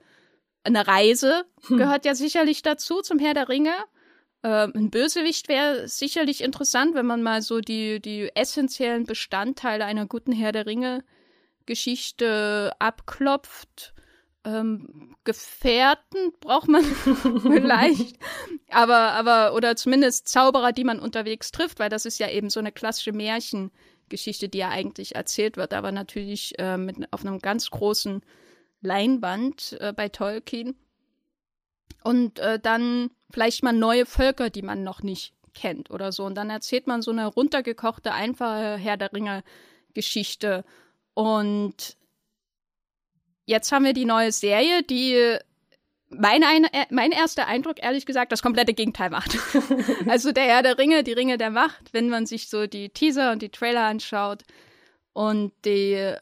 eine 0.62 0.86
Reise 0.86 1.44
hm. 1.66 1.78
gehört 1.78 2.04
ja 2.04 2.14
sicherlich 2.14 2.62
dazu 2.62 3.00
zum 3.00 3.18
Herr 3.18 3.34
der 3.34 3.48
Ringe. 3.48 3.72
Ähm, 4.42 4.72
ein 4.74 4.90
Bösewicht 4.90 5.48
wäre 5.48 5.86
sicherlich 5.86 6.42
interessant, 6.42 6.94
wenn 6.94 7.04
man 7.06 7.22
mal 7.22 7.42
so 7.42 7.60
die, 7.60 8.00
die 8.00 8.34
essentiellen 8.34 9.04
Bestandteile 9.04 9.84
einer 9.84 10.06
guten 10.06 10.32
Herr 10.32 10.52
der 10.52 10.64
Ringe-Geschichte 10.66 12.72
abklopft. 12.78 13.92
Ähm, 14.42 15.14
Gefährten 15.24 16.32
braucht 16.40 16.68
man 16.68 16.82
vielleicht, 16.84 18.16
aber, 18.70 19.12
aber, 19.12 19.54
oder 19.54 19.76
zumindest 19.76 20.28
Zauberer, 20.28 20.72
die 20.72 20.84
man 20.84 20.98
unterwegs 20.98 21.50
trifft, 21.50 21.78
weil 21.78 21.90
das 21.90 22.06
ist 22.06 22.18
ja 22.18 22.30
eben 22.30 22.48
so 22.48 22.58
eine 22.58 22.72
klassische 22.72 23.12
Märchengeschichte, 23.12 24.48
die 24.48 24.56
ja 24.56 24.70
eigentlich 24.70 25.14
erzählt 25.14 25.58
wird, 25.58 25.74
aber 25.74 25.92
natürlich 25.92 26.58
äh, 26.58 26.78
mit, 26.78 27.12
auf 27.12 27.20
einem 27.20 27.40
ganz 27.40 27.70
großen 27.70 28.22
Leinwand 28.80 29.76
äh, 29.78 29.92
bei 29.92 30.08
Tolkien. 30.08 30.74
Und 32.02 32.38
äh, 32.38 32.58
dann 32.58 33.10
vielleicht 33.30 33.62
mal 33.62 33.72
neue 33.72 34.06
Völker, 34.06 34.50
die 34.50 34.62
man 34.62 34.82
noch 34.82 35.02
nicht 35.02 35.34
kennt 35.54 35.90
oder 35.90 36.12
so. 36.12 36.24
Und 36.24 36.34
dann 36.34 36.50
erzählt 36.50 36.86
man 36.86 37.02
so 37.02 37.10
eine 37.10 37.26
runtergekochte, 37.26 38.12
einfache 38.12 38.76
Herr 38.76 38.96
der 38.96 39.12
Ringe 39.12 39.42
Geschichte. 39.94 40.64
Und 41.14 41.96
jetzt 43.46 43.72
haben 43.72 43.84
wir 43.84 43.92
die 43.92 44.04
neue 44.04 44.32
Serie, 44.32 44.82
die 44.82 45.38
mein, 46.10 46.42
äh, 46.42 46.86
mein 46.90 47.12
erster 47.12 47.46
Eindruck, 47.46 47.82
ehrlich 47.82 48.04
gesagt, 48.04 48.32
das 48.32 48.42
komplette 48.42 48.74
Gegenteil 48.74 49.10
macht. 49.10 49.36
also 50.08 50.32
der 50.32 50.44
Herr 50.44 50.62
der 50.62 50.78
Ringe, 50.78 51.04
die 51.04 51.12
Ringe 51.12 51.38
der 51.38 51.50
Macht, 51.50 51.92
wenn 51.92 52.08
man 52.08 52.26
sich 52.26 52.48
so 52.48 52.66
die 52.66 52.88
Teaser 52.88 53.32
und 53.32 53.42
die 53.42 53.50
Trailer 53.50 53.84
anschaut 53.84 54.42
und 55.12 55.52
die 55.64 56.14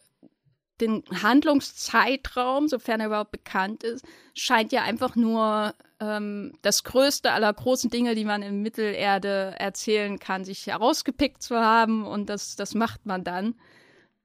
den 0.81 1.03
Handlungszeitraum, 1.23 2.69
sofern 2.69 3.01
er 3.01 3.07
überhaupt 3.07 3.33
bekannt 3.33 3.83
ist, 3.83 4.05
scheint 4.35 4.73
ja 4.73 4.83
einfach 4.83 5.17
nur 5.17 5.75
ähm, 6.01 6.53
das 6.63 6.85
größte 6.85 7.33
aller 7.33 7.53
großen 7.53 7.91
Dinge, 7.91 8.15
die 8.15 8.25
man 8.25 8.43
in 8.43 8.63
Mittelerde 8.63 9.55
erzählen 9.59 10.19
kann, 10.19 10.45
sich 10.45 10.67
herausgepickt 10.67 11.43
zu 11.43 11.57
haben 11.57 12.07
und 12.07 12.29
das, 12.29 12.57
das 12.57 12.75
macht 12.75 13.07
man 13.07 13.25
dann. 13.25 13.55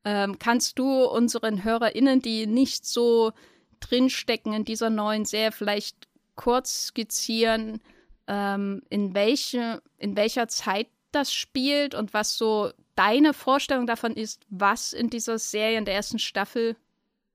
Ähm, 0.05 0.37
kannst 0.37 0.79
du 0.79 1.05
unseren 1.05 1.63
HörerInnen, 1.63 2.21
die 2.21 2.45
nicht 2.45 2.85
so 2.85 3.31
drinstecken 3.79 4.53
in 4.53 4.65
dieser 4.65 4.89
neuen 4.89 5.25
Serie, 5.25 5.51
vielleicht 5.51 6.07
kurz 6.35 6.87
skizzieren, 6.87 7.81
ähm, 8.27 8.81
in, 8.89 9.13
welche, 9.13 9.81
in 9.97 10.15
welcher 10.15 10.47
Zeit 10.47 10.87
das 11.11 11.33
spielt 11.33 11.95
und 11.95 12.13
was 12.13 12.37
so 12.37 12.71
deine 12.95 13.33
Vorstellung 13.33 13.87
davon 13.87 14.13
ist, 14.13 14.41
was 14.49 14.93
in 14.93 15.09
dieser 15.09 15.39
Serie 15.39 15.77
in 15.77 15.85
der 15.85 15.95
ersten 15.95 16.19
Staffel 16.19 16.75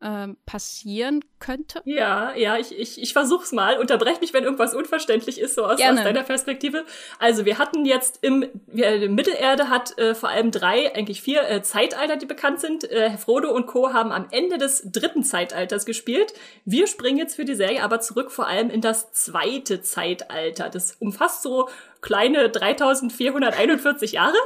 ähm, 0.00 0.36
passieren 0.46 1.24
könnte? 1.40 1.82
Ja, 1.84 2.32
ja, 2.34 2.56
ich, 2.56 2.76
ich, 2.76 3.02
ich 3.02 3.12
versuch's 3.12 3.50
mal. 3.50 3.78
Unterbrech 3.78 4.20
mich, 4.20 4.32
wenn 4.32 4.44
irgendwas 4.44 4.74
unverständlich 4.74 5.40
ist, 5.40 5.56
so 5.56 5.64
aus, 5.64 5.80
aus 5.80 6.02
deiner 6.02 6.22
Perspektive. 6.22 6.84
Also 7.18 7.44
wir 7.44 7.58
hatten 7.58 7.84
jetzt 7.84 8.20
im, 8.22 8.46
wir, 8.66 9.08
Mittelerde 9.08 9.68
hat 9.70 9.98
äh, 9.98 10.14
vor 10.14 10.28
allem 10.28 10.52
drei, 10.52 10.94
eigentlich 10.94 11.20
vier 11.20 11.48
äh, 11.48 11.62
Zeitalter, 11.62 12.16
die 12.16 12.26
bekannt 12.26 12.60
sind. 12.60 12.84
Äh, 12.84 13.16
Frodo 13.18 13.50
und 13.50 13.66
Co. 13.66 13.92
haben 13.92 14.12
am 14.12 14.28
Ende 14.30 14.58
des 14.58 14.82
dritten 14.84 15.24
Zeitalters 15.24 15.84
gespielt. 15.84 16.32
Wir 16.64 16.86
springen 16.86 17.18
jetzt 17.18 17.34
für 17.34 17.44
die 17.44 17.56
Serie 17.56 17.82
aber 17.82 18.00
zurück 18.00 18.30
vor 18.30 18.46
allem 18.46 18.70
in 18.70 18.80
das 18.80 19.10
zweite 19.12 19.82
Zeitalter. 19.82 20.70
Das 20.70 20.96
umfasst 21.00 21.42
so 21.42 21.68
kleine 22.00 22.48
3441 22.50 24.12
Jahre, 24.12 24.36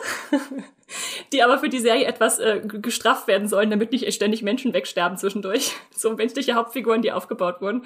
die 1.32 1.42
aber 1.42 1.58
für 1.58 1.68
die 1.68 1.78
Serie 1.78 2.06
etwas 2.06 2.38
äh, 2.38 2.60
gestrafft 2.64 3.26
werden 3.26 3.48
sollen, 3.48 3.70
damit 3.70 3.92
nicht 3.92 4.12
ständig 4.12 4.42
Menschen 4.42 4.72
wegsterben 4.72 5.18
zwischendurch. 5.18 5.72
So 5.94 6.14
menschliche 6.14 6.54
Hauptfiguren, 6.54 7.02
die 7.02 7.12
aufgebaut 7.12 7.60
wurden. 7.60 7.84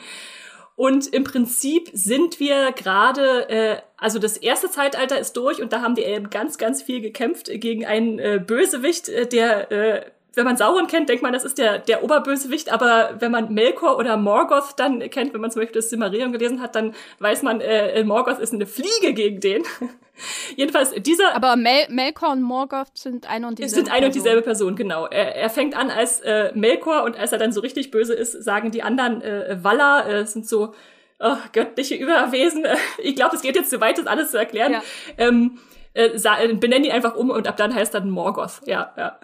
Und 0.77 1.07
im 1.07 1.25
Prinzip 1.25 1.89
sind 1.93 2.39
wir 2.39 2.73
gerade, 2.73 3.49
äh, 3.49 3.77
also 3.97 4.19
das 4.19 4.37
erste 4.37 4.71
Zeitalter 4.71 5.19
ist 5.19 5.35
durch 5.35 5.61
und 5.63 5.73
da 5.73 5.81
haben 5.81 5.95
die 5.95 6.05
Elben 6.05 6.31
ganz, 6.31 6.59
ganz 6.59 6.83
viel 6.83 7.01
gekämpft 7.01 7.51
gegen 7.51 7.85
einen 7.85 8.19
äh, 8.19 8.41
Bösewicht, 8.45 9.09
äh, 9.09 9.27
der 9.27 9.73
äh, 9.73 10.11
wenn 10.37 10.45
man 10.45 10.57
Sauron 10.57 10.87
kennt, 10.87 11.09
denkt 11.09 11.23
man, 11.23 11.33
das 11.33 11.45
ist 11.45 11.57
der, 11.57 11.79
der 11.79 12.05
Oberbösewicht, 12.05 12.71
aber 12.71 13.17
wenn 13.19 13.33
man 13.33 13.53
Melkor 13.53 13.99
oder 13.99 14.19
Morgoth 14.19 14.75
dann 14.77 15.01
kennt, 15.11 15.33
wenn 15.33 15.41
man 15.41 15.51
zum 15.51 15.63
Beispiel 15.63 15.81
das 15.81 15.89
Silmarillion 15.89 16.31
gelesen 16.31 16.61
hat, 16.61 16.75
dann 16.75 16.95
weiß 17.21 17.43
man, 17.43 17.63
äh, 17.63 18.05
Morgoth 18.05 18.39
ist 18.39 18.53
eine 18.53 18.67
Fliege 18.67 19.15
gegen 19.15 19.41
den. 19.41 19.65
Jedenfalls 20.57 20.93
dieser. 20.93 21.35
Aber 21.35 21.57
Mel 21.57 21.87
Melkor 21.89 22.33
und 22.33 22.43
Morgoth 22.43 22.97
sind 22.97 23.29
eine 23.29 23.47
und 23.49 23.59
dieselbe 23.59 23.87
Sind 23.87 23.95
eine 23.95 24.07
und 24.07 24.15
dieselbe 24.15 24.43
Person, 24.43 24.77
genau. 24.77 25.07
Er, 25.07 25.35
er 25.35 25.51
fängt 25.51 25.77
an 25.77 25.91
als 25.91 26.21
äh, 26.21 26.53
Melkor 26.55 27.05
und 27.05 27.19
als 27.19 27.33
er 27.33 27.39
dann 27.39 27.53
so 27.53 27.61
richtig 27.61 27.91
böse 27.91 28.15
ist, 28.15 28.33
sagen 28.33 28.71
die 28.71 28.83
anderen 28.83 29.23
äh, 29.23 29.59
Walla, 29.63 30.07
äh, 30.07 30.27
sind 30.27 30.47
so 30.47 30.75
oh, 31.19 31.37
göttliche 31.53 31.95
Überwesen. 31.95 32.67
Ich 32.99 33.17
glaube, 33.17 33.37
es 33.37 33.43
geht 33.43 33.57
jetzt 33.57 33.71
zu 33.71 33.81
weit, 33.81 33.99
das 33.99 34.07
alles 34.07 34.31
zu 34.33 34.39
erklären. 34.39 34.73
Ja. 34.73 34.83
Ähm, 35.17 35.59
äh, 35.95 36.11
benennen 36.55 36.83
die 36.83 36.93
einfach 36.93 37.15
um 37.17 37.31
und 37.31 37.49
ab 37.49 37.57
dann 37.57 37.75
heißt 37.75 37.95
dann 37.95 38.11
Morgoth. 38.11 38.61
Ja, 38.67 38.93
ja. 38.97 39.19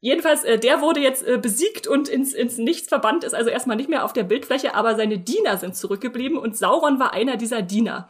Jedenfalls, 0.00 0.44
äh, 0.44 0.58
der 0.58 0.80
wurde 0.80 1.00
jetzt 1.00 1.26
äh, 1.26 1.38
besiegt 1.38 1.86
und 1.86 2.08
ins, 2.08 2.32
ins 2.32 2.56
Nichts 2.56 2.88
verbannt, 2.88 3.24
ist 3.24 3.34
also 3.34 3.50
erstmal 3.50 3.76
nicht 3.76 3.88
mehr 3.88 4.04
auf 4.04 4.12
der 4.12 4.22
Bildfläche, 4.22 4.74
aber 4.74 4.94
seine 4.94 5.18
Diener 5.18 5.56
sind 5.58 5.74
zurückgeblieben 5.74 6.38
und 6.38 6.56
Sauron 6.56 7.00
war 7.00 7.12
einer 7.12 7.36
dieser 7.36 7.62
Diener. 7.62 8.08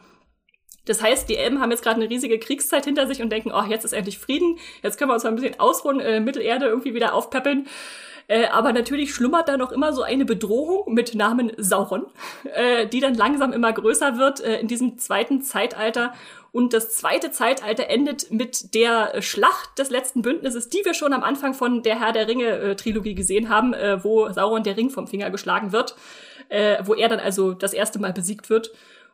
Das 0.85 1.01
heißt, 1.01 1.29
die 1.29 1.37
Elben 1.37 1.61
haben 1.61 1.71
jetzt 1.71 1.83
gerade 1.83 1.99
eine 1.99 2.09
riesige 2.09 2.39
Kriegszeit 2.39 2.85
hinter 2.85 3.07
sich 3.07 3.21
und 3.21 3.31
denken, 3.31 3.51
oh, 3.53 3.63
jetzt 3.67 3.85
ist 3.85 3.93
endlich 3.93 4.19
Frieden, 4.19 4.57
jetzt 4.83 4.97
können 4.97 5.09
wir 5.09 5.15
uns 5.15 5.23
mal 5.23 5.29
ein 5.29 5.35
bisschen 5.35 5.59
ausruhen, 5.59 5.99
äh, 5.99 6.19
Mittelerde 6.19 6.67
irgendwie 6.67 6.93
wieder 6.93 7.13
aufpäppeln. 7.13 7.67
Äh, 8.29 8.45
aber 8.45 8.73
natürlich 8.73 9.11
schlummert 9.11 9.49
da 9.49 9.57
noch 9.57 9.71
immer 9.71 9.91
so 9.91 10.03
eine 10.03 10.23
Bedrohung 10.23 10.93
mit 10.93 11.15
Namen 11.15 11.51
Sauron, 11.57 12.05
äh, 12.53 12.85
die 12.85 12.99
dann 12.99 13.15
langsam 13.15 13.51
immer 13.51 13.73
größer 13.73 14.19
wird 14.19 14.39
äh, 14.39 14.59
in 14.59 14.67
diesem 14.67 14.99
zweiten 14.99 15.41
Zeitalter 15.41 16.13
und 16.51 16.73
das 16.73 16.91
zweite 16.91 17.31
Zeitalter 17.31 17.89
endet 17.89 18.29
mit 18.29 18.75
der 18.75 19.19
Schlacht 19.23 19.79
des 19.79 19.89
letzten 19.89 20.21
Bündnisses, 20.21 20.69
die 20.69 20.85
wir 20.85 20.93
schon 20.93 21.13
am 21.13 21.23
Anfang 21.23 21.55
von 21.55 21.81
der 21.81 21.99
Herr 21.99 22.11
der 22.11 22.27
Ringe-Trilogie 22.27 23.15
gesehen 23.15 23.49
haben, 23.49 23.73
äh, 23.73 24.03
wo 24.03 24.31
Sauron 24.31 24.63
der 24.63 24.77
Ring 24.77 24.91
vom 24.91 25.07
Finger 25.07 25.31
geschlagen 25.31 25.71
wird, 25.71 25.95
äh, 26.49 26.77
wo 26.85 26.93
er 26.93 27.09
dann 27.09 27.19
also 27.19 27.53
das 27.53 27.73
erste 27.73 27.97
Mal 27.97 28.13
besiegt 28.13 28.51
wird. 28.51 28.71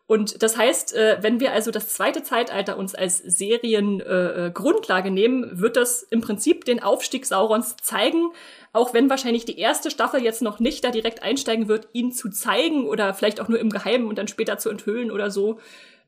Und 0.08 0.44
das 0.44 0.56
heißt, 0.56 0.94
äh, 0.96 1.18
wenn 1.22 1.40
wir 1.40 1.52
also 1.52 1.72
das 1.72 1.90
zweite 1.90 2.22
Zeitalter 2.22 2.78
uns 2.78 2.94
als 2.94 3.18
Seriengrundlage 3.18 5.08
äh, 5.08 5.12
nehmen, 5.12 5.60
wird 5.60 5.78
das 5.78 6.04
im 6.04 6.22
Prinzip 6.22 6.64
den 6.66 6.82
Aufstieg 6.82 7.26
Saurons 7.26 7.76
zeigen, 7.82 8.30
auch 8.76 8.94
wenn 8.94 9.10
wahrscheinlich 9.10 9.46
die 9.46 9.58
erste 9.58 9.90
Staffel 9.90 10.22
jetzt 10.22 10.42
noch 10.42 10.60
nicht 10.60 10.84
da 10.84 10.92
direkt 10.92 11.24
einsteigen 11.24 11.68
wird, 11.68 11.88
ihn 11.94 12.12
zu 12.12 12.30
zeigen 12.30 12.88
oder 12.88 13.14
vielleicht 13.14 13.40
auch 13.40 13.48
nur 13.48 13.60
im 13.60 13.70
Geheimen 13.70 14.08
und 14.08 14.18
dann 14.18 14.28
später 14.28 14.58
zu 14.58 14.70
enthüllen 14.70 15.12
oder 15.12 15.32
so. 15.32 15.60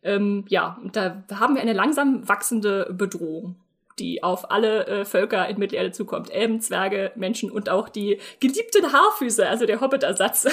Ähm, 0.03 0.45
ja, 0.47 0.79
da 0.91 1.23
haben 1.33 1.55
wir 1.55 1.61
eine 1.61 1.73
langsam 1.73 2.27
wachsende 2.27 2.89
Bedrohung 2.91 3.55
die 3.99 4.21
auf 4.21 4.51
alle 4.51 4.85
äh, 4.85 5.05
Völker 5.05 5.47
in 5.47 5.57
Mittelerde 5.57 5.91
zukommt. 5.91 6.29
Elben, 6.29 6.61
Zwerge, 6.61 7.11
Menschen 7.15 7.49
und 7.49 7.69
auch 7.69 7.89
die 7.89 8.19
geliebten 8.39 8.93
Haarfüße, 8.93 9.47
also 9.47 9.65
der 9.65 9.81
Hobbit-Ersatz, 9.81 10.47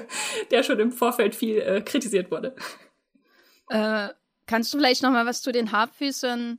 der 0.50 0.62
schon 0.62 0.80
im 0.80 0.92
Vorfeld 0.92 1.34
viel 1.34 1.58
äh, 1.58 1.82
kritisiert 1.82 2.30
wurde. 2.30 2.54
Äh, 3.68 4.08
kannst 4.46 4.72
du 4.72 4.78
vielleicht 4.78 5.02
noch 5.02 5.10
mal 5.10 5.26
was 5.26 5.42
zu 5.42 5.52
den 5.52 5.70
Haarfüßen 5.72 6.58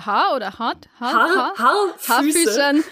Haar 0.00 0.34
oder 0.34 0.58
Hart? 0.58 0.88
Haar, 0.98 1.12
Haar, 1.12 1.58
Haar, 1.58 1.94
Haarfüßern 2.08 2.82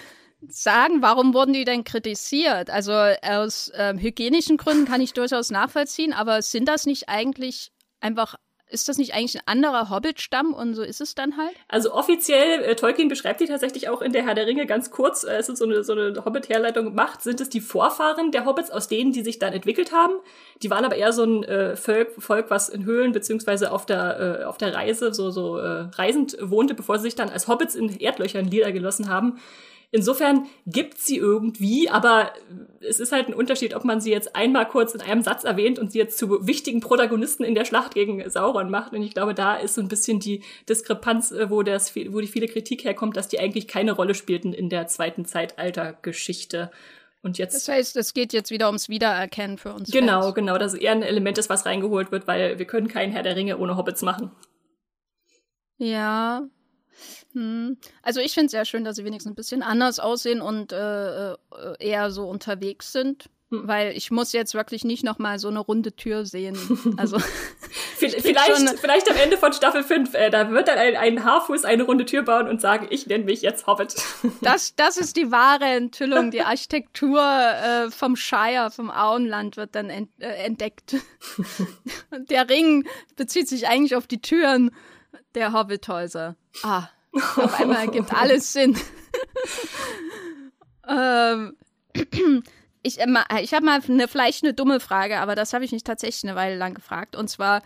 sagen? 0.49 1.03
Warum 1.03 1.35
wurden 1.35 1.53
die 1.53 1.65
denn 1.65 1.85
kritisiert? 1.85 2.71
Also 2.71 2.93
aus 2.93 3.71
ähm, 3.75 3.99
hygienischen 3.99 4.57
Gründen 4.57 4.85
kann 4.85 5.01
ich 5.01 5.13
durchaus 5.13 5.51
nachvollziehen, 5.51 6.13
aber 6.13 6.43
sind 6.43 6.69
das 6.69 6.87
nicht 6.87 7.09
eigentlich 7.09 7.71
einfach 8.01 8.37
ist 8.75 8.89
das 8.89 8.99
nicht 8.99 9.15
eigentlich 9.15 9.37
ein 9.37 9.47
anderer 9.47 9.89
Hobbit-Stamm 9.89 10.53
und 10.53 10.75
so 10.75 10.83
ist 10.83 11.01
es 11.01 11.15
dann 11.15 11.37
halt? 11.37 11.55
Also 11.69 11.93
offiziell, 11.93 12.63
äh, 12.65 12.75
Tolkien 12.75 13.09
beschreibt 13.09 13.41
die 13.41 13.47
tatsächlich 13.47 13.89
auch 13.89 14.03
in 14.03 14.13
der 14.13 14.25
Herr 14.27 14.35
der 14.35 14.47
Ringe 14.47 14.67
ganz 14.67 14.91
kurz, 14.91 15.23
äh, 15.23 15.37
es 15.37 15.49
ist 15.49 15.59
so 15.59 15.65
eine, 15.65 15.85
so 15.85 15.93
eine 15.93 16.25
Hobbit-Herleitung 16.25 16.95
macht, 16.95 17.23
sind 17.23 17.41
es 17.41 17.49
die 17.49 17.61
Vorfahren 17.61 18.33
der 18.33 18.45
Hobbits, 18.47 18.71
aus 18.71 18.89
denen, 18.89 19.13
die 19.13 19.23
sich 19.23 19.39
dann 19.39 19.53
entwickelt 19.53 19.93
haben. 19.93 20.15
Die 20.63 20.71
waren 20.71 20.85
aber 20.85 20.97
eher 20.97 21.13
so 21.13 21.25
ein 21.25 21.45
äh, 21.45 21.77
Volk, 21.77 22.11
Volk, 22.19 22.51
was 22.51 22.69
in 22.69 22.85
Höhlen 22.85 23.13
beziehungsweise 23.13 23.71
auf 23.71 23.87
der, 23.87 24.41
äh, 24.41 24.45
auf 24.45 24.59
der 24.59 24.75
Reise 24.75 25.15
so, 25.15 25.31
so 25.31 25.59
äh, 25.59 25.89
reisend 25.93 26.37
wohnte, 26.41 26.75
bevor 26.75 26.99
sie 26.99 27.05
sich 27.05 27.15
dann 27.15 27.31
als 27.31 27.49
Hobbits 27.49 27.75
in 27.75 28.01
Erdlöchern 28.01 28.47
niedergelassen 28.47 29.09
haben. 29.09 29.39
Insofern 29.95 30.49
gibt 30.67 30.99
sie 30.99 31.19
irgendwie, 31.19 31.89
aber 31.89 32.33
es 32.81 32.99
ist 32.99 33.13
halt 33.13 33.29
ein 33.29 33.33
Unterschied, 33.33 33.77
ob 33.77 33.85
man 33.85 34.01
sie 34.01 34.11
jetzt 34.11 34.35
einmal 34.35 34.67
kurz 34.67 34.93
in 34.93 35.01
einem 35.01 35.23
Satz 35.23 35.45
erwähnt 35.45 35.79
und 35.79 35.93
sie 35.93 36.01
jetzt 36.01 36.19
zu 36.19 36.45
wichtigen 36.49 36.81
Protagonisten 36.81 37.45
in 37.45 37.55
der 37.55 37.65
Schlacht 37.65 37.95
gegen 37.95 38.29
Sauron 38.29 38.71
macht. 38.73 38.93
Und 38.93 39.05
ich 39.05 39.15
glaube, 39.15 39.35
da 39.35 39.55
ist 39.55 39.77
so 39.77 39.81
ein 39.81 39.87
bisschen 39.87 40.19
die 40.19 40.43
Diskrepanz, 40.69 41.31
äh, 41.31 41.49
wo, 41.49 41.63
das, 41.63 41.95
wo 41.95 42.21
die 42.21 42.27
viele 42.27 42.49
Kritik 42.49 42.83
herkommt, 42.83 43.17
dass 43.17 43.29
die 43.29 43.39
eigentlich 43.39 43.69
keine 43.69 43.93
Rolle 43.93 44.17
spielten 44.17 44.53
in 44.53 44.69
der 44.69 44.89
zweiten 44.89 45.27
Zeitaltergeschichte. 45.27 46.73
Und 47.23 47.39
jetzt. 47.39 47.55
Das 47.55 47.69
heißt, 47.69 47.97
es 47.97 48.15
geht 48.15 48.33
jetzt 48.33 48.51
wieder 48.51 48.67
ums 48.67 48.89
Wiedererkennen 48.89 49.59
für 49.59 49.75
uns. 49.75 49.93
Genau, 49.93 50.23
Fans. 50.23 50.35
genau. 50.35 50.59
Das 50.59 50.75
ist 50.75 50.81
eher 50.81 50.91
ein 50.91 51.05
Element 51.05 51.39
ist, 51.39 51.51
was 51.51 51.67
reingeholt 51.67 52.11
wird, 52.11 52.27
weil 52.27 52.59
wir 52.59 52.67
können 52.67 52.89
keinen 52.89 53.13
Herr 53.13 53.23
der 53.23 53.37
Ringe 53.37 53.59
ohne 53.59 53.77
Hobbits 53.77 54.03
machen. 54.03 54.33
Ja, 55.79 56.49
hm. 57.33 57.77
Also 58.03 58.21
ich 58.21 58.35
finde 58.35 58.47
es 58.47 58.53
sehr 58.53 58.65
schön, 58.65 58.85
dass 58.85 58.97
sie 58.97 59.05
wenigstens 59.05 59.33
ein 59.33 59.37
bisschen 59.37 59.63
anders 59.63 59.99
aussehen 59.99 60.41
und 60.41 60.73
äh, 60.73 61.33
äh 61.33 61.37
eher 61.79 62.11
so 62.11 62.29
unterwegs 62.29 62.93
sind. 62.93 63.29
Hm. 63.51 63.69
Weil 63.69 63.97
ich 63.97 64.11
muss 64.11 64.33
jetzt 64.33 64.55
wirklich 64.55 64.85
nicht 64.85 65.05
noch 65.05 65.19
mal 65.19 65.39
so 65.39 65.49
eine 65.49 65.59
runde 65.59 65.95
Tür 65.95 66.25
sehen. 66.25 66.57
Also 66.97 67.19
vielleicht, 67.97 68.79
vielleicht 68.79 69.11
am 69.11 69.17
Ende 69.17 69.37
von 69.37 69.53
Staffel 69.53 69.83
5, 69.83 70.15
äh, 70.15 70.31
da 70.31 70.51
wird 70.51 70.69
dann 70.69 70.79
ein, 70.79 70.97
ein 70.97 71.25
Haarfuß 71.25 71.65
eine 71.65 71.83
runde 71.83 72.05
Tür 72.05 72.23
bauen 72.23 72.49
und 72.49 72.61
sagen, 72.61 72.87
ich 72.91 73.07
nenne 73.07 73.25
mich 73.25 73.43
jetzt 73.43 73.67
Hobbit. 73.67 73.95
Das, 74.41 74.75
das 74.77 74.97
ist 74.97 75.17
die 75.17 75.31
wahre 75.31 75.65
Enthüllung. 75.65 76.31
Die 76.31 76.43
Architektur 76.43 77.21
äh, 77.21 77.91
vom 77.91 78.17
Shire, 78.17 78.71
vom 78.71 78.91
Auenland 78.91 79.57
wird 79.57 79.75
dann 79.75 79.91
ent, 79.91 80.11
äh, 80.19 80.27
entdeckt. 80.45 80.97
Der 82.31 82.49
Ring 82.49 82.87
bezieht 83.17 83.49
sich 83.49 83.67
eigentlich 83.67 83.97
auf 83.97 84.07
die 84.07 84.21
Türen 84.21 84.71
der 85.35 85.53
Hobbithäuser. 85.53 86.37
Ah, 86.63 86.89
auf 87.37 87.61
einmal 87.61 87.87
ergibt 87.87 88.13
alles 88.13 88.53
Sinn. 88.53 88.79
ähm, 90.89 91.57
ich 92.83 93.01
äh, 93.01 93.07
ich 93.43 93.55
habe 93.55 93.65
mal 93.65 93.81
eine, 93.87 94.09
vielleicht 94.09 94.45
eine 94.45 94.55
dumme 94.55 94.81
Frage, 94.81 95.19
aber 95.19 95.35
das 95.35 95.53
habe 95.53 95.65
ich 95.65 95.73
mich 95.73 95.85
tatsächlich 95.85 96.25
eine 96.25 96.37
Weile 96.37 96.57
lang 96.57 96.75
gefragt. 96.75 97.17
Und 97.17 97.29
zwar, 97.29 97.63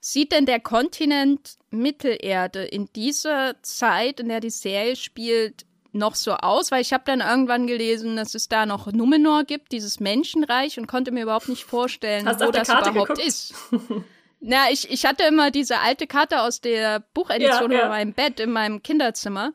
sieht 0.00 0.32
denn 0.32 0.46
der 0.46 0.60
Kontinent 0.60 1.56
Mittelerde 1.70 2.64
in 2.64 2.86
dieser 2.94 3.62
Zeit, 3.62 4.20
in 4.20 4.28
der 4.28 4.40
die 4.40 4.50
Serie 4.50 4.96
spielt, 4.96 5.66
noch 5.92 6.14
so 6.14 6.32
aus? 6.34 6.70
Weil 6.70 6.82
ich 6.82 6.92
habe 6.92 7.04
dann 7.06 7.20
irgendwann 7.20 7.66
gelesen, 7.66 8.16
dass 8.16 8.34
es 8.34 8.48
da 8.48 8.66
noch 8.66 8.90
Numenor 8.92 9.44
gibt, 9.44 9.72
dieses 9.72 10.00
Menschenreich, 10.00 10.78
und 10.78 10.86
konnte 10.86 11.10
mir 11.10 11.22
überhaupt 11.22 11.48
nicht 11.48 11.64
vorstellen, 11.64 12.26
Hast 12.26 12.40
wo 12.40 12.50
das 12.50 12.68
überhaupt 12.68 12.92
geguckt? 12.92 13.18
ist. 13.18 13.54
Na, 14.48 14.70
ich, 14.70 14.88
ich 14.88 15.04
hatte 15.04 15.24
immer 15.24 15.50
diese 15.50 15.80
alte 15.80 16.06
Karte 16.06 16.40
aus 16.40 16.60
der 16.60 17.00
Buchedition 17.14 17.72
ja, 17.72 17.78
ja. 17.78 17.84
in 17.84 17.88
meinem 17.88 18.12
Bett, 18.12 18.38
in 18.38 18.52
meinem 18.52 18.80
Kinderzimmer. 18.80 19.52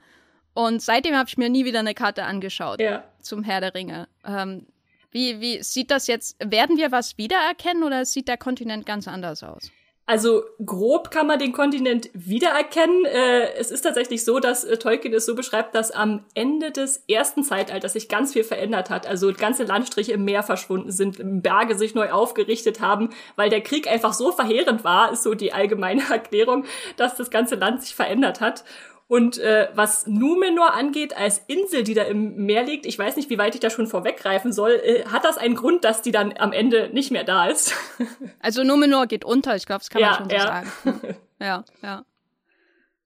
Und 0.53 0.81
seitdem 0.81 1.15
habe 1.15 1.29
ich 1.29 1.37
mir 1.37 1.49
nie 1.49 1.63
wieder 1.63 1.79
eine 1.79 1.93
Karte 1.93 2.25
angeschaut 2.25 2.81
ja. 2.81 3.05
zum 3.21 3.41
Herr 3.41 3.61
der 3.61 3.73
Ringe. 3.73 4.09
Ähm, 4.25 4.67
wie, 5.09 5.39
wie 5.39 5.63
sieht 5.63 5.91
das 5.91 6.07
jetzt? 6.07 6.35
Werden 6.43 6.75
wir 6.75 6.91
was 6.91 7.17
wiedererkennen 7.17 7.83
oder 7.83 8.03
sieht 8.03 8.27
der 8.27 8.35
Kontinent 8.35 8.85
ganz 8.85 9.07
anders 9.07 9.43
aus? 9.43 9.71
Also 10.07 10.43
grob 10.65 11.09
kann 11.11 11.27
man 11.27 11.39
den 11.39 11.53
Kontinent 11.53 12.09
wiedererkennen. 12.13 13.05
Äh, 13.05 13.53
es 13.53 13.71
ist 13.71 13.81
tatsächlich 13.81 14.25
so, 14.25 14.39
dass 14.39 14.63
äh, 14.63 14.77
Tolkien 14.77 15.13
es 15.13 15.25
so 15.25 15.35
beschreibt, 15.35 15.73
dass 15.73 15.91
am 15.91 16.25
Ende 16.33 16.71
des 16.71 17.03
ersten 17.07 17.43
Zeitalters 17.43 17.93
sich 17.93 18.09
ganz 18.09 18.33
viel 18.33 18.43
verändert 18.43 18.89
hat. 18.89 19.07
Also 19.07 19.31
ganze 19.31 19.63
Landstriche 19.63 20.13
im 20.13 20.25
Meer 20.25 20.43
verschwunden 20.43 20.91
sind, 20.91 21.17
Berge 21.41 21.77
sich 21.77 21.95
neu 21.95 22.11
aufgerichtet 22.11 22.81
haben, 22.81 23.09
weil 23.35 23.49
der 23.49 23.61
Krieg 23.61 23.87
einfach 23.87 24.13
so 24.13 24.31
verheerend 24.31 24.83
war, 24.83 25.13
ist 25.13 25.23
so 25.23 25.33
die 25.33 25.53
allgemeine 25.53 26.01
Erklärung, 26.09 26.65
dass 26.97 27.15
das 27.15 27.29
ganze 27.29 27.55
Land 27.55 27.83
sich 27.83 27.95
verändert 27.95 28.41
hat. 28.41 28.65
Und 29.11 29.39
äh, 29.39 29.67
was 29.73 30.07
Numenor 30.07 30.73
angeht, 30.73 31.17
als 31.17 31.39
Insel, 31.47 31.83
die 31.83 31.93
da 31.93 32.03
im 32.03 32.45
Meer 32.45 32.63
liegt, 32.63 32.85
ich 32.85 32.97
weiß 32.97 33.17
nicht, 33.17 33.29
wie 33.29 33.37
weit 33.37 33.55
ich 33.55 33.59
da 33.59 33.69
schon 33.69 33.85
vorweggreifen 33.85 34.53
soll, 34.53 34.71
äh, 34.71 35.03
hat 35.03 35.25
das 35.25 35.37
einen 35.37 35.55
Grund, 35.55 35.83
dass 35.83 36.01
die 36.01 36.13
dann 36.13 36.33
am 36.37 36.53
Ende 36.53 36.89
nicht 36.93 37.11
mehr 37.11 37.25
da 37.25 37.47
ist? 37.47 37.73
also 38.39 38.63
Numenor 38.63 39.07
geht 39.07 39.25
unter, 39.25 39.53
ich 39.57 39.65
glaube, 39.65 39.79
das 39.79 39.89
kann 39.89 40.01
ja, 40.01 40.11
man 40.11 40.17
schon 40.17 40.29
so 40.29 40.35
ja. 40.37 40.41
sagen. 40.45 41.15
ja, 41.41 41.65
ja. 41.83 42.05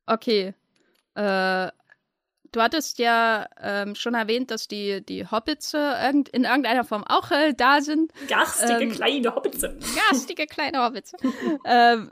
Okay. 0.05 0.53
Äh, 1.15 1.71
du 2.51 2.61
hattest 2.61 2.99
ja 2.99 3.47
ähm, 3.59 3.95
schon 3.95 4.13
erwähnt, 4.13 4.51
dass 4.51 4.67
die, 4.67 5.03
die 5.03 5.25
Hobbits 5.25 5.73
äh, 5.73 6.09
in 6.11 6.43
irgendeiner 6.43 6.83
Form 6.83 7.03
auch 7.03 7.31
äh, 7.31 7.55
da 7.55 7.81
sind. 7.81 8.11
Garstige 8.27 8.83
ähm, 8.83 8.91
kleine 8.91 9.33
Hobbits. 9.33 9.63
Garstige 9.95 10.45
kleine 10.45 10.85
Hobbits. 10.85 11.13
ähm, 11.65 12.11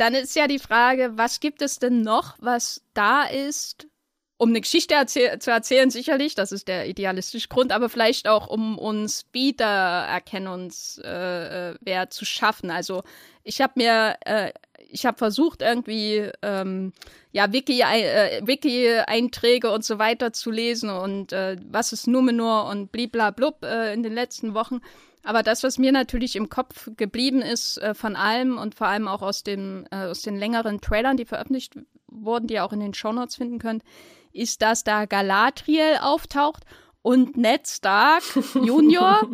dann 0.00 0.14
ist 0.14 0.34
ja 0.34 0.48
die 0.48 0.58
Frage, 0.58 1.12
was 1.16 1.40
gibt 1.40 1.60
es 1.60 1.78
denn 1.78 2.00
noch, 2.00 2.36
was 2.40 2.82
da 2.94 3.24
ist, 3.24 3.86
um 4.38 4.48
eine 4.48 4.62
Geschichte 4.62 4.94
erzähl 4.94 5.38
zu 5.38 5.50
erzählen, 5.50 5.90
sicherlich, 5.90 6.34
das 6.34 6.50
ist 6.50 6.66
der 6.66 6.88
idealistische 6.88 7.48
Grund, 7.48 7.72
aber 7.72 7.90
vielleicht 7.90 8.26
auch, 8.26 8.46
um 8.46 8.78
uns 8.78 9.26
Wiedererkennungswert 9.32 11.78
äh, 11.86 12.02
äh 12.02 12.08
zu 12.08 12.24
schaffen. 12.24 12.70
Also 12.70 13.02
ich 13.44 13.60
habe 13.60 13.74
mir, 13.76 14.16
äh, 14.24 14.52
ich 14.88 15.04
habe 15.04 15.18
versucht, 15.18 15.60
irgendwie 15.60 16.30
ähm, 16.40 16.94
ja 17.32 17.52
Wiki-Einträge 17.52 18.38
äh, 18.38 19.66
Wiki 19.66 19.66
und 19.66 19.84
so 19.84 19.98
weiter 19.98 20.32
zu 20.32 20.50
lesen 20.50 20.88
und 20.88 21.34
äh, 21.34 21.58
was 21.68 21.92
ist 21.92 22.06
Numenor 22.06 22.64
und 22.70 22.92
bliblablub 22.92 23.62
äh, 23.62 23.92
in 23.92 24.02
den 24.02 24.14
letzten 24.14 24.54
Wochen. 24.54 24.80
Aber 25.22 25.42
das, 25.42 25.62
was 25.62 25.78
mir 25.78 25.92
natürlich 25.92 26.36
im 26.36 26.48
Kopf 26.48 26.88
geblieben 26.96 27.42
ist 27.42 27.78
äh, 27.78 27.94
von 27.94 28.16
allem 28.16 28.56
und 28.58 28.74
vor 28.74 28.86
allem 28.86 29.06
auch 29.06 29.22
aus, 29.22 29.42
dem, 29.42 29.86
äh, 29.90 30.06
aus 30.06 30.22
den 30.22 30.36
längeren 30.36 30.80
Trailern, 30.80 31.16
die 31.16 31.26
veröffentlicht 31.26 31.74
wurden, 32.06 32.46
die 32.46 32.54
ihr 32.54 32.64
auch 32.64 32.72
in 32.72 32.80
den 32.80 32.94
Shownotes 32.94 33.36
finden 33.36 33.58
könnt, 33.58 33.82
ist, 34.32 34.62
dass 34.62 34.84
da 34.84 35.04
Galadriel 35.04 35.98
auftaucht 36.00 36.64
und 37.02 37.36
Ned 37.36 37.68
Stark 37.68 38.22
Junior 38.54 39.28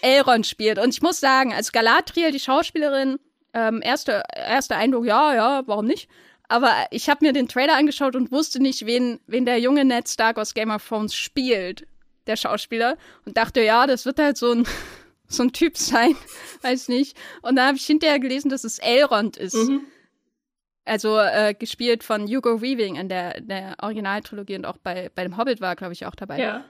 Elrond 0.00 0.46
spielt. 0.46 0.78
Und 0.78 0.94
ich 0.94 1.02
muss 1.02 1.20
sagen, 1.20 1.52
als 1.52 1.72
Galadriel, 1.72 2.30
die 2.30 2.40
Schauspielerin, 2.40 3.18
ähm, 3.52 3.80
erster 3.82 4.22
erste 4.34 4.76
Eindruck, 4.76 5.06
ja, 5.06 5.34
ja, 5.34 5.62
warum 5.66 5.86
nicht? 5.86 6.08
Aber 6.48 6.72
ich 6.90 7.08
habe 7.08 7.24
mir 7.24 7.32
den 7.32 7.48
Trailer 7.48 7.76
angeschaut 7.76 8.16
und 8.16 8.30
wusste 8.30 8.60
nicht, 8.60 8.86
wen, 8.86 9.20
wen 9.26 9.46
der 9.46 9.60
junge 9.60 9.84
Ned 9.84 10.08
Stark 10.08 10.38
aus 10.38 10.54
Game 10.54 10.70
of 10.70 10.86
Thrones 10.86 11.14
spielt 11.14 11.86
der 12.26 12.36
Schauspieler, 12.36 12.96
und 13.24 13.36
dachte, 13.36 13.62
ja, 13.62 13.86
das 13.86 14.06
wird 14.06 14.18
halt 14.18 14.36
so 14.36 14.52
ein, 14.52 14.66
so 15.28 15.42
ein 15.42 15.52
Typ 15.52 15.76
sein, 15.76 16.16
weiß 16.62 16.88
nicht. 16.88 17.16
Und 17.42 17.56
dann 17.56 17.68
habe 17.68 17.76
ich 17.76 17.86
hinterher 17.86 18.18
gelesen, 18.18 18.48
dass 18.48 18.64
es 18.64 18.78
Elrond 18.78 19.36
ist. 19.36 19.54
Mhm. 19.54 19.82
Also 20.86 21.18
äh, 21.18 21.54
gespielt 21.54 22.04
von 22.04 22.26
Hugo 22.26 22.60
Weaving 22.60 22.96
in 22.96 23.08
der, 23.08 23.40
der 23.40 23.76
Originaltrilogie 23.80 24.56
und 24.56 24.66
auch 24.66 24.76
bei, 24.76 25.10
bei 25.14 25.22
dem 25.22 25.38
Hobbit 25.38 25.62
war, 25.62 25.76
glaube 25.76 25.94
ich, 25.94 26.04
auch 26.04 26.14
dabei. 26.14 26.38
Ja. 26.38 26.64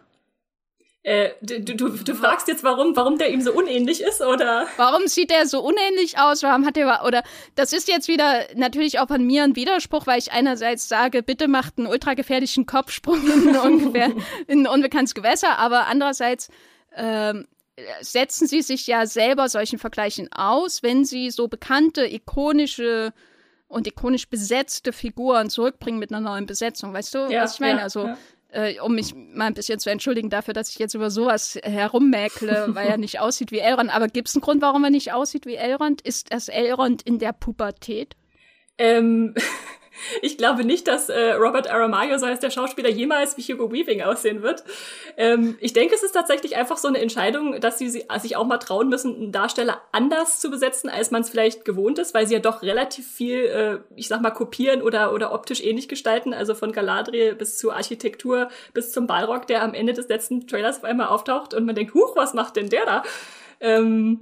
Äh, 1.05 1.33
du, 1.43 1.61
du, 1.61 1.89
du 1.91 2.15
fragst 2.15 2.49
jetzt, 2.49 2.65
warum, 2.65 2.97
warum 2.97 3.19
der 3.19 3.31
ihm 3.31 3.43
so 3.43 3.53
unähnlich 3.53 4.01
ist, 4.01 4.23
oder? 4.23 4.67
Warum 4.79 5.07
sieht 5.07 5.31
der 5.31 5.47
so 5.47 5.61
unähnlich 5.61 6.19
aus? 6.19 6.43
Warum 6.43 6.65
hat 6.65 6.77
der, 6.77 7.05
oder, 7.05 7.23
das 7.57 7.75
ist 7.75 7.89
jetzt 7.89 8.09
wieder 8.09 8.47
natürlich 8.55 8.99
auch 8.99 9.09
von 9.09 9.23
mir 9.23 9.45
ein 9.45 9.55
Widerspruch, 9.55 10.07
weil 10.07 10.19
ich 10.19 10.33
einerseits 10.33 10.89
sage, 10.89 11.23
bitte 11.23 11.47
macht 11.47 11.75
einen 11.77 11.89
ultragefährlichen 11.89 12.65
Kopfsprung 12.65 13.21
in 13.23 13.49
ein, 13.51 13.57
ungefähr, 13.73 14.13
in 14.47 14.67
ein 14.67 14.67
unbekanntes 14.67 15.15
Gewässer, 15.15 15.59
aber 15.59 15.89
andererseits, 15.89 16.49
ähm, 16.97 17.47
setzen 18.01 18.47
sie 18.47 18.63
sich 18.63 18.87
ja 18.87 19.05
selber 19.05 19.49
solchen 19.49 19.79
Vergleichen 19.79 20.33
aus, 20.33 20.83
wenn 20.83 21.05
sie 21.05 21.31
so 21.31 21.49
bekannte, 21.49 22.07
ikonische 22.07 23.13
und 23.67 23.87
ikonisch 23.87 24.29
besetzte 24.29 24.93
Figuren 24.93 25.51
zurückbringen 25.51 25.99
mit 25.99 26.13
einer 26.13 26.21
neuen 26.21 26.47
Besetzung. 26.47 26.93
Weißt 26.93 27.15
du, 27.15 27.31
ja, 27.31 27.43
was 27.43 27.55
ich 27.55 27.61
meine? 27.61 27.79
Ja, 27.79 27.83
also, 27.83 28.07
ja. 28.07 28.19
Äh, 28.55 28.79
um 28.79 28.95
mich 28.95 29.15
mal 29.15 29.47
ein 29.47 29.55
bisschen 29.55 29.81
zu 29.81 29.91
entschuldigen 29.91 30.31
dafür, 30.31 30.55
dass 30.55 30.71
ich 30.71 30.79
jetzt 30.79 30.95
über 30.95 31.11
sowas 31.11 31.59
herummäkle, 31.65 32.67
weil 32.75 32.87
er 32.87 32.99
nicht 32.99 33.19
aussieht 33.19 33.51
wie 33.51 33.59
Elrond. 33.59 33.93
Aber 33.93 34.07
gibt 34.07 34.29
es 34.29 34.37
einen 34.37 34.43
Grund, 34.43 34.63
warum 34.63 34.85
er 34.85 34.91
nicht 34.91 35.13
aussieht 35.13 35.45
wie 35.45 35.57
Elrond? 35.57 36.01
Ist 36.03 36.33
das 36.33 36.49
Elrond 36.49 37.03
in 37.03 37.19
der 37.19 37.33
Pubertät? 37.33 38.15
Ähm, 38.79 39.35
ich 40.23 40.39
glaube 40.39 40.65
nicht, 40.65 40.89
dass 40.89 41.09
äh, 41.09 41.33
Robert 41.33 41.71
Aramayo, 41.71 42.19
so 42.19 42.27
heißt 42.27 42.43
der 42.43 42.51
Schauspieler, 42.51 42.89
jemals 42.89 43.37
wie 43.37 43.43
Hugo 43.43 43.73
Weaving 43.73 44.03
aussehen 44.03 44.43
wird. 44.43 44.65
Ähm, 45.17 45.57
ich 45.61 45.73
denke, 45.73 45.95
es 45.95 46.03
ist 46.03 46.13
tatsächlich 46.13 46.57
einfach 46.57 46.77
so 46.77 46.89
eine 46.89 46.99
Entscheidung, 46.99 47.61
dass 47.61 47.79
sie, 47.79 47.89
sich 47.91 48.37
auch 48.37 48.47
mal 48.47 48.59
trauen 48.59 48.89
müssen, 48.89 49.15
einen 49.15 49.33
Darsteller 49.33 49.81
anders 49.93 50.41
zu 50.41 50.51
besetzen, 50.51 50.89
als 50.89 51.11
man 51.11 51.23
es 51.23 51.31
vielleicht 51.31 51.65
gewohnt 51.65 51.99
ist, 51.99 52.15
weil 52.15 52.27
sie 52.27 52.35
ja 52.35 52.41
doch 52.41 52.63
relativ 52.63 53.11
viel, 53.11 53.45
äh, 53.45 53.79
ich 53.97 54.09
sag 54.09 54.21
mal, 54.21 54.31
kopieren 54.31 54.83
oder, 54.83 55.13
oder 55.13 55.33
optisch 55.33 55.63
ähnlich 55.63 55.89
gestalten. 55.89 56.35
Also 56.35 56.55
von 56.55 56.73
Galadriel 56.73 57.35
bis 57.35 57.59
zur 57.59 57.75
Architektur 57.75 58.49
bis 58.73 58.93
zum 58.93 59.07
Balrog, 59.07 59.47
der 59.47 59.63
am 59.63 59.75
Ende 59.75 59.93
des 59.93 60.09
letzten 60.09 60.47
Trailers 60.47 60.79
auf 60.79 60.85
einmal 60.85 61.09
auftaucht 61.09 61.55
und 61.55 61.65
man 61.65 61.75
denkt, 61.75 61.95
huch, 61.95 62.17
was 62.17 62.35
macht 62.35 62.57
denn 62.57 62.69
der 62.69 62.85
da? 62.85 63.03
Ähm, 63.61 64.21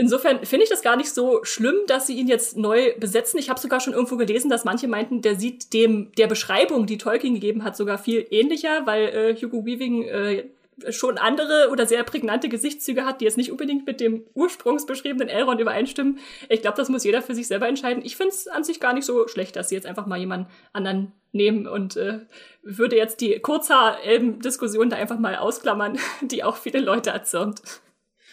Insofern 0.00 0.44
finde 0.44 0.62
ich 0.62 0.70
das 0.70 0.82
gar 0.82 0.94
nicht 0.94 1.12
so 1.12 1.42
schlimm, 1.42 1.74
dass 1.88 2.06
sie 2.06 2.14
ihn 2.14 2.28
jetzt 2.28 2.56
neu 2.56 2.94
besetzen. 3.00 3.36
Ich 3.36 3.50
habe 3.50 3.58
sogar 3.58 3.80
schon 3.80 3.94
irgendwo 3.94 4.16
gelesen, 4.16 4.48
dass 4.48 4.64
manche 4.64 4.86
meinten, 4.86 5.22
der 5.22 5.34
sieht 5.34 5.72
dem 5.72 6.12
der 6.16 6.28
Beschreibung, 6.28 6.86
die 6.86 6.98
Tolkien 6.98 7.34
gegeben 7.34 7.64
hat, 7.64 7.76
sogar 7.76 7.98
viel 7.98 8.24
ähnlicher, 8.30 8.86
weil 8.86 9.08
äh, 9.08 9.34
Hugo 9.34 9.66
Weaving 9.66 10.04
äh, 10.04 10.44
schon 10.90 11.18
andere 11.18 11.70
oder 11.72 11.84
sehr 11.84 12.04
prägnante 12.04 12.48
Gesichtszüge 12.48 13.04
hat, 13.04 13.20
die 13.20 13.24
jetzt 13.24 13.36
nicht 13.36 13.50
unbedingt 13.50 13.86
mit 13.86 13.98
dem 13.98 14.24
ursprungsbeschriebenen 14.34 15.28
Elrond 15.28 15.60
übereinstimmen. 15.60 16.20
Ich 16.48 16.62
glaube, 16.62 16.76
das 16.76 16.88
muss 16.88 17.02
jeder 17.02 17.20
für 17.20 17.34
sich 17.34 17.48
selber 17.48 17.66
entscheiden. 17.66 18.04
Ich 18.06 18.16
finde 18.16 18.34
es 18.34 18.46
an 18.46 18.62
sich 18.62 18.78
gar 18.78 18.92
nicht 18.92 19.04
so 19.04 19.26
schlecht, 19.26 19.56
dass 19.56 19.68
sie 19.68 19.74
jetzt 19.74 19.86
einfach 19.88 20.06
mal 20.06 20.20
jemanden 20.20 20.46
anderen 20.72 21.10
nehmen 21.32 21.66
und 21.66 21.96
äh, 21.96 22.20
würde 22.62 22.96
jetzt 22.96 23.20
die 23.20 23.40
Kurzhaar-Elben-Diskussion 23.40 24.90
da 24.90 24.96
einfach 24.96 25.18
mal 25.18 25.34
ausklammern, 25.34 25.98
die 26.20 26.44
auch 26.44 26.56
viele 26.56 26.78
Leute 26.78 27.10
erzürnt. 27.10 27.62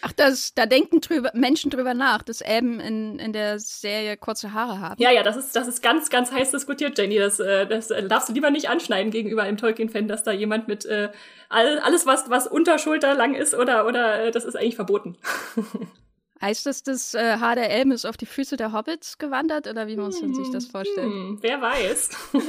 Ach, 0.06 0.12
das, 0.12 0.54
da 0.54 0.66
denken 0.66 1.00
drüber, 1.00 1.32
Menschen 1.34 1.68
drüber 1.68 1.92
nach, 1.92 2.22
dass 2.22 2.40
Elben 2.40 2.78
in, 2.78 3.18
in 3.18 3.32
der 3.32 3.58
Serie 3.58 4.16
kurze 4.16 4.52
Haare 4.52 4.78
haben. 4.78 5.02
Ja, 5.02 5.10
ja, 5.10 5.24
das 5.24 5.36
ist, 5.36 5.56
das 5.56 5.66
ist 5.66 5.82
ganz, 5.82 6.10
ganz 6.10 6.30
heiß 6.30 6.52
diskutiert, 6.52 6.96
Jenny. 6.96 7.18
Das, 7.18 7.40
äh, 7.40 7.66
das 7.66 7.90
äh, 7.90 8.06
darfst 8.06 8.28
du 8.28 8.32
lieber 8.32 8.52
nicht 8.52 8.68
anschneiden 8.68 9.10
gegenüber 9.10 9.42
einem 9.42 9.56
Tolkien-Fan, 9.56 10.06
dass 10.06 10.22
da 10.22 10.30
jemand 10.30 10.68
mit 10.68 10.84
äh, 10.84 11.10
all, 11.48 11.80
alles, 11.80 12.06
was, 12.06 12.30
was 12.30 12.46
unter 12.46 12.78
Schulter 12.78 13.14
lang 13.14 13.34
ist 13.34 13.54
oder, 13.54 13.84
oder 13.84 14.26
äh, 14.26 14.30
das 14.30 14.44
ist 14.44 14.54
eigentlich 14.54 14.76
verboten. 14.76 15.16
Heißt 16.40 16.66
das, 16.66 16.82
das 16.82 17.14
äh, 17.14 17.38
Haar 17.38 17.54
der 17.54 17.70
Elben 17.70 17.92
ist 17.92 18.04
auf 18.04 18.18
die 18.18 18.26
Füße 18.26 18.58
der 18.58 18.72
Hobbits 18.72 19.16
gewandert 19.16 19.66
oder 19.66 19.86
wie 19.86 19.96
muss 19.96 20.20
man 20.20 20.34
sich 20.34 20.50
das 20.50 20.66
vorstellen? 20.66 21.10
Hm, 21.10 21.38
wer 21.40 21.62
weiß. 21.62 22.10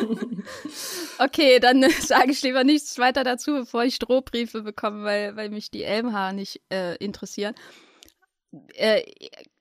okay, 1.19 1.60
dann 1.60 1.82
äh, 1.84 1.89
sage 1.89 2.32
ich 2.32 2.41
lieber 2.41 2.65
nichts 2.65 2.97
weiter 2.97 3.23
dazu, 3.23 3.54
bevor 3.54 3.86
ich 3.86 4.00
Drohbriefe 4.00 4.62
bekomme, 4.62 5.04
weil, 5.04 5.36
weil 5.38 5.50
mich 5.50 5.71
die 5.71 5.84
Elbenhaare 5.84 6.34
nicht 6.34 6.62
äh, 6.69 6.95
interessieren. 6.97 7.56
Äh, 8.73 9.04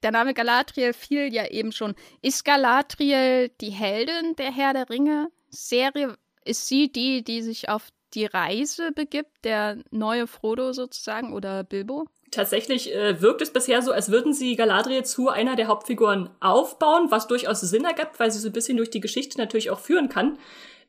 der 0.03 0.11
Name 0.11 0.35
Galadriel 0.35 0.93
fiel 0.93 1.33
ja 1.33 1.47
eben 1.47 1.71
schon. 1.71 1.95
Ist 2.21 2.45
Galadriel 2.45 3.51
die 3.61 3.71
Heldin 3.71 4.35
der 4.37 4.53
Herr 4.53 4.73
der 4.73 4.91
Ringe 4.91 5.29
Serie? 5.51 6.17
Ist 6.45 6.67
sie 6.67 6.91
die, 6.91 7.23
die 7.23 7.43
sich 7.43 7.69
auf 7.69 7.89
die 8.15 8.27
Reise 8.27 8.93
begibt, 8.93 9.45
der 9.45 9.83
neue 9.91 10.27
Frodo 10.27 10.73
sozusagen 10.73 11.33
oder 11.33 11.65
Bilbo? 11.65 12.07
Tatsächlich 12.31 12.95
äh, 12.95 13.21
wirkt 13.23 13.41
es 13.41 13.53
bisher 13.53 13.83
so, 13.83 13.93
als 13.93 14.11
würden 14.11 14.35
sie 14.35 14.57
Galadriel 14.57 15.05
zu 15.05 15.29
einer 15.29 15.55
der 15.55 15.69
Hauptfiguren 15.69 16.29
aufbauen, 16.41 17.11
was 17.11 17.29
durchaus 17.29 17.61
Sinn 17.61 17.85
ergibt, 17.85 18.19
weil 18.19 18.31
sie 18.31 18.41
so 18.41 18.49
ein 18.49 18.53
bisschen 18.53 18.77
durch 18.77 18.91
die 18.91 19.01
Geschichte 19.01 19.39
natürlich 19.39 19.71
auch 19.71 19.79
führen 19.79 20.09
kann. 20.09 20.39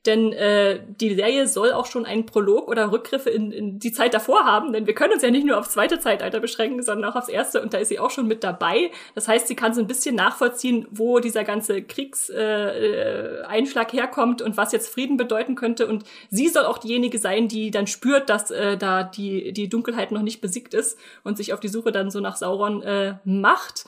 Denn 0.06 0.32
äh, 0.32 0.80
die 1.02 1.16
Serie 1.16 1.48
soll 1.48 1.74
auch 1.74 1.86
schon 1.86 2.06
einen 2.06 2.26
Prolog 2.26 2.70
oder 2.70 2.92
Rückgriffe 2.92 3.30
in, 3.30 3.52
in 3.52 3.80
die 3.80 3.92
Zeit 3.92 4.14
davor 4.14 4.46
haben, 4.46 4.72
denn 4.72 4.88
wir 4.88 4.94
können 4.94 5.12
uns 5.14 5.24
ja 5.24 5.32
nicht 5.32 5.46
nur 5.46 5.58
aufs 5.58 5.72
zweite 5.72 6.00
Zeitalter 6.00 6.40
beschränken, 6.40 6.82
sondern 6.82 7.12
auch 7.12 7.18
aufs 7.18 7.30
erste 7.30 7.62
und 7.62 7.74
da 7.74 7.80
ist 7.80 7.90
sie 7.90 8.00
auch 8.00 8.12
schon 8.12 8.28
mit 8.28 8.44
dabei. 8.44 8.92
Das 9.16 9.28
heißt, 9.28 9.48
sie 9.48 9.56
kann 9.56 9.74
so 9.74 9.82
ein 9.82 9.88
bisschen 9.88 10.16
nachvollziehen, 10.16 10.88
wo 10.92 11.20
dieser 11.20 11.44
ganze 11.44 11.82
Kriegseinschlag 11.82 13.94
äh, 13.94 13.98
herkommt 13.98 14.42
und 14.42 14.56
was 14.56 14.72
jetzt 14.72 14.88
Frieden 14.88 15.18
bedeuten 15.18 15.56
könnte. 15.56 15.88
Und 15.88 16.06
sie 16.30 16.48
soll 16.48 16.66
auch 16.66 16.78
diejenige 16.78 17.20
sein, 17.20 17.48
die 17.48 17.72
dann 17.72 17.88
spürt, 17.88 18.30
dass 18.30 18.52
äh, 18.52 18.78
da 18.78 19.04
die, 19.04 19.52
die 19.52 19.68
Dunkelheit 19.68 20.12
noch 20.12 20.22
nicht 20.22 20.42
besiegt 20.42 20.74
ist 20.74 20.98
und 21.24 21.38
sich 21.38 21.54
auf 21.54 21.60
die 21.60 21.68
Suche 21.68 21.92
dann 21.92 22.12
so 22.12 22.20
nach 22.20 22.38
Sauron 22.38 22.84
äh, 22.84 23.16
macht. 23.26 23.86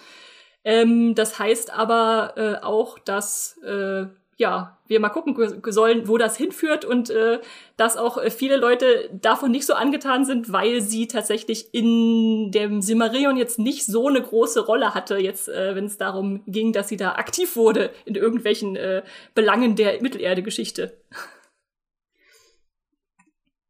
Ähm, 0.64 1.16
das 1.16 1.40
heißt 1.40 1.74
aber 1.74 2.34
äh, 2.36 2.64
auch, 2.64 3.00
dass 3.00 3.58
äh, 3.64 4.06
ja, 4.40 4.78
wir 4.88 5.02
mal 5.02 5.10
gucken 5.10 5.62
sollen, 5.66 6.08
wo 6.08 6.18
das 6.18 6.38
hinführt 6.38 6.86
und 6.86 7.10
äh, 7.10 7.42
dass 7.76 7.98
auch 7.98 8.18
äh, 8.18 8.32
viele 8.32 8.56
Leute 8.56 9.10
davon 9.12 9.52
nicht 9.52 9.66
so 9.66 9.74
angetan 9.74 10.24
sind, 10.24 10.54
weil 10.54 10.82
sie 10.82 11.08
tatsächlich 11.08 11.74
in 11.74 12.50
dem 12.50 12.82
Silmarillion 12.82 13.36
jetzt 13.36 13.60
nicht 13.60 13.86
so 13.86 14.08
eine 14.08 14.22
große 14.22 14.66
Rolle 14.66 14.96
hatte, 14.96 15.18
jetzt 15.18 15.50
äh, 15.50 15.76
wenn 15.76 15.86
es 15.86 15.98
darum 15.98 16.42
ging, 16.48 16.72
dass 16.72 16.88
sie 16.88 16.96
da 16.96 17.16
aktiv 17.16 17.58
wurde 17.58 17.92
in 18.06 18.16
irgendwelchen 18.16 18.78
äh, 18.78 19.04
Belangen 19.36 19.76
der 19.76 20.02
Mittelerde-Geschichte. 20.02 20.94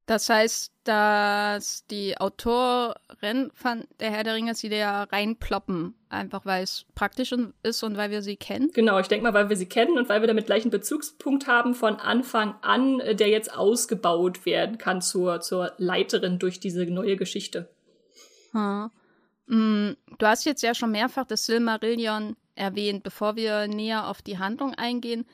Das 0.09 0.27
heißt, 0.27 0.73
dass 0.85 1.85
die 1.85 2.17
Autorin 2.17 3.51
von 3.53 3.83
Der 3.99 4.09
Herr 4.09 4.23
der 4.23 4.33
Ringe 4.33 4.55
sie 4.55 4.67
da 4.67 5.03
reinploppen, 5.03 5.93
einfach 6.09 6.47
weil 6.47 6.63
es 6.63 6.87
praktisch 6.95 7.31
ist 7.61 7.83
und 7.83 7.95
weil 7.95 8.09
wir 8.09 8.23
sie 8.23 8.35
kennen? 8.35 8.71
Genau, 8.73 8.97
ich 8.97 9.07
denke 9.07 9.21
mal, 9.21 9.35
weil 9.35 9.49
wir 9.49 9.55
sie 9.55 9.67
kennen 9.67 9.99
und 9.99 10.09
weil 10.09 10.21
wir 10.21 10.27
damit 10.27 10.47
gleich 10.47 10.63
einen 10.63 10.71
Bezugspunkt 10.71 11.45
haben 11.45 11.75
von 11.75 11.97
Anfang 11.97 12.55
an, 12.63 12.99
äh, 13.01 13.15
der 13.15 13.27
jetzt 13.27 13.53
ausgebaut 13.53 14.47
werden 14.47 14.79
kann 14.79 15.03
zur, 15.03 15.41
zur 15.41 15.73
Leiterin 15.77 16.39
durch 16.39 16.59
diese 16.59 16.87
neue 16.87 17.15
Geschichte. 17.15 17.69
Hm. 18.51 18.89
Du 19.45 19.95
hast 20.25 20.43
jetzt 20.43 20.63
ja 20.63 20.73
schon 20.73 20.89
mehrfach 20.89 21.25
das 21.25 21.45
Silmarillion 21.45 22.35
erwähnt. 22.55 23.03
Bevor 23.03 23.35
wir 23.35 23.67
näher 23.67 24.07
auf 24.07 24.23
die 24.23 24.39
Handlung 24.39 24.73
eingehen, 24.73 25.27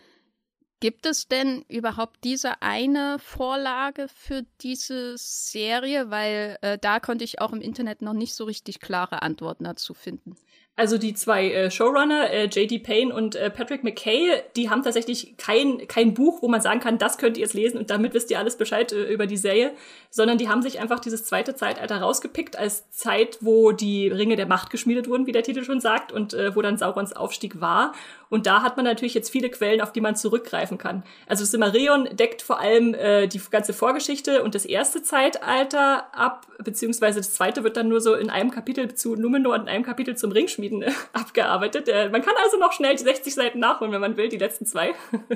Gibt 0.80 1.06
es 1.06 1.28
denn 1.28 1.64
überhaupt 1.68 2.24
diese 2.24 2.62
eine 2.62 3.18
Vorlage 3.20 4.08
für 4.08 4.44
diese 4.62 5.18
Serie? 5.18 6.12
Weil 6.12 6.58
äh, 6.62 6.78
da 6.78 7.00
konnte 7.00 7.24
ich 7.24 7.40
auch 7.40 7.54
im 7.54 7.62
Internet 7.62 8.02
noch 8.02 8.14
nicht 8.14 8.36
so 8.36 8.44
richtig 8.44 8.80
klare 8.80 9.22
Antworten 9.22 9.64
dazu 9.64 9.94
finden. 9.94 10.36
Also 10.78 10.98
die 10.98 11.14
zwei 11.14 11.52
äh, 11.52 11.72
Showrunner, 11.72 12.30
äh, 12.32 12.46
J.D. 12.48 12.80
Payne 12.80 13.16
und 13.16 13.36
äh, 13.36 13.50
Patrick 13.50 13.86
McKay, 13.86 14.42
die 14.58 14.70
haben 14.70 14.84
tatsächlich 14.84 15.38
kein, 15.38 15.88
kein 15.88 16.14
Buch, 16.14 16.42
wo 16.42 16.50
man 16.50 16.60
sagen 16.60 16.82
kann, 16.82 16.98
das 16.98 17.18
könnt 17.18 17.38
ihr 17.38 17.44
jetzt 17.44 17.54
lesen 17.54 17.78
und 17.78 17.90
damit 17.90 18.14
wisst 18.14 18.30
ihr 18.30 18.40
alles 18.40 18.58
Bescheid 18.58 18.92
äh, 18.92 19.06
über 19.06 19.26
die 19.26 19.38
Serie, 19.38 19.72
sondern 20.10 20.38
die 20.38 20.50
haben 20.50 20.62
sich 20.62 20.82
einfach 20.82 21.00
dieses 21.00 21.24
zweite 21.24 21.56
Zeitalter 21.56 22.02
rausgepickt 22.02 22.58
als 22.58 22.90
Zeit, 22.92 23.38
wo 23.40 23.72
die 23.72 24.10
Ringe 24.10 24.36
der 24.36 24.48
Macht 24.48 24.70
geschmiedet 24.70 25.08
wurden, 25.08 25.28
wie 25.28 25.32
der 25.32 25.44
Titel 25.44 25.64
schon 25.64 25.80
sagt, 25.80 26.12
und 26.12 26.34
äh, 26.34 26.54
wo 26.58 26.62
dann 26.62 26.78
Saurons 26.78 27.14
Aufstieg 27.14 27.62
war. 27.62 27.94
Und 28.30 28.48
da 28.48 28.62
hat 28.64 28.78
man 28.78 28.86
natürlich 28.86 29.14
jetzt 29.14 29.30
viele 29.30 29.50
Quellen, 29.50 29.82
auf 29.82 29.92
die 29.92 30.02
man 30.02 30.16
zurückgreifen 30.16 30.78
kann. 30.78 31.04
Also 31.28 31.46
Silmarillion 31.46 32.16
deckt 32.16 32.42
vor 32.42 32.60
allem 32.60 32.94
äh, 32.94 33.28
die 33.28 33.42
ganze 33.50 33.74
Vorgeschichte 33.74 34.44
und 34.44 34.56
das 34.56 34.66
erste 34.66 35.04
Zeitalter 35.04 36.14
ab, 36.16 36.48
beziehungsweise 36.64 37.20
das 37.20 37.34
zweite 37.34 37.64
wird 37.64 37.78
dann 37.78 37.88
nur 37.88 38.02
so 38.02 38.16
in 38.16 38.30
einem 38.30 38.52
Kapitel 38.52 38.94
zu 38.96 39.16
Numenor 39.16 39.56
und 39.56 39.62
in 39.62 39.70
einem 39.70 39.84
Kapitel 39.84 40.18
zum 40.18 40.32
Ringschmieden 40.32 40.82
äh, 40.82 40.92
abgearbeitet. 41.14 41.88
Äh, 41.88 42.10
man 42.10 42.22
kann 42.22 42.34
also 42.44 42.58
noch 42.58 42.74
schnell 42.74 42.96
die 42.96 43.04
60 43.04 43.34
Seiten 43.34 43.60
nachholen, 43.60 43.94
wenn 43.94 44.02
man 44.02 44.18
will, 44.18 44.30
die 44.30 44.38
letzten 44.38 44.66
zwei. 44.66 44.94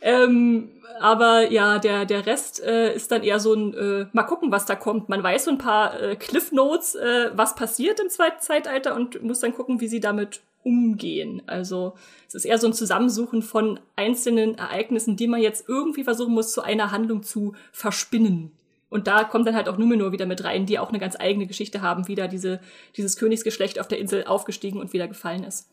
Ähm, 0.00 0.70
aber 1.00 1.50
ja, 1.50 1.78
der, 1.78 2.04
der 2.04 2.26
Rest 2.26 2.62
äh, 2.62 2.94
ist 2.94 3.10
dann 3.10 3.22
eher 3.22 3.40
so 3.40 3.54
ein, 3.54 3.74
äh, 3.74 4.06
mal 4.12 4.24
gucken, 4.24 4.50
was 4.50 4.64
da 4.64 4.74
kommt. 4.74 5.08
Man 5.08 5.22
weiß 5.22 5.44
so 5.44 5.50
ein 5.50 5.58
paar 5.58 6.00
äh, 6.00 6.16
Cliff 6.16 6.52
Notes, 6.52 6.94
äh, 6.94 7.30
was 7.34 7.54
passiert 7.54 8.00
im 8.00 8.08
zweiten 8.08 8.40
Zeitalter 8.40 8.94
und 8.94 9.22
muss 9.22 9.40
dann 9.40 9.54
gucken, 9.54 9.80
wie 9.80 9.88
sie 9.88 10.00
damit 10.00 10.40
umgehen. 10.62 11.42
Also 11.46 11.94
es 12.26 12.34
ist 12.34 12.44
eher 12.44 12.58
so 12.58 12.66
ein 12.66 12.72
Zusammensuchen 12.72 13.42
von 13.42 13.80
einzelnen 13.96 14.56
Ereignissen, 14.56 15.16
die 15.16 15.28
man 15.28 15.40
jetzt 15.40 15.68
irgendwie 15.68 16.04
versuchen 16.04 16.34
muss, 16.34 16.52
zu 16.52 16.62
einer 16.62 16.90
Handlung 16.90 17.22
zu 17.22 17.54
verspinnen. 17.72 18.52
Und 18.90 19.06
da 19.06 19.24
kommt 19.24 19.46
dann 19.46 19.54
halt 19.54 19.68
auch 19.68 19.76
Numenor 19.76 20.12
wieder 20.12 20.26
mit 20.26 20.44
rein, 20.44 20.66
die 20.66 20.78
auch 20.78 20.88
eine 20.88 20.98
ganz 20.98 21.16
eigene 21.18 21.46
Geschichte 21.46 21.82
haben, 21.82 22.08
wie 22.08 22.14
da 22.14 22.26
diese, 22.26 22.60
dieses 22.96 23.16
Königsgeschlecht 23.16 23.78
auf 23.78 23.88
der 23.88 23.98
Insel 23.98 24.24
aufgestiegen 24.24 24.80
und 24.80 24.92
wieder 24.92 25.08
gefallen 25.08 25.44
ist. 25.44 25.68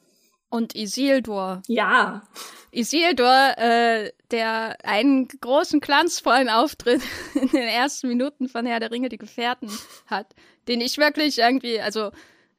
Und 0.50 0.76
Isildur. 0.76 1.62
Ja. 1.68 2.24
Isildur, 2.72 3.58
äh, 3.58 4.12
der 4.32 4.78
einen 4.84 5.28
großen 5.28 5.80
glanzvollen 5.80 6.50
Auftritt 6.50 7.02
in 7.36 7.48
den 7.50 7.68
ersten 7.68 8.08
Minuten 8.08 8.48
von 8.48 8.66
Herr 8.66 8.80
der 8.80 8.92
Ringe, 8.92 9.10
die 9.10 9.18
Gefährten 9.18 9.70
hat, 10.08 10.36
den 10.68 10.82
ich 10.82 10.98
wirklich 10.98 11.40
irgendwie, 11.40 11.80
also 11.80 12.12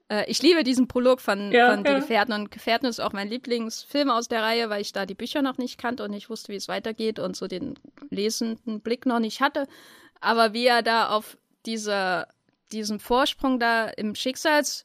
äh, 0.09 0.31
ich 0.31 0.42
liebe 0.42 0.64
diesen 0.64 0.88
Prolog 0.88 1.21
von, 1.21 1.53
ja, 1.53 1.71
von 1.71 1.85
ja. 1.85 1.95
Die 1.95 2.01
Gefährten 2.01 2.33
und 2.33 2.51
Gefährten 2.51 2.87
ist 2.87 3.01
auch 3.01 3.12
mein 3.12 3.29
Lieblingsfilm 3.29 4.11
aus 4.11 4.29
der 4.29 4.42
Reihe, 4.42 4.71
weil 4.71 4.83
ich 4.83 4.92
da 4.92 5.07
die 5.07 5.14
Bücher 5.14 5.42
noch 5.42 5.59
nicht 5.59 5.79
kannte 5.79 6.05
und 6.05 6.11
nicht 6.11 6.31
wusste, 6.31 6.53
wie 6.53 6.57
es 6.57 6.69
weitergeht 6.69 7.19
und 7.19 7.37
so 7.37 7.47
den 7.47 7.79
lesenden 8.11 8.81
Blick 8.81 9.07
noch 9.07 9.21
nicht 9.21 9.40
hatte. 9.40 9.66
Aber 10.21 10.53
wie 10.53 10.66
er 10.66 10.83
da 10.83 11.09
auf 11.11 11.37
dieser 11.66 12.29
diesen 12.72 12.99
Vorsprung 12.99 13.61
da 13.61 13.87
im 13.87 14.14
Schicksalsberg 14.14 14.85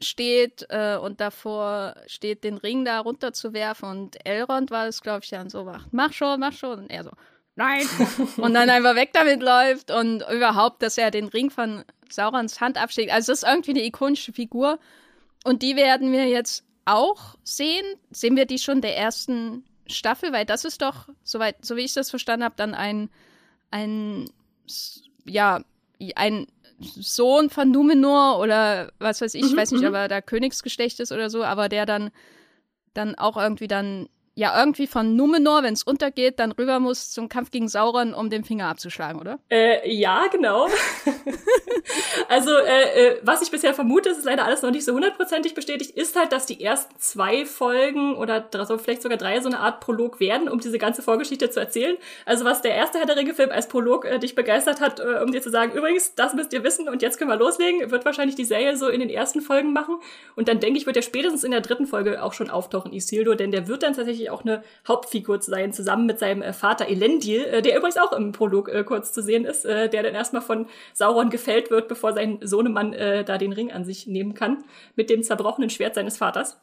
steht 0.00 0.66
äh, 0.70 0.96
und 0.96 1.20
davor 1.20 1.96
steht, 2.06 2.44
den 2.44 2.56
Ring 2.56 2.84
da 2.84 3.00
runterzuwerfen. 3.00 3.88
Und 3.88 4.26
Elrond 4.26 4.70
war 4.70 4.86
es, 4.86 5.02
glaube 5.02 5.24
ich, 5.24 5.30
dann 5.30 5.50
so, 5.50 5.70
mach 5.90 6.12
schon, 6.12 6.40
mach 6.40 6.52
schon. 6.52 6.78
Und 6.78 6.90
er 6.90 7.04
so, 7.04 7.10
nein. 7.58 7.86
und 8.38 8.54
dann 8.54 8.70
einfach 8.70 8.94
weg 8.94 9.10
damit 9.12 9.42
läuft 9.42 9.90
und 9.90 10.22
überhaupt, 10.30 10.82
dass 10.82 10.96
er 10.96 11.10
den 11.10 11.26
Ring 11.26 11.50
von 11.50 11.84
Saurons 12.08 12.60
Hand 12.60 12.78
abschlägt. 12.78 13.12
Also 13.12 13.32
das 13.32 13.42
ist 13.42 13.48
irgendwie 13.48 13.72
eine 13.72 13.84
ikonische 13.84 14.32
Figur. 14.32 14.78
Und 15.44 15.62
die 15.62 15.76
werden 15.76 16.12
wir 16.12 16.26
jetzt 16.26 16.64
auch 16.84 17.36
sehen. 17.42 17.84
Sehen 18.10 18.36
wir 18.36 18.46
die 18.46 18.58
schon 18.58 18.80
der 18.80 18.96
ersten 18.96 19.64
Staffel? 19.86 20.32
Weil 20.32 20.46
das 20.46 20.64
ist 20.64 20.80
doch, 20.82 21.08
soweit, 21.22 21.64
so 21.64 21.76
wie 21.76 21.84
ich 21.84 21.92
das 21.92 22.10
verstanden 22.10 22.44
habe, 22.44 22.54
dann 22.56 22.74
ein, 22.74 23.10
ein, 23.70 24.30
ja, 25.24 25.60
ein 26.14 26.46
Sohn 26.80 27.50
von 27.50 27.70
Numenor 27.70 28.38
oder 28.38 28.92
was 28.98 29.20
weiß 29.20 29.34
ich, 29.34 29.42
mhm, 29.42 29.48
ich 29.48 29.56
weiß 29.56 29.72
nicht, 29.72 29.84
ob 29.84 29.94
er 29.94 30.08
da 30.08 30.20
Königsgeschlecht 30.20 31.00
ist 31.00 31.12
oder 31.12 31.28
so, 31.28 31.42
aber 31.44 31.68
der 31.68 31.86
dann, 31.86 32.10
dann 32.94 33.16
auch 33.16 33.36
irgendwie 33.36 33.66
dann 33.66 34.08
ja 34.38 34.56
irgendwie 34.56 34.86
von 34.86 35.16
Numenor, 35.16 35.64
wenn 35.64 35.74
es 35.74 35.82
untergeht, 35.82 36.38
dann 36.38 36.52
rüber 36.52 36.78
muss 36.78 37.10
zum 37.10 37.28
Kampf 37.28 37.50
gegen 37.50 37.66
Sauron, 37.66 38.14
um 38.14 38.30
den 38.30 38.44
Finger 38.44 38.68
abzuschlagen, 38.68 39.20
oder? 39.20 39.40
Äh, 39.50 39.92
ja, 39.92 40.28
genau. 40.30 40.68
also, 42.28 42.52
äh, 42.56 43.08
äh, 43.08 43.20
was 43.22 43.42
ich 43.42 43.50
bisher 43.50 43.74
vermute, 43.74 44.10
ist 44.10 44.24
leider 44.24 44.44
alles 44.44 44.62
noch 44.62 44.70
nicht 44.70 44.84
so 44.84 44.94
hundertprozentig 44.94 45.54
bestätigt, 45.54 45.90
ist 45.90 46.14
halt, 46.14 46.30
dass 46.30 46.46
die 46.46 46.62
ersten 46.62 46.94
zwei 47.00 47.44
Folgen 47.46 48.14
oder 48.14 48.48
so, 48.64 48.78
vielleicht 48.78 49.02
sogar 49.02 49.18
drei 49.18 49.40
so 49.40 49.48
eine 49.48 49.58
Art 49.58 49.80
Prolog 49.80 50.20
werden, 50.20 50.48
um 50.48 50.60
diese 50.60 50.78
ganze 50.78 51.02
Vorgeschichte 51.02 51.50
zu 51.50 51.58
erzählen. 51.58 51.96
Also, 52.24 52.44
was 52.44 52.62
der 52.62 52.76
erste 52.76 52.98
Herr 53.00 53.06
der 53.06 53.16
Ringe-Film 53.16 53.50
als 53.50 53.66
Prolog 53.66 54.04
äh, 54.04 54.20
dich 54.20 54.36
begeistert 54.36 54.80
hat, 54.80 55.00
äh, 55.00 55.20
um 55.20 55.32
dir 55.32 55.42
zu 55.42 55.50
sagen, 55.50 55.72
übrigens, 55.72 56.14
das 56.14 56.34
müsst 56.34 56.52
ihr 56.52 56.62
wissen 56.62 56.88
und 56.88 57.02
jetzt 57.02 57.18
können 57.18 57.30
wir 57.30 57.36
loslegen, 57.36 57.90
wird 57.90 58.04
wahrscheinlich 58.04 58.36
die 58.36 58.44
Serie 58.44 58.76
so 58.76 58.86
in 58.88 59.00
den 59.00 59.10
ersten 59.10 59.40
Folgen 59.40 59.72
machen. 59.72 59.96
Und 60.36 60.46
dann 60.46 60.60
denke 60.60 60.78
ich, 60.78 60.86
wird 60.86 60.96
er 60.96 61.02
spätestens 61.02 61.42
in 61.42 61.50
der 61.50 61.60
dritten 61.60 61.86
Folge 61.86 62.22
auch 62.22 62.34
schon 62.34 62.50
auftauchen, 62.50 62.92
Isildur, 62.92 63.34
denn 63.34 63.50
der 63.50 63.66
wird 63.66 63.82
dann 63.82 63.94
tatsächlich 63.94 64.27
auch 64.30 64.44
eine 64.44 64.62
Hauptfigur 64.86 65.40
zu 65.40 65.50
sein, 65.50 65.72
zusammen 65.72 66.06
mit 66.06 66.18
seinem 66.18 66.42
äh, 66.42 66.52
Vater 66.52 66.88
Elendil, 66.88 67.44
äh, 67.44 67.62
der 67.62 67.76
übrigens 67.76 67.96
auch 67.96 68.12
im 68.12 68.32
Prolog 68.32 68.68
äh, 68.68 68.84
kurz 68.84 69.12
zu 69.12 69.22
sehen 69.22 69.44
ist, 69.44 69.64
äh, 69.64 69.88
der 69.88 70.02
dann 70.02 70.14
erstmal 70.14 70.42
von 70.42 70.66
Sauron 70.94 71.30
gefällt 71.30 71.70
wird, 71.70 71.88
bevor 71.88 72.12
sein 72.12 72.38
Sohnemann 72.42 72.92
äh, 72.92 73.24
da 73.24 73.38
den 73.38 73.52
Ring 73.52 73.72
an 73.72 73.84
sich 73.84 74.06
nehmen 74.06 74.34
kann, 74.34 74.64
mit 74.96 75.10
dem 75.10 75.22
zerbrochenen 75.22 75.70
Schwert 75.70 75.94
seines 75.94 76.16
Vaters. 76.16 76.58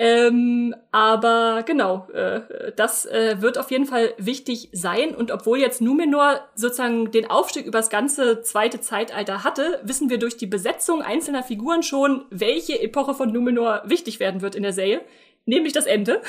Ähm, 0.00 0.76
aber 0.92 1.64
genau, 1.66 2.06
äh, 2.12 2.72
das 2.76 3.04
äh, 3.04 3.42
wird 3.42 3.58
auf 3.58 3.72
jeden 3.72 3.84
Fall 3.84 4.14
wichtig 4.16 4.68
sein. 4.72 5.12
Und 5.12 5.32
obwohl 5.32 5.58
jetzt 5.58 5.80
Numenor 5.80 6.40
sozusagen 6.54 7.10
den 7.10 7.28
Aufstieg 7.28 7.66
übers 7.66 7.90
ganze 7.90 8.42
zweite 8.42 8.80
Zeitalter 8.80 9.42
hatte, 9.42 9.80
wissen 9.82 10.08
wir 10.08 10.18
durch 10.18 10.36
die 10.36 10.46
Besetzung 10.46 11.02
einzelner 11.02 11.42
Figuren 11.42 11.82
schon, 11.82 12.26
welche 12.30 12.80
Epoche 12.80 13.14
von 13.14 13.32
Numenor 13.32 13.82
wichtig 13.86 14.20
werden 14.20 14.40
wird 14.40 14.54
in 14.54 14.62
der 14.62 14.72
Serie, 14.72 15.00
nämlich 15.46 15.72
das 15.72 15.86
Ende. 15.86 16.22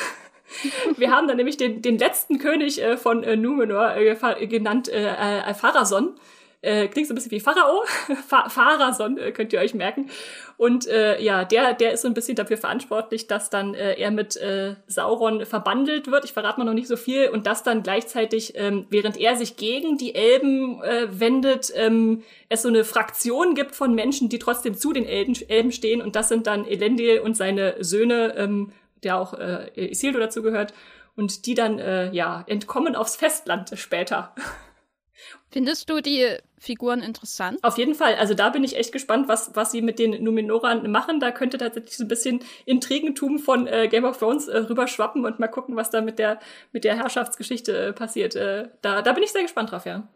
Wir 0.97 1.11
haben 1.11 1.27
dann 1.27 1.37
nämlich 1.37 1.57
den, 1.57 1.81
den 1.81 1.97
letzten 1.97 2.39
König 2.39 2.81
äh, 2.81 2.97
von 2.97 3.23
äh, 3.23 3.35
Numenor 3.35 3.95
äh, 3.95 4.47
genannt 4.47 4.89
äh, 4.89 5.07
äh, 5.07 5.53
Pharason. 5.53 6.15
Äh, 6.61 6.89
klingt 6.89 7.07
so 7.07 7.13
ein 7.13 7.15
bisschen 7.15 7.31
wie 7.31 7.39
Pharao. 7.39 7.85
Pharason 8.49 9.17
äh, 9.17 9.31
könnt 9.31 9.53
ihr 9.53 9.59
euch 9.59 9.73
merken. 9.73 10.09
Und 10.57 10.87
äh, 10.87 11.21
ja, 11.21 11.45
der, 11.45 11.73
der 11.73 11.93
ist 11.93 12.01
so 12.01 12.09
ein 12.09 12.13
bisschen 12.13 12.35
dafür 12.35 12.57
verantwortlich, 12.57 13.27
dass 13.27 13.49
dann 13.49 13.75
äh, 13.75 13.93
er 13.93 14.11
mit 14.11 14.35
äh, 14.35 14.75
Sauron 14.85 15.45
verbandelt 15.45 16.11
wird. 16.11 16.25
Ich 16.25 16.33
verrate 16.33 16.59
mal 16.59 16.65
noch 16.65 16.73
nicht 16.73 16.89
so 16.89 16.97
viel. 16.97 17.29
Und 17.29 17.47
dass 17.47 17.63
dann 17.63 17.81
gleichzeitig, 17.81 18.53
ähm, 18.57 18.85
während 18.89 19.15
er 19.15 19.37
sich 19.37 19.55
gegen 19.55 19.97
die 19.97 20.15
Elben 20.15 20.83
äh, 20.83 21.07
wendet, 21.17 21.71
ähm, 21.75 22.23
es 22.49 22.63
so 22.63 22.67
eine 22.67 22.83
Fraktion 22.83 23.55
gibt 23.55 23.73
von 23.73 23.95
Menschen, 23.95 24.27
die 24.27 24.39
trotzdem 24.39 24.75
zu 24.75 24.91
den 24.91 25.05
Elben, 25.05 25.35
Elben 25.47 25.71
stehen. 25.71 26.01
Und 26.01 26.17
das 26.17 26.27
sind 26.27 26.45
dann 26.45 26.65
Elendil 26.67 27.19
und 27.21 27.37
seine 27.37 27.75
Söhne 27.79 28.33
ähm, 28.35 28.73
der 29.03 29.17
auch 29.17 29.33
äh, 29.33 29.91
Isildur 29.91 30.21
dazu 30.21 30.41
gehört, 30.41 30.73
und 31.15 31.45
die 31.45 31.53
dann 31.53 31.79
äh, 31.79 32.11
ja 32.11 32.45
entkommen 32.47 32.95
aufs 32.95 33.17
Festland 33.17 33.71
später. 33.75 34.33
Findest 35.51 35.89
du 35.89 35.99
die 35.99 36.37
Figuren 36.57 37.01
interessant? 37.01 37.59
Auf 37.63 37.77
jeden 37.77 37.95
Fall. 37.95 38.15
Also 38.15 38.35
da 38.35 38.49
bin 38.49 38.63
ich 38.63 38.77
echt 38.77 38.91
gespannt, 38.91 39.27
was, 39.27 39.55
was 39.55 39.71
sie 39.71 39.81
mit 39.81 39.99
den 39.99 40.23
Numenoran 40.23 40.89
machen. 40.91 41.19
Da 41.19 41.31
könnte 41.31 41.57
tatsächlich 41.57 41.97
so 41.97 42.05
ein 42.05 42.07
bisschen 42.07 42.41
Intrigentum 42.65 43.39
von 43.39 43.67
äh, 43.67 43.87
Game 43.89 44.05
of 44.05 44.17
Thrones 44.17 44.47
äh, 44.47 44.57
rüberschwappen 44.59 45.25
und 45.25 45.39
mal 45.39 45.47
gucken, 45.47 45.75
was 45.75 45.89
da 45.89 46.01
mit 46.01 46.19
der, 46.19 46.39
mit 46.71 46.83
der 46.83 46.95
Herrschaftsgeschichte 46.95 47.87
äh, 47.87 47.93
passiert. 47.93 48.35
Äh, 48.35 48.69
da, 48.81 49.01
da 49.01 49.11
bin 49.11 49.23
ich 49.23 49.31
sehr 49.31 49.41
gespannt 49.41 49.71
drauf, 49.71 49.85
ja. 49.85 50.07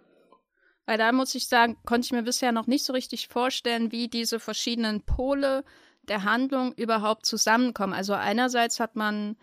Weil 0.86 0.98
da 0.98 1.12
muss 1.12 1.34
ich 1.36 1.48
sagen, 1.48 1.78
konnte 1.86 2.06
ich 2.06 2.12
mir 2.12 2.24
bisher 2.24 2.52
noch 2.52 2.68
nicht 2.68 2.86
so 2.86 2.94
richtig 2.94 3.28
vorstellen, 3.28 3.92
wie 3.92 4.08
diese 4.08 4.40
verschiedenen 4.40 5.02
Pole 5.02 5.64
der 6.04 6.24
Handlung 6.24 6.74
überhaupt 6.74 7.26
zusammenkommen. 7.26 7.94
Also 7.94 8.14
einerseits 8.14 8.80
hat 8.80 8.96
man 8.96 9.38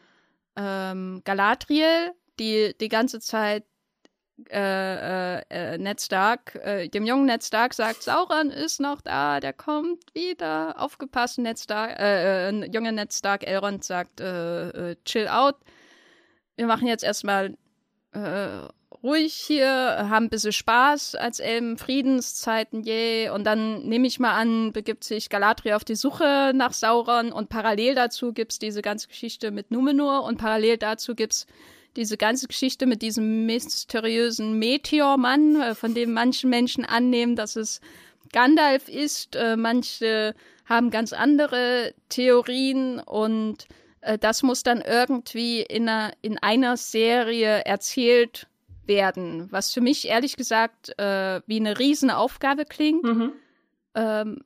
ähm, 0.56 1.22
Galadriel, 1.24 2.12
die 2.38 2.74
die 2.78 2.88
ganze 2.88 3.20
Zeit 3.20 3.64
äh, 4.50 5.38
äh, 5.38 5.42
äh, 5.50 5.78
Ned 5.78 6.00
Stark, 6.00 6.54
äh, 6.54 6.88
dem 6.88 7.04
jungen 7.04 7.26
Ned 7.26 7.44
Stark 7.44 7.74
sagt, 7.74 8.02
Sauron 8.02 8.50
ist 8.50 8.80
noch 8.80 9.02
da, 9.02 9.38
der 9.38 9.52
kommt 9.52 10.02
wieder, 10.14 10.80
aufgepasst, 10.80 11.38
Ned 11.38 11.58
Stark, 11.58 11.98
äh, 11.98 12.48
äh, 12.48 12.70
junge 12.70 12.92
Ned 12.92 13.12
Stark, 13.12 13.46
Elrond 13.46 13.84
sagt, 13.84 14.20
äh, 14.20 14.96
chill 15.04 15.28
out, 15.28 15.56
wir 16.56 16.66
machen 16.66 16.86
jetzt 16.86 17.04
erstmal 17.04 17.56
ruhig 19.02 19.34
hier, 19.34 19.68
haben 19.68 20.26
ein 20.26 20.30
bisschen 20.30 20.52
Spaß 20.52 21.14
als 21.14 21.40
Elben, 21.40 21.78
Friedenszeiten. 21.78 22.84
Yeah. 22.86 23.34
Und 23.34 23.44
dann 23.44 23.82
nehme 23.88 24.06
ich 24.06 24.18
mal 24.18 24.34
an, 24.34 24.72
begibt 24.72 25.04
sich 25.04 25.30
Galadriel 25.30 25.74
auf 25.74 25.84
die 25.84 25.94
Suche 25.94 26.52
nach 26.54 26.72
Sauron 26.72 27.32
und 27.32 27.48
parallel 27.48 27.94
dazu 27.94 28.32
gibt's 28.32 28.58
diese 28.58 28.82
ganze 28.82 29.08
Geschichte 29.08 29.50
mit 29.50 29.70
Numenor 29.70 30.24
und 30.24 30.38
parallel 30.38 30.76
dazu 30.76 31.14
gibt's 31.14 31.46
diese 31.96 32.16
ganze 32.16 32.46
Geschichte 32.46 32.86
mit 32.86 33.02
diesem 33.02 33.46
mysteriösen 33.46 34.58
Meteormann, 34.58 35.60
äh, 35.60 35.74
von 35.74 35.94
dem 35.94 36.12
manche 36.12 36.46
Menschen 36.46 36.84
annehmen, 36.84 37.36
dass 37.36 37.56
es 37.56 37.80
Gandalf 38.32 38.88
ist. 38.88 39.34
Äh, 39.34 39.56
manche 39.56 40.34
haben 40.66 40.90
ganz 40.90 41.12
andere 41.12 41.94
Theorien 42.08 43.00
und 43.00 43.66
äh, 44.02 44.18
das 44.18 44.42
muss 44.42 44.62
dann 44.62 44.80
irgendwie 44.80 45.62
in 45.62 45.88
einer, 45.88 46.12
in 46.22 46.38
einer 46.38 46.76
Serie 46.76 47.64
erzählt 47.64 48.46
werden, 48.90 49.46
was 49.52 49.72
für 49.72 49.80
mich 49.80 50.08
ehrlich 50.08 50.36
gesagt 50.36 50.98
äh, 50.98 51.40
wie 51.46 51.60
eine 51.60 51.78
Riesenaufgabe 51.78 52.64
klingt, 52.64 53.04
mhm. 53.04 53.32
ähm, 53.94 54.44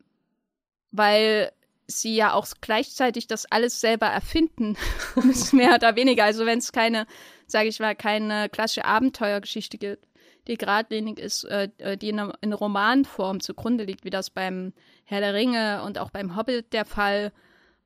weil 0.93 1.51
sie 1.87 2.15
ja 2.15 2.35
auch 2.35 2.47
gleichzeitig 2.61 3.27
das 3.27 3.47
alles 3.47 3.81
selber 3.81 4.07
erfinden 4.07 4.77
müssen, 5.17 5.57
mehr 5.57 5.75
oder 5.75 5.97
weniger. 5.97 6.25
Also 6.25 6.45
wenn 6.45 6.59
es 6.59 6.73
keine, 6.73 7.07
sage 7.47 7.69
ich 7.69 7.81
mal, 7.81 7.97
keine 7.97 8.51
klassische 8.51 8.85
Abenteuergeschichte 8.85 9.79
gibt, 9.79 10.07
die 10.47 10.59
geradlinig 10.59 11.19
ist, 11.19 11.45
äh, 11.45 11.71
äh, 11.79 11.97
die 11.97 12.11
in, 12.11 12.31
in 12.43 12.53
Romanform 12.53 13.41
zugrunde 13.41 13.85
liegt, 13.85 14.05
wie 14.05 14.11
das 14.11 14.29
beim 14.29 14.75
Herr 15.05 15.21
der 15.21 15.33
Ringe 15.33 15.83
und 15.85 15.99
auch 15.99 16.11
beim 16.11 16.37
Hobbit 16.37 16.75
der 16.75 16.85
Fall 16.85 17.33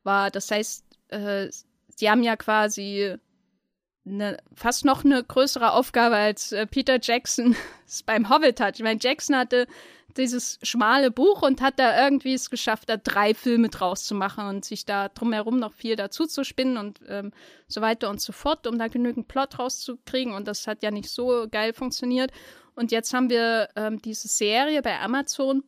war. 0.02 0.32
Das 0.32 0.50
heißt, 0.50 0.84
äh, 1.08 1.48
sie 1.88 2.10
haben 2.10 2.24
ja 2.24 2.34
quasi 2.34 3.16
eine, 4.08 4.38
fast 4.54 4.84
noch 4.84 5.04
eine 5.04 5.22
größere 5.22 5.72
Aufgabe 5.72 6.16
als 6.16 6.52
äh, 6.52 6.66
Peter 6.66 6.98
Jackson 7.00 7.56
beim 8.06 8.28
Hobbit 8.28 8.60
hat. 8.60 8.76
Ich 8.76 8.82
meine, 8.82 9.00
Jackson 9.00 9.36
hatte 9.36 9.66
dieses 10.16 10.58
schmale 10.62 11.10
Buch 11.10 11.42
und 11.42 11.60
hat 11.60 11.78
da 11.78 12.04
irgendwie 12.04 12.34
es 12.34 12.50
geschafft, 12.50 12.88
da 12.88 12.96
drei 12.96 13.34
Filme 13.34 13.68
draus 13.68 14.04
zu 14.04 14.14
machen 14.14 14.46
und 14.48 14.64
sich 14.64 14.84
da 14.84 15.08
drumherum 15.08 15.58
noch 15.58 15.72
viel 15.72 15.96
dazu 15.96 16.26
zu 16.26 16.44
spinnen 16.44 16.76
und 16.76 17.00
ähm, 17.08 17.32
so 17.68 17.80
weiter 17.80 18.10
und 18.10 18.20
so 18.20 18.32
fort, 18.32 18.66
um 18.66 18.78
da 18.78 18.88
genügend 18.88 19.28
Plot 19.28 19.58
rauszukriegen. 19.58 20.32
Und 20.34 20.48
das 20.48 20.66
hat 20.66 20.82
ja 20.82 20.90
nicht 20.90 21.10
so 21.10 21.46
geil 21.50 21.72
funktioniert. 21.72 22.32
Und 22.74 22.90
jetzt 22.90 23.12
haben 23.12 23.30
wir 23.30 23.68
ähm, 23.76 24.00
diese 24.02 24.28
Serie 24.28 24.82
bei 24.82 24.98
Amazon, 25.00 25.62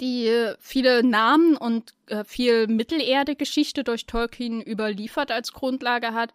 die 0.00 0.26
äh, 0.26 0.56
viele 0.58 1.02
Namen 1.02 1.56
und 1.56 1.94
äh, 2.06 2.24
viel 2.24 2.66
Mittelerde-Geschichte 2.66 3.84
durch 3.84 4.06
Tolkien 4.06 4.60
überliefert 4.60 5.30
als 5.30 5.52
Grundlage 5.52 6.14
hat 6.14 6.34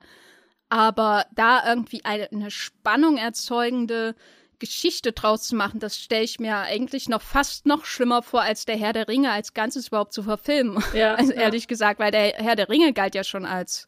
aber 0.69 1.25
da 1.33 1.67
irgendwie 1.67 2.05
eine, 2.05 2.51
Spannung 2.51 3.17
erzeugende 3.17 4.15
Geschichte 4.59 5.13
draus 5.13 5.43
zu 5.43 5.55
machen, 5.55 5.79
das 5.79 5.97
stelle 5.97 6.23
ich 6.23 6.39
mir 6.39 6.57
eigentlich 6.57 7.09
noch 7.09 7.21
fast 7.21 7.65
noch 7.65 7.85
schlimmer 7.85 8.21
vor, 8.21 8.41
als 8.41 8.65
der 8.65 8.77
Herr 8.77 8.93
der 8.93 9.07
Ringe 9.07 9.31
als 9.31 9.53
Ganzes 9.53 9.87
überhaupt 9.87 10.13
zu 10.13 10.23
verfilmen. 10.23 10.83
Ja, 10.93 11.15
also, 11.15 11.31
ehrlich 11.31 11.63
ja. 11.63 11.67
gesagt, 11.67 11.99
weil 11.99 12.11
der 12.11 12.33
Herr 12.35 12.55
der 12.55 12.69
Ringe 12.69 12.93
galt 12.93 13.15
ja 13.15 13.23
schon 13.23 13.45
als 13.45 13.87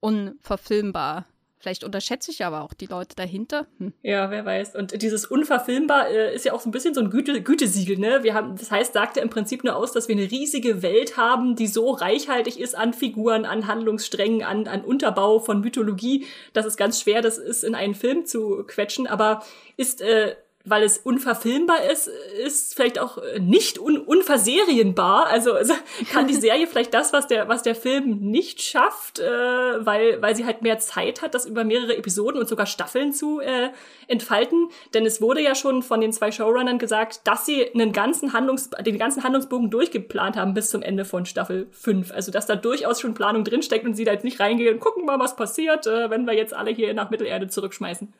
unverfilmbar. 0.00 1.26
Vielleicht 1.60 1.84
unterschätze 1.84 2.30
ich 2.30 2.42
aber 2.42 2.62
auch 2.62 2.72
die 2.72 2.86
Leute 2.86 3.14
dahinter. 3.14 3.66
Hm. 3.78 3.92
Ja, 4.02 4.30
wer 4.30 4.46
weiß. 4.46 4.76
Und 4.76 5.02
dieses 5.02 5.26
unverfilmbar 5.26 6.08
äh, 6.08 6.34
ist 6.34 6.46
ja 6.46 6.54
auch 6.54 6.60
so 6.60 6.70
ein 6.70 6.72
bisschen 6.72 6.94
so 6.94 7.02
ein 7.02 7.10
Güte 7.10 7.42
Gütesiegel, 7.42 7.98
ne? 7.98 8.22
Wir 8.22 8.32
haben, 8.32 8.56
das 8.56 8.70
heißt, 8.70 8.94
sagt 8.94 9.18
ja 9.18 9.22
im 9.22 9.28
Prinzip 9.28 9.62
nur 9.62 9.76
aus, 9.76 9.92
dass 9.92 10.08
wir 10.08 10.16
eine 10.16 10.30
riesige 10.30 10.82
Welt 10.82 11.18
haben, 11.18 11.56
die 11.56 11.66
so 11.66 11.90
reichhaltig 11.90 12.58
ist 12.58 12.74
an 12.74 12.94
Figuren, 12.94 13.44
an 13.44 13.66
Handlungssträngen, 13.66 14.42
an, 14.42 14.66
an 14.68 14.82
Unterbau 14.82 15.38
von 15.38 15.60
Mythologie, 15.60 16.24
dass 16.54 16.64
es 16.64 16.78
ganz 16.78 16.98
schwer 16.98 17.20
das 17.20 17.36
ist, 17.36 17.62
in 17.62 17.74
einen 17.74 17.94
Film 17.94 18.24
zu 18.24 18.64
quetschen. 18.66 19.06
Aber 19.06 19.44
ist 19.76 20.00
äh, 20.00 20.36
weil 20.64 20.82
es 20.82 20.98
unverfilmbar 20.98 21.84
ist, 21.90 22.10
ist 22.44 22.74
vielleicht 22.74 22.98
auch 22.98 23.18
nicht 23.38 23.78
un 23.78 23.96
unverserienbar. 23.96 25.26
Also, 25.26 25.54
also 25.54 25.72
kann 26.12 26.26
die 26.26 26.34
Serie 26.34 26.66
vielleicht 26.66 26.92
das, 26.92 27.12
was 27.12 27.26
der, 27.26 27.48
was 27.48 27.62
der 27.62 27.74
Film 27.74 28.18
nicht 28.20 28.60
schafft, 28.60 29.20
äh, 29.20 29.24
weil, 29.24 30.20
weil 30.20 30.36
sie 30.36 30.44
halt 30.44 30.60
mehr 30.60 30.78
Zeit 30.78 31.22
hat, 31.22 31.34
das 31.34 31.46
über 31.46 31.64
mehrere 31.64 31.96
Episoden 31.96 32.38
und 32.38 32.48
sogar 32.48 32.66
Staffeln 32.66 33.12
zu 33.12 33.40
äh, 33.40 33.70
entfalten. 34.06 34.68
Denn 34.92 35.06
es 35.06 35.22
wurde 35.22 35.42
ja 35.42 35.54
schon 35.54 35.82
von 35.82 36.00
den 36.00 36.12
zwei 36.12 36.30
Showrunnern 36.30 36.78
gesagt, 36.78 37.26
dass 37.26 37.46
sie 37.46 37.72
einen 37.72 37.92
ganzen 37.92 38.34
Handlungs 38.34 38.70
den 38.80 38.98
ganzen 38.98 39.24
Handlungsbogen 39.24 39.70
durchgeplant 39.70 40.36
haben 40.36 40.52
bis 40.52 40.68
zum 40.68 40.82
Ende 40.82 41.06
von 41.06 41.24
Staffel 41.24 41.68
5. 41.72 42.12
Also, 42.12 42.30
dass 42.30 42.44
da 42.44 42.56
durchaus 42.56 43.00
schon 43.00 43.14
Planung 43.14 43.44
drinsteckt 43.44 43.86
und 43.86 43.94
sie 43.94 44.04
da 44.04 44.12
jetzt 44.12 44.24
nicht 44.24 44.40
reingehen 44.40 44.74
und 44.74 44.80
gucken 44.80 45.06
mal, 45.06 45.18
was 45.18 45.36
passiert, 45.36 45.86
äh, 45.86 46.10
wenn 46.10 46.26
wir 46.26 46.34
jetzt 46.34 46.52
alle 46.52 46.70
hier 46.70 46.92
nach 46.92 47.08
Mittelerde 47.08 47.48
zurückschmeißen. 47.48 48.12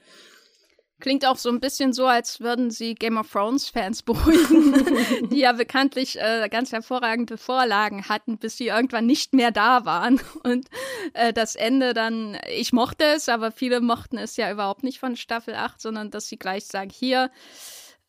Klingt 1.00 1.26
auch 1.26 1.36
so 1.36 1.48
ein 1.48 1.60
bisschen 1.60 1.92
so, 1.92 2.06
als 2.06 2.40
würden 2.40 2.70
sie 2.70 2.94
Game 2.94 3.16
of 3.16 3.30
Thrones-Fans 3.30 4.02
beruhigen, 4.04 5.28
die 5.30 5.40
ja 5.40 5.52
bekanntlich 5.52 6.18
äh, 6.20 6.48
ganz 6.50 6.72
hervorragende 6.72 7.36
Vorlagen 7.36 8.08
hatten, 8.08 8.38
bis 8.38 8.56
sie 8.56 8.68
irgendwann 8.68 9.06
nicht 9.06 9.34
mehr 9.34 9.50
da 9.50 9.84
waren. 9.84 10.20
Und 10.44 10.68
äh, 11.14 11.32
das 11.32 11.56
Ende 11.56 11.94
dann, 11.94 12.38
ich 12.48 12.72
mochte 12.72 13.04
es, 13.04 13.28
aber 13.28 13.50
viele 13.52 13.80
mochten 13.80 14.18
es 14.18 14.36
ja 14.36 14.50
überhaupt 14.50 14.82
nicht 14.82 15.00
von 15.00 15.16
Staffel 15.16 15.54
8, 15.54 15.80
sondern 15.80 16.10
dass 16.10 16.28
sie 16.28 16.38
gleich 16.38 16.66
sagen, 16.66 16.90
hier, 16.90 17.30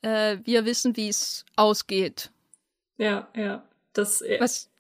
äh, 0.02 0.38
wir 0.44 0.66
wissen, 0.66 0.96
wie 0.98 1.10
es 1.10 1.46
ausgeht. 1.56 2.32
Ja, 2.98 3.30
ja. 3.36 3.64
Das, 3.94 4.22
äh, 4.22 4.38
Was, 4.40 4.71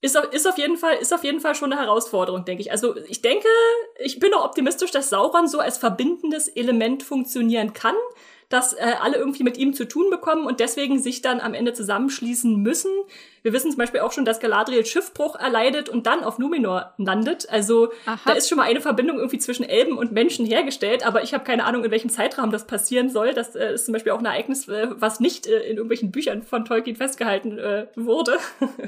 ist 0.00 0.16
auf, 0.16 0.32
ist 0.32 0.46
auf 0.46 0.58
jeden 0.58 0.76
Fall 0.76 0.96
ist 0.96 1.12
auf 1.12 1.24
jeden 1.24 1.40
Fall 1.40 1.54
schon 1.54 1.72
eine 1.72 1.80
Herausforderung, 1.80 2.44
denke 2.44 2.62
ich. 2.62 2.70
Also 2.70 2.96
ich 3.08 3.20
denke, 3.20 3.48
ich 3.98 4.20
bin 4.20 4.32
auch 4.34 4.44
optimistisch, 4.44 4.90
dass 4.90 5.10
Sauron 5.10 5.48
so 5.48 5.58
als 5.58 5.78
verbindendes 5.78 6.48
Element 6.48 7.02
funktionieren 7.02 7.72
kann, 7.72 7.96
dass 8.48 8.72
äh, 8.72 8.94
alle 9.00 9.16
irgendwie 9.16 9.42
mit 9.42 9.58
ihm 9.58 9.74
zu 9.74 9.86
tun 9.86 10.08
bekommen 10.08 10.46
und 10.46 10.60
deswegen 10.60 11.00
sich 11.00 11.20
dann 11.20 11.40
am 11.40 11.52
Ende 11.52 11.74
zusammenschließen 11.74 12.56
müssen. 12.56 12.90
Wir 13.42 13.52
wissen 13.52 13.70
zum 13.70 13.78
Beispiel 13.78 14.00
auch 14.00 14.12
schon, 14.12 14.24
dass 14.24 14.40
Galadriel 14.40 14.86
Schiffbruch 14.86 15.34
erleidet 15.34 15.88
und 15.88 16.06
dann 16.06 16.22
auf 16.22 16.38
Numenor 16.38 16.94
landet. 16.96 17.48
Also 17.50 17.92
Aha. 18.06 18.20
da 18.24 18.32
ist 18.32 18.48
schon 18.48 18.56
mal 18.56 18.64
eine 18.64 18.80
Verbindung 18.80 19.18
irgendwie 19.18 19.38
zwischen 19.38 19.64
Elben 19.64 19.98
und 19.98 20.12
Menschen 20.12 20.46
hergestellt, 20.46 21.04
aber 21.04 21.24
ich 21.24 21.34
habe 21.34 21.44
keine 21.44 21.64
Ahnung, 21.64 21.84
in 21.84 21.90
welchem 21.90 22.08
Zeitrahmen 22.08 22.52
das 22.52 22.66
passieren 22.66 23.10
soll. 23.10 23.34
Das 23.34 23.54
äh, 23.54 23.74
ist 23.74 23.84
zum 23.84 23.92
Beispiel 23.92 24.12
auch 24.12 24.18
ein 24.20 24.26
Ereignis, 24.26 24.68
äh, 24.68 24.88
was 24.90 25.20
nicht 25.20 25.46
äh, 25.46 25.60
in 25.62 25.76
irgendwelchen 25.76 26.12
Büchern 26.12 26.42
von 26.42 26.64
Tolkien 26.64 26.96
festgehalten 26.96 27.58
äh, 27.58 27.88
wurde. 27.96 28.38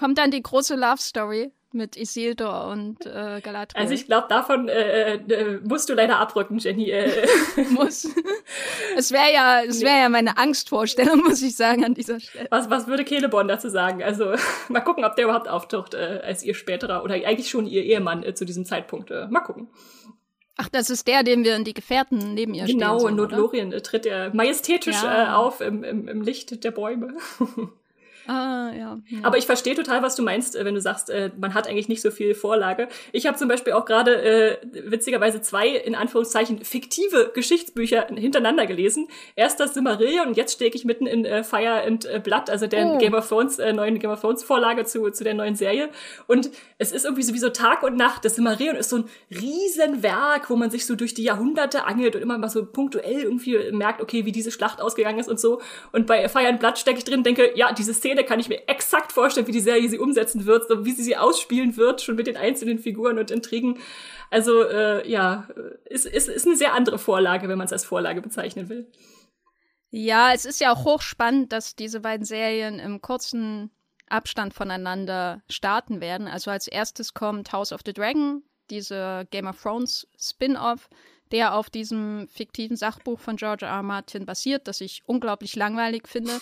Kommt 0.00 0.16
dann 0.16 0.30
die 0.30 0.42
große 0.42 0.76
Love 0.76 0.96
Story 0.96 1.52
mit 1.72 1.94
Isildur 1.94 2.68
und 2.68 3.04
äh, 3.04 3.42
Galadriel. 3.42 3.82
Also 3.82 3.92
ich 3.92 4.06
glaube, 4.06 4.28
davon 4.30 4.66
äh, 4.70 5.16
äh, 5.16 5.60
musst 5.62 5.90
du 5.90 5.94
leider 5.94 6.18
abrücken, 6.18 6.56
Jenny. 6.56 6.88
Äh. 6.90 7.26
Muss. 7.70 8.08
Es 8.96 9.12
wäre 9.12 9.30
ja, 9.30 9.62
es 9.62 9.82
wäre 9.82 9.98
ja 9.98 10.08
meine 10.08 10.38
Angstvorstellung, 10.38 11.18
muss 11.24 11.42
ich 11.42 11.54
sagen 11.54 11.84
an 11.84 11.92
dieser 11.92 12.18
Stelle. 12.18 12.48
Was, 12.50 12.70
was 12.70 12.86
würde 12.86 13.04
Celeborn 13.04 13.46
dazu 13.46 13.68
sagen? 13.68 14.02
Also 14.02 14.32
mal 14.70 14.80
gucken, 14.80 15.04
ob 15.04 15.16
der 15.16 15.26
überhaupt 15.26 15.48
auftaucht 15.48 15.92
äh, 15.92 16.22
als 16.24 16.42
ihr 16.44 16.54
späterer 16.54 17.04
oder 17.04 17.16
eigentlich 17.16 17.50
schon 17.50 17.66
ihr 17.66 17.84
Ehemann 17.84 18.22
äh, 18.22 18.34
zu 18.34 18.46
diesem 18.46 18.64
Zeitpunkt. 18.64 19.10
Äh, 19.10 19.26
mal 19.28 19.40
gucken. 19.40 19.68
Ach, 20.56 20.70
das 20.70 20.88
ist 20.88 21.08
der, 21.08 21.24
den 21.24 21.44
wir 21.44 21.56
in 21.56 21.64
die 21.64 21.74
Gefährten 21.74 22.32
neben 22.32 22.54
ihr 22.54 22.64
genau, 22.64 22.98
stehen. 22.98 23.06
Genau, 23.06 23.06
in 23.06 23.16
Nothlorien 23.16 23.72
äh, 23.72 23.82
tritt 23.82 24.06
er 24.06 24.34
majestätisch 24.34 25.02
ja. 25.02 25.26
äh, 25.26 25.34
auf 25.34 25.60
im, 25.60 25.84
im, 25.84 26.08
im 26.08 26.22
Licht 26.22 26.64
der 26.64 26.70
Bäume. 26.70 27.14
Ah, 28.30 28.70
ja. 28.78 29.00
ja. 29.08 29.18
Aber 29.24 29.38
ich 29.38 29.46
verstehe 29.46 29.74
total, 29.74 30.04
was 30.04 30.14
du 30.14 30.22
meinst, 30.22 30.54
äh, 30.54 30.64
wenn 30.64 30.76
du 30.76 30.80
sagst, 30.80 31.10
äh, 31.10 31.32
man 31.36 31.52
hat 31.52 31.66
eigentlich 31.66 31.88
nicht 31.88 32.00
so 32.00 32.12
viel 32.12 32.36
Vorlage. 32.36 32.86
Ich 33.10 33.26
habe 33.26 33.36
zum 33.36 33.48
Beispiel 33.48 33.72
auch 33.72 33.84
gerade 33.84 34.22
äh, 34.22 34.58
witzigerweise 34.84 35.42
zwei, 35.42 35.66
in 35.66 35.96
Anführungszeichen, 35.96 36.64
fiktive 36.64 37.32
Geschichtsbücher 37.34 38.06
hintereinander 38.14 38.66
gelesen. 38.66 39.08
Erst 39.34 39.58
das 39.58 39.74
Silmarillion 39.74 40.28
und 40.28 40.36
jetzt 40.36 40.52
stecke 40.52 40.76
ich 40.76 40.84
mitten 40.84 41.08
in 41.08 41.24
äh, 41.24 41.42
Fire 41.42 41.82
and 41.84 42.04
äh, 42.04 42.20
Blood, 42.22 42.50
also 42.50 42.68
der 42.68 42.86
oh. 42.86 42.98
Game 42.98 43.14
of 43.14 43.26
Thrones, 43.26 43.58
äh, 43.58 43.72
neuen 43.72 43.98
Game 43.98 44.12
of 44.12 44.20
Thrones 44.20 44.44
Vorlage 44.44 44.84
zu, 44.84 45.10
zu 45.10 45.24
der 45.24 45.34
neuen 45.34 45.56
Serie. 45.56 45.88
Und 46.28 46.50
es 46.78 46.92
ist 46.92 47.04
irgendwie 47.04 47.24
sowieso 47.24 47.48
Tag 47.48 47.82
und 47.82 47.96
Nacht. 47.96 48.24
Das 48.24 48.36
Silmarillion 48.36 48.76
ist 48.76 48.90
so 48.90 48.98
ein 48.98 49.04
Riesenwerk, 49.32 50.50
wo 50.50 50.54
man 50.54 50.70
sich 50.70 50.86
so 50.86 50.94
durch 50.94 51.14
die 51.14 51.24
Jahrhunderte 51.24 51.84
angelt 51.84 52.14
und 52.14 52.22
immer 52.22 52.38
mal 52.38 52.48
so 52.48 52.64
punktuell 52.64 53.22
irgendwie 53.22 53.72
merkt, 53.72 54.00
okay, 54.00 54.24
wie 54.24 54.30
diese 54.30 54.52
Schlacht 54.52 54.80
ausgegangen 54.80 55.18
ist 55.18 55.28
und 55.28 55.40
so. 55.40 55.60
Und 55.90 56.06
bei 56.06 56.28
Fire 56.28 56.46
and 56.46 56.60
Blood 56.60 56.78
stecke 56.78 56.98
ich 56.98 57.04
drin, 57.04 57.24
denke, 57.24 57.50
ja, 57.56 57.72
diese 57.72 57.92
Szene 57.92 58.19
Szene 58.20 58.24
kann 58.24 58.40
ich 58.40 58.48
mir 58.48 58.68
exakt 58.68 59.12
vorstellen, 59.12 59.46
wie 59.46 59.52
die 59.52 59.60
Serie 59.60 59.88
sie 59.88 59.98
umsetzen 59.98 60.46
wird, 60.46 60.68
so 60.68 60.84
wie 60.84 60.92
sie 60.92 61.02
sie 61.02 61.16
ausspielen 61.16 61.76
wird, 61.76 62.02
schon 62.02 62.16
mit 62.16 62.26
den 62.26 62.36
einzelnen 62.36 62.78
Figuren 62.78 63.18
und 63.18 63.30
Intrigen. 63.30 63.78
Also 64.30 64.62
äh, 64.64 65.08
ja, 65.10 65.48
ist, 65.86 66.06
ist, 66.06 66.28
ist 66.28 66.46
eine 66.46 66.56
sehr 66.56 66.74
andere 66.74 66.98
Vorlage, 66.98 67.48
wenn 67.48 67.58
man 67.58 67.66
es 67.66 67.72
als 67.72 67.84
Vorlage 67.84 68.20
bezeichnen 68.20 68.68
will. 68.68 68.90
Ja, 69.90 70.32
es 70.32 70.44
ist 70.44 70.60
ja 70.60 70.72
auch 70.72 70.84
hochspannend, 70.84 71.52
dass 71.52 71.74
diese 71.74 72.00
beiden 72.00 72.24
Serien 72.24 72.78
im 72.78 73.00
kurzen 73.00 73.70
Abstand 74.08 74.54
voneinander 74.54 75.42
starten 75.48 76.00
werden. 76.00 76.28
Also 76.28 76.50
als 76.50 76.68
erstes 76.68 77.14
kommt 77.14 77.52
House 77.52 77.72
of 77.72 77.80
the 77.84 77.92
Dragon, 77.92 78.42
diese 78.70 79.26
Game 79.30 79.46
of 79.46 79.60
Thrones 79.60 80.06
Spin-off, 80.18 80.88
der 81.32 81.54
auf 81.54 81.70
diesem 81.70 82.28
fiktiven 82.28 82.76
Sachbuch 82.76 83.18
von 83.18 83.36
George 83.36 83.66
R. 83.66 83.72
R. 83.72 83.82
Martin 83.82 84.26
basiert, 84.26 84.68
das 84.68 84.80
ich 84.80 85.02
unglaublich 85.06 85.56
langweilig 85.56 86.06
finde. 86.06 86.32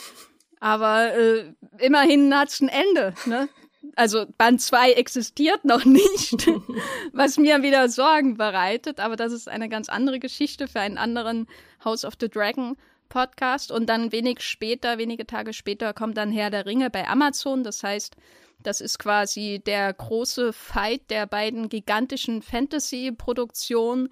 Aber 0.61 1.15
äh, 1.15 1.53
immerhin 1.79 2.35
hat's 2.35 2.61
ein 2.61 2.69
Ende, 2.69 3.15
ne? 3.27 3.49
Also 3.95 4.27
Band 4.37 4.61
2 4.61 4.93
existiert 4.93 5.65
noch 5.65 5.85
nicht, 5.85 6.47
was 7.13 7.37
mir 7.37 7.63
wieder 7.63 7.89
Sorgen 7.89 8.37
bereitet, 8.37 9.01
aber 9.01 9.17
das 9.17 9.33
ist 9.33 9.49
eine 9.49 9.69
ganz 9.69 9.89
andere 9.89 10.19
Geschichte 10.19 10.69
für 10.69 10.81
einen 10.81 10.99
anderen 10.99 11.47
House 11.85 12.05
of 12.05 12.15
the 12.21 12.29
Dragon 12.29 12.77
Podcast. 13.09 13.73
Und 13.73 13.87
dann 13.87 14.13
wenig 14.13 14.41
später, 14.41 14.99
wenige 14.99 15.27
Tage 15.27 15.53
später, 15.53 15.93
kommt 15.95 16.17
dann 16.17 16.31
Herr 16.31 16.51
der 16.51 16.67
Ringe 16.67 16.91
bei 16.91 17.09
Amazon. 17.09 17.65
Das 17.65 17.83
heißt, 17.83 18.17
das 18.63 18.81
ist 18.81 18.99
quasi 18.99 19.63
der 19.65 19.93
große 19.93 20.53
Fight 20.53 21.11
der 21.11 21.27
beiden 21.27 21.69
gigantischen 21.69 22.43
Fantasy-Produktionen. 22.43 24.11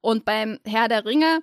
Und 0.00 0.24
beim 0.24 0.58
Herr 0.64 0.88
der 0.88 1.04
Ringe 1.04 1.40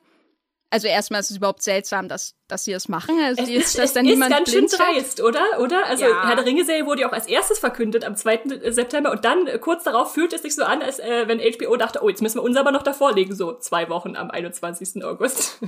also 0.70 0.88
erstmal 0.88 1.22
ist 1.22 1.32
es 1.32 1.38
überhaupt 1.38 1.64
seltsam, 1.64 2.10
dass, 2.10 2.36
dass 2.48 2.66
sie 2.66 2.72
das 2.72 2.90
machen. 2.90 3.18
Also 3.24 3.42
es 3.42 3.50
ist, 3.50 3.78
dass 3.78 3.94
dann 3.94 4.06
es 4.06 4.14
ist 4.14 4.30
ganz 4.30 4.52
schön 4.52 4.68
dreist, 4.68 5.22
oder? 5.22 5.60
Oder? 5.60 5.86
Also 5.86 6.06
ja. 6.06 6.28
Herr 6.28 6.36
der 6.36 6.46
Ringe-Serie 6.46 6.86
wurde 6.86 7.02
ja 7.02 7.10
auch 7.10 7.14
als 7.14 7.28
erstes 7.28 7.60
verkündet 7.60 8.04
am 8.04 8.16
2. 8.16 8.72
September 8.72 9.12
und 9.12 9.24
dann 9.24 9.48
äh, 9.48 9.60
kurz 9.60 9.86
darauf 9.86 10.14
fühlt 10.14 10.34
es 10.34 10.42
sich 10.42 10.56
so 10.56 10.64
an, 10.64 10.82
als 10.82 11.00
äh, 11.00 11.28
wenn 11.28 11.40
HBO 11.40 11.78
dachte, 11.78 12.00
oh, 12.04 12.10
jetzt 12.10 12.22
müssen 12.22 12.38
wir 12.38 12.44
uns 12.44 12.58
aber 12.58 12.72
noch 12.72 12.84
davor 12.84 13.14
legen, 13.14 13.34
so 13.34 13.58
zwei 13.58 13.90
Wochen 13.90 14.16
am 14.16 14.30
21. 14.30 15.04
August. 15.04 15.60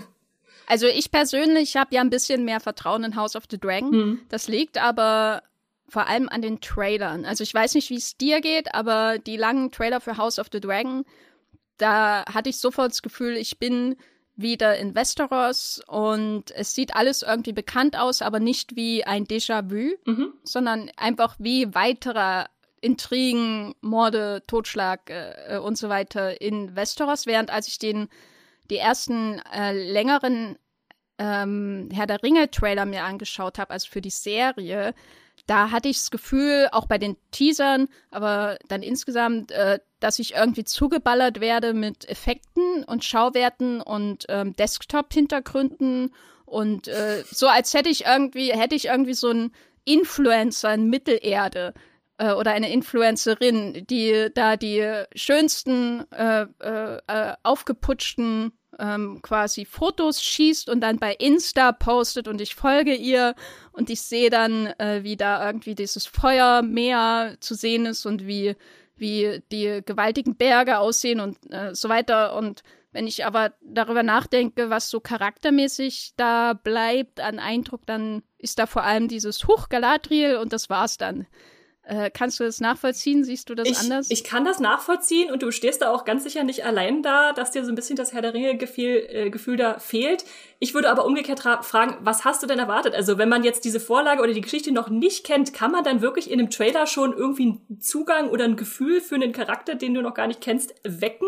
Also 0.72 0.86
ich 0.86 1.10
persönlich 1.10 1.78
habe 1.78 1.96
ja 1.96 2.02
ein 2.02 2.12
bisschen 2.12 2.46
mehr 2.46 2.60
Vertrauen 2.60 3.04
in 3.04 3.16
House 3.16 3.36
of 3.36 3.46
the 3.50 3.60
Dragon. 3.60 3.92
Hm. 3.92 4.20
Das 4.30 4.48
liegt 4.48 4.78
aber 4.78 5.42
vor 5.88 6.06
allem 6.06 6.30
an 6.30 6.44
den 6.44 6.62
Trailern. 6.62 7.26
Also 7.26 7.44
ich 7.44 7.52
weiß 7.52 7.74
nicht, 7.74 7.90
wie 7.90 7.98
es 7.98 8.18
dir 8.18 8.40
geht, 8.40 8.76
aber 8.76 9.18
die 9.18 9.36
langen 9.36 9.72
Trailer 9.72 10.00
für 10.00 10.18
House 10.18 10.38
of 10.38 10.46
the 10.52 10.60
Dragon, 10.60 11.06
da 11.78 12.24
hatte 12.32 12.50
ich 12.50 12.60
sofort 12.60 12.92
das 12.92 13.02
Gefühl, 13.02 13.36
ich 13.36 13.58
bin 13.58 13.96
wieder 14.42 14.78
in 14.78 14.96
Westeros 14.96 15.82
und 15.88 16.52
es 16.52 16.74
sieht 16.74 16.96
alles 16.96 17.22
irgendwie 17.22 17.54
bekannt 17.54 17.98
aus, 17.98 18.22
aber 18.22 18.40
nicht 18.40 18.76
wie 18.76 19.04
ein 19.04 19.26
Déjà-vu, 19.26 19.96
mhm. 20.06 20.34
sondern 20.44 20.90
einfach 20.98 21.36
wie 21.40 21.74
weitere 21.74 22.46
Intrigen, 22.82 23.76
Morde, 23.82 24.44
Totschlag 24.48 25.10
äh, 25.10 25.58
und 25.58 25.78
so 25.78 25.90
weiter 25.90 26.42
in 26.42 26.76
Westeros, 26.76 27.26
während 27.26 27.52
als 27.52 27.68
ich 27.68 27.80
den 27.80 28.10
die 28.70 28.78
ersten 28.78 29.40
äh, 29.52 29.74
längeren 29.74 30.58
ähm, 31.18 31.90
Herr 31.92 32.08
der 32.08 32.24
Ringe 32.24 32.50
Trailer 32.50 32.86
mir 32.86 33.04
angeschaut 33.04 33.60
habe, 33.60 33.72
also 33.72 33.88
für 33.90 34.02
die 34.02 34.10
Serie, 34.10 34.94
da 35.48 35.72
hatte 35.72 35.90
ich 35.90 35.98
das 35.98 36.12
Gefühl, 36.12 36.68
auch 36.72 36.86
bei 36.86 36.98
den 36.98 37.18
Teasern, 37.32 37.88
aber 38.12 38.58
dann 38.68 38.82
insgesamt, 38.82 39.52
äh, 39.52 39.80
dass 40.00 40.20
ich 40.20 40.36
irgendwie 40.36 40.64
zugeballert 40.64 41.40
werde 41.40 41.74
mit 41.74 42.08
Effekten 42.08 42.84
und 42.86 43.04
Schauwerten 43.04 43.82
und 43.82 44.26
ähm, 44.30 44.56
Desktop-Hintergründen 44.56 46.12
und 46.50 46.88
äh, 46.88 47.24
so, 47.30 47.48
als 47.48 47.74
hätte 47.74 47.90
ich 47.90 48.06
irgendwie, 48.06 48.52
hätte 48.52 48.76
ich 48.76 48.86
irgendwie 48.86 49.14
so 49.14 49.30
einen 49.30 49.52
Influencer 49.86 50.74
in 50.74 50.90
Mittelerde 50.90 51.74
äh, 52.18 52.32
oder 52.32 52.52
eine 52.52 52.72
Influencerin, 52.72 53.86
die 53.90 54.30
da 54.34 54.58
die 54.58 55.04
schönsten, 55.16 56.12
äh, 56.12 56.48
äh, 56.60 57.00
äh 57.08 57.34
aufgeputschten 57.44 58.52
ähm, 58.78 59.20
quasi 59.22 59.66
Fotos 59.66 60.22
schießt 60.22 60.70
und 60.70 60.82
dann 60.82 61.00
bei 61.00 61.14
Insta 61.14 61.72
postet 61.72 62.28
und 62.28 62.42
ich 62.42 62.56
folge 62.56 62.94
ihr 62.94 63.36
und 63.72 63.90
ich 63.90 64.02
sehe 64.02 64.30
dann, 64.30 64.68
äh, 64.78 65.04
wie 65.04 65.18
da 65.18 65.46
irgendwie 65.46 65.76
dieses 65.76 66.06
Feuermeer 66.06 67.38
zu 67.40 67.56
sehen 67.56 67.86
ist 67.86 68.06
und 68.06 68.28
wie, 68.28 68.56
wie 68.96 69.42
die 69.52 69.82
gewaltigen 69.86 70.36
Berge 70.36 70.80
aussehen 70.80 71.20
und 71.20 71.38
äh, 71.52 71.74
so 71.74 71.90
weiter. 71.90 72.36
Und 72.36 72.64
wenn 72.92 73.08
ich 73.08 73.26
aber 73.26 73.54
darüber 73.62 74.04
nachdenke, 74.04 74.70
was 74.70 74.90
so 74.90 75.00
charaktermäßig 75.00 76.14
da 76.18 76.54
bleibt 76.54 77.20
an 77.20 77.40
Eindruck, 77.40 77.86
dann 77.86 78.24
ist 78.38 78.60
da 78.60 78.66
vor 78.66 78.84
allem 78.84 79.08
dieses 79.08 79.48
Huch 79.48 79.70
Galadriel 79.70 80.38
und 80.38 80.54
das 80.54 80.70
war's 80.70 80.98
dann. 80.98 81.28
Äh, 81.90 82.12
kannst 82.12 82.40
du 82.40 82.44
das 82.44 82.60
nachvollziehen? 82.60 83.24
Siehst 83.24 83.50
du 83.50 83.56
das 83.56 83.68
ich, 83.68 83.78
anders? 83.80 84.12
Ich 84.12 84.24
kann 84.24 84.46
das 84.46 84.60
nachvollziehen 84.60 85.32
und 85.32 85.42
du 85.42 85.52
stehst 85.52 85.82
da 85.82 85.92
auch 85.92 86.06
ganz 86.06 86.24
sicher 86.24 86.44
nicht 86.44 86.64
allein 86.64 87.02
da, 87.02 87.34
dass 87.34 87.50
dir 87.50 87.66
so 87.66 87.72
ein 87.72 87.76
bisschen 87.76 87.96
das 87.96 88.14
Herr 88.14 88.22
der 88.22 88.36
Ringe-Gefühl 88.36 89.08
äh, 89.10 89.30
Gefühl 89.32 89.58
da 89.58 89.80
fehlt. 89.80 90.24
Ich 90.60 90.76
würde 90.76 90.92
aber 90.92 91.04
umgekehrt 91.06 91.40
fragen, 91.40 91.98
was 92.02 92.26
hast 92.26 92.44
du 92.44 92.48
denn 92.48 92.60
erwartet? 92.60 92.94
Also 92.94 93.18
wenn 93.18 93.28
man 93.28 93.44
jetzt 93.44 93.66
diese 93.66 93.80
Vorlage 93.80 94.22
oder 94.22 94.34
die 94.34 94.42
Geschichte 94.42 94.72
noch 94.72 94.90
nicht 94.90 95.26
kennt, 95.26 95.52
kann 95.52 95.72
man 95.72 95.84
dann 95.84 96.02
wirklich 96.02 96.30
in 96.30 96.40
einem 96.40 96.52
Trailer 96.52 96.86
schon 96.86 97.12
irgendwie 97.12 97.44
einen 97.44 97.82
Zugang 97.82 98.30
oder 98.30 98.44
ein 98.44 98.56
Gefühl 98.56 99.02
für 99.02 99.16
einen 99.16 99.32
Charakter, 99.32 99.74
den 99.74 99.96
du 99.96 100.04
noch 100.04 100.14
gar 100.14 100.28
nicht 100.28 100.42
kennst, 100.42 100.76
wecken? 100.84 101.28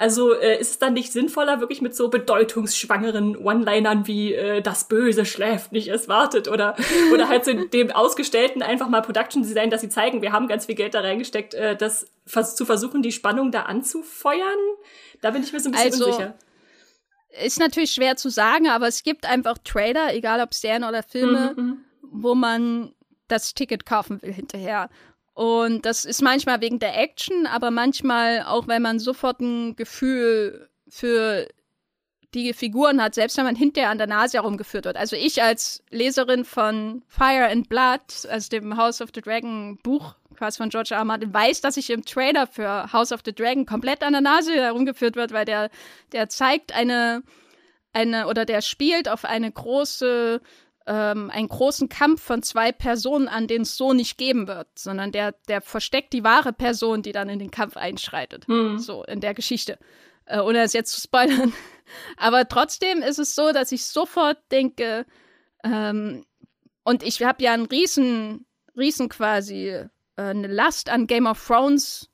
Also 0.00 0.32
äh, 0.32 0.60
ist 0.60 0.70
es 0.70 0.78
dann 0.78 0.92
nicht 0.92 1.12
sinnvoller, 1.12 1.58
wirklich 1.58 1.82
mit 1.82 1.94
so 1.94 2.08
bedeutungsschwangeren 2.08 3.36
One-Linern 3.36 4.06
wie 4.06 4.32
äh, 4.32 4.62
das 4.62 4.86
Böse 4.86 5.26
schläft 5.26 5.72
nicht, 5.72 5.88
es 5.88 6.06
wartet 6.06 6.46
oder 6.46 6.76
oder 7.12 7.28
halt 7.28 7.44
so 7.44 7.52
dem 7.52 7.90
Ausgestellten 7.90 8.62
einfach 8.62 8.88
mal 8.88 9.02
Production 9.02 9.42
Design, 9.42 9.70
dass 9.70 9.80
sie 9.80 9.88
zeigen, 9.88 10.22
wir 10.22 10.30
haben 10.30 10.46
ganz 10.46 10.66
viel 10.66 10.76
Geld 10.76 10.94
da 10.94 11.00
reingesteckt, 11.00 11.54
äh, 11.54 11.76
das 11.76 12.06
vers 12.26 12.54
zu 12.54 12.64
versuchen, 12.64 13.02
die 13.02 13.10
Spannung 13.10 13.50
da 13.50 13.62
anzufeuern? 13.62 14.58
Da 15.20 15.32
bin 15.32 15.42
ich 15.42 15.52
mir 15.52 15.58
so 15.58 15.68
ein 15.68 15.72
bisschen 15.72 15.92
also, 15.92 16.06
unsicher. 16.06 16.38
Ist 17.44 17.58
natürlich 17.58 17.90
schwer 17.90 18.14
zu 18.14 18.30
sagen, 18.30 18.68
aber 18.68 18.86
es 18.86 19.02
gibt 19.02 19.26
einfach 19.26 19.58
Trailer, 19.58 20.14
egal 20.14 20.40
ob 20.40 20.54
Serien 20.54 20.84
oder 20.84 21.02
Filme, 21.02 21.54
mhm, 21.56 21.64
mhm. 21.64 21.76
wo 22.02 22.36
man 22.36 22.94
das 23.26 23.52
Ticket 23.52 23.84
kaufen 23.84 24.22
will 24.22 24.32
hinterher. 24.32 24.90
Und 25.38 25.86
das 25.86 26.04
ist 26.04 26.20
manchmal 26.20 26.60
wegen 26.60 26.80
der 26.80 26.98
Action, 26.98 27.46
aber 27.46 27.70
manchmal 27.70 28.42
auch, 28.42 28.66
weil 28.66 28.80
man 28.80 28.98
sofort 28.98 29.38
ein 29.38 29.76
Gefühl 29.76 30.68
für 30.88 31.46
die 32.34 32.52
Figuren 32.52 33.00
hat, 33.00 33.14
selbst 33.14 33.36
wenn 33.36 33.44
man 33.44 33.54
hinterher 33.54 33.90
an 33.90 33.98
der 33.98 34.08
Nase 34.08 34.38
herumgeführt 34.38 34.84
wird. 34.84 34.96
Also 34.96 35.14
ich 35.14 35.40
als 35.40 35.84
Leserin 35.90 36.44
von 36.44 37.04
Fire 37.06 37.48
and 37.48 37.68
Blood, 37.68 38.26
also 38.28 38.48
dem 38.48 38.76
House 38.76 39.00
of 39.00 39.10
the 39.14 39.20
Dragon 39.20 39.78
Buch, 39.84 40.16
quasi 40.34 40.56
von 40.56 40.70
George 40.70 40.88
R. 40.90 40.98
R. 40.98 41.04
Martin, 41.04 41.32
weiß, 41.32 41.60
dass 41.60 41.76
ich 41.76 41.90
im 41.90 42.04
Trailer 42.04 42.48
für 42.48 42.92
House 42.92 43.12
of 43.12 43.20
the 43.24 43.32
Dragon 43.32 43.64
komplett 43.64 44.02
an 44.02 44.14
der 44.14 44.22
Nase 44.22 44.54
herumgeführt 44.54 45.14
wird, 45.14 45.30
weil 45.30 45.44
der, 45.44 45.70
der 46.10 46.28
zeigt 46.28 46.74
eine, 46.74 47.22
eine, 47.92 48.26
oder 48.26 48.44
der 48.44 48.60
spielt 48.60 49.08
auf 49.08 49.24
eine 49.24 49.52
große 49.52 50.40
ähm, 50.88 51.30
einen 51.30 51.48
großen 51.48 51.88
Kampf 51.88 52.22
von 52.22 52.42
zwei 52.42 52.72
Personen 52.72 53.28
an, 53.28 53.46
den 53.46 53.62
es 53.62 53.76
so 53.76 53.92
nicht 53.92 54.16
geben 54.16 54.48
wird, 54.48 54.66
sondern 54.76 55.12
der, 55.12 55.32
der 55.46 55.60
versteckt 55.60 56.14
die 56.14 56.24
wahre 56.24 56.54
Person, 56.54 57.02
die 57.02 57.12
dann 57.12 57.28
in 57.28 57.38
den 57.38 57.50
Kampf 57.50 57.76
einschreitet. 57.76 58.48
Mhm. 58.48 58.78
So 58.78 59.04
in 59.04 59.20
der 59.20 59.34
Geschichte. 59.34 59.78
Äh, 60.24 60.40
ohne 60.40 60.62
es 60.62 60.72
jetzt 60.72 60.92
zu 60.92 61.00
spoilern. 61.00 61.52
Aber 62.16 62.48
trotzdem 62.48 63.02
ist 63.02 63.18
es 63.18 63.34
so, 63.34 63.52
dass 63.52 63.70
ich 63.70 63.84
sofort 63.84 64.38
denke, 64.50 65.04
ähm, 65.62 66.24
und 66.84 67.02
ich 67.02 67.22
habe 67.22 67.42
ja 67.42 67.52
einen 67.52 67.66
riesen, 67.66 68.46
riesen 68.74 69.10
quasi 69.10 69.68
äh, 69.68 69.88
eine 70.16 70.46
Last 70.46 70.88
an 70.88 71.06
Game 71.06 71.26
of 71.26 71.46
Thrones 71.46 72.08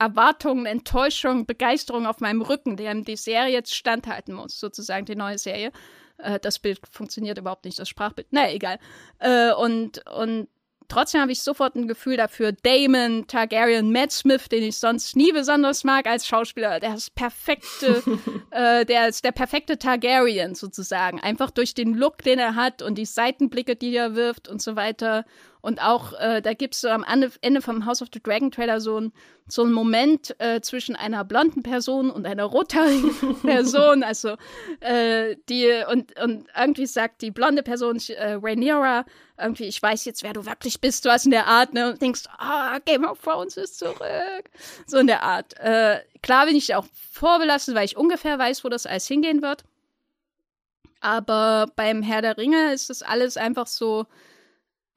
Erwartungen, 0.00 0.66
Enttäuschung, 0.66 1.46
Begeisterung 1.46 2.06
auf 2.06 2.20
meinem 2.20 2.42
Rücken, 2.42 2.76
der 2.76 2.94
die 2.94 3.16
Serie 3.16 3.52
jetzt 3.52 3.74
standhalten 3.74 4.32
muss, 4.32 4.58
sozusagen 4.58 5.06
die 5.06 5.16
neue 5.16 5.38
Serie. 5.38 5.72
Äh, 6.18 6.38
das 6.40 6.58
Bild 6.58 6.80
funktioniert 6.90 7.38
überhaupt 7.38 7.64
nicht, 7.64 7.78
das 7.78 7.88
Sprachbild. 7.88 8.32
Naja, 8.32 8.52
egal. 8.52 8.78
Äh, 9.18 9.52
und, 9.52 10.06
und 10.10 10.48
trotzdem 10.88 11.20
habe 11.20 11.32
ich 11.32 11.42
sofort 11.42 11.76
ein 11.76 11.86
Gefühl 11.86 12.16
dafür. 12.16 12.52
Damon 12.52 13.26
Targaryen, 13.26 13.92
Matt 13.92 14.12
Smith, 14.12 14.48
den 14.48 14.62
ich 14.62 14.78
sonst 14.78 15.16
nie 15.16 15.32
besonders 15.32 15.84
mag 15.84 16.06
als 16.06 16.26
Schauspieler, 16.26 16.80
der 16.80 16.94
ist 16.94 17.14
perfekte, 17.14 18.02
äh, 18.50 18.84
der 18.84 19.08
ist 19.08 19.24
der 19.24 19.32
perfekte 19.32 19.78
Targaryen 19.78 20.54
sozusagen. 20.54 21.20
Einfach 21.20 21.50
durch 21.50 21.74
den 21.74 21.94
Look, 21.94 22.18
den 22.18 22.38
er 22.38 22.54
hat 22.54 22.82
und 22.82 22.96
die 22.96 23.06
Seitenblicke, 23.06 23.76
die 23.76 23.94
er 23.94 24.14
wirft 24.14 24.48
und 24.48 24.60
so 24.60 24.76
weiter. 24.76 25.24
Und 25.68 25.82
auch, 25.82 26.14
äh, 26.14 26.40
da 26.40 26.54
gibt 26.54 26.72
es 26.72 26.80
so 26.80 26.88
am 26.88 27.04
Ende 27.04 27.60
vom 27.60 27.84
House 27.84 28.00
of 28.00 28.08
the 28.10 28.22
Dragon 28.22 28.50
Trailer 28.50 28.80
so, 28.80 28.98
ein, 28.98 29.12
so 29.48 29.64
einen 29.64 29.74
Moment 29.74 30.34
äh, 30.40 30.62
zwischen 30.62 30.96
einer 30.96 31.26
blonden 31.26 31.62
Person 31.62 32.10
und 32.10 32.24
einer 32.24 32.44
rothaarigen 32.44 33.38
Person. 33.42 34.02
Also, 34.02 34.38
äh, 34.80 35.36
die, 35.50 35.84
und, 35.92 36.18
und 36.18 36.46
irgendwie 36.58 36.86
sagt 36.86 37.20
die 37.20 37.30
blonde 37.30 37.62
Person, 37.62 38.00
äh, 38.08 38.38
Rhaenyra, 38.42 39.04
irgendwie, 39.36 39.64
ich 39.64 39.82
weiß 39.82 40.06
jetzt, 40.06 40.22
wer 40.22 40.32
du 40.32 40.46
wirklich 40.46 40.80
bist, 40.80 41.04
du 41.04 41.10
hast 41.10 41.26
in 41.26 41.32
der 41.32 41.46
Art, 41.46 41.74
ne, 41.74 41.90
und 41.90 42.00
denkst, 42.00 42.22
ah, 42.38 42.76
oh, 42.76 42.80
Game 42.86 43.04
of 43.04 43.20
Thrones 43.20 43.58
ist 43.58 43.78
zurück. 43.78 44.48
So 44.86 44.96
in 44.96 45.06
der 45.06 45.22
Art. 45.22 45.54
Äh, 45.60 46.00
klar 46.22 46.46
bin 46.46 46.56
ich 46.56 46.74
auch 46.76 46.86
vorbelassen, 47.12 47.74
weil 47.74 47.84
ich 47.84 47.98
ungefähr 47.98 48.38
weiß, 48.38 48.64
wo 48.64 48.70
das 48.70 48.86
alles 48.86 49.06
hingehen 49.06 49.42
wird. 49.42 49.64
Aber 51.02 51.70
beim 51.76 52.00
Herr 52.00 52.22
der 52.22 52.38
Ringe 52.38 52.72
ist 52.72 52.88
das 52.88 53.02
alles 53.02 53.36
einfach 53.36 53.66
so, 53.66 54.06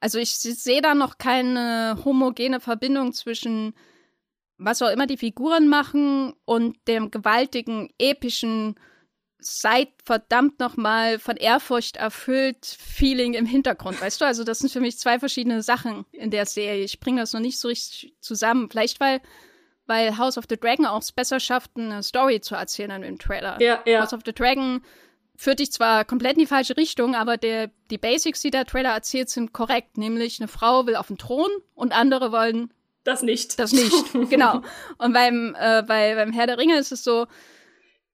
also 0.02 0.18
ich 0.18 0.34
sehe 0.34 0.82
da 0.82 0.96
noch 0.96 1.16
keine 1.16 1.96
homogene 2.04 2.58
Verbindung 2.58 3.12
zwischen 3.12 3.72
was 4.58 4.82
auch 4.82 4.90
immer 4.90 5.06
die 5.06 5.16
Figuren 5.16 5.68
machen 5.68 6.34
und 6.44 6.76
dem 6.88 7.12
gewaltigen, 7.12 7.88
epischen, 7.98 8.74
seid 9.38 9.90
verdammt 10.04 10.58
nochmal 10.58 11.20
von 11.20 11.36
Ehrfurcht 11.36 11.98
erfüllt 11.98 12.66
Feeling 12.66 13.34
im 13.34 13.46
Hintergrund, 13.46 14.00
weißt 14.00 14.20
du? 14.20 14.24
Also 14.24 14.42
das 14.42 14.58
sind 14.58 14.72
für 14.72 14.80
mich 14.80 14.98
zwei 14.98 15.20
verschiedene 15.20 15.62
Sachen 15.62 16.04
in 16.10 16.32
der 16.32 16.46
Serie. 16.46 16.82
Ich 16.82 16.98
bringe 16.98 17.20
das 17.20 17.32
noch 17.32 17.40
nicht 17.40 17.60
so 17.60 17.68
richtig 17.68 18.16
zusammen. 18.20 18.68
Vielleicht 18.70 18.98
weil 18.98 19.20
weil 19.86 20.18
House 20.18 20.36
of 20.36 20.46
the 20.48 20.56
Dragon 20.56 20.86
auch 20.86 21.00
es 21.00 21.12
besser 21.12 21.38
schafft, 21.38 21.72
eine 21.76 22.02
Story 22.02 22.40
zu 22.40 22.56
erzählen 22.56 23.04
im 23.04 23.18
Trailer. 23.18 23.60
Ja, 23.60 23.80
ja. 23.86 24.00
House 24.00 24.12
of 24.12 24.22
the 24.24 24.32
Dragon 24.32 24.82
führt 25.36 25.58
dich 25.58 25.72
zwar 25.72 26.04
komplett 26.04 26.34
in 26.34 26.40
die 26.40 26.46
falsche 26.46 26.76
Richtung, 26.76 27.14
aber 27.14 27.36
der, 27.36 27.70
die 27.90 27.98
Basics, 27.98 28.40
die 28.40 28.50
der 28.50 28.64
Trailer 28.64 28.90
erzählt, 28.90 29.28
sind 29.30 29.52
korrekt. 29.52 29.98
Nämlich 29.98 30.40
eine 30.40 30.48
Frau 30.48 30.86
will 30.86 30.96
auf 30.96 31.08
den 31.08 31.18
Thron 31.18 31.50
und 31.74 31.92
andere 31.92 32.32
wollen 32.32 32.72
das 33.04 33.22
nicht. 33.22 33.58
Das 33.58 33.72
nicht, 33.72 34.12
genau. 34.30 34.62
Und 34.98 35.12
beim, 35.12 35.56
äh, 35.58 35.82
bei, 35.82 36.14
beim 36.14 36.32
Herr 36.32 36.46
der 36.46 36.58
Ringe 36.58 36.78
ist 36.78 36.92
es 36.92 37.02
so, 37.02 37.26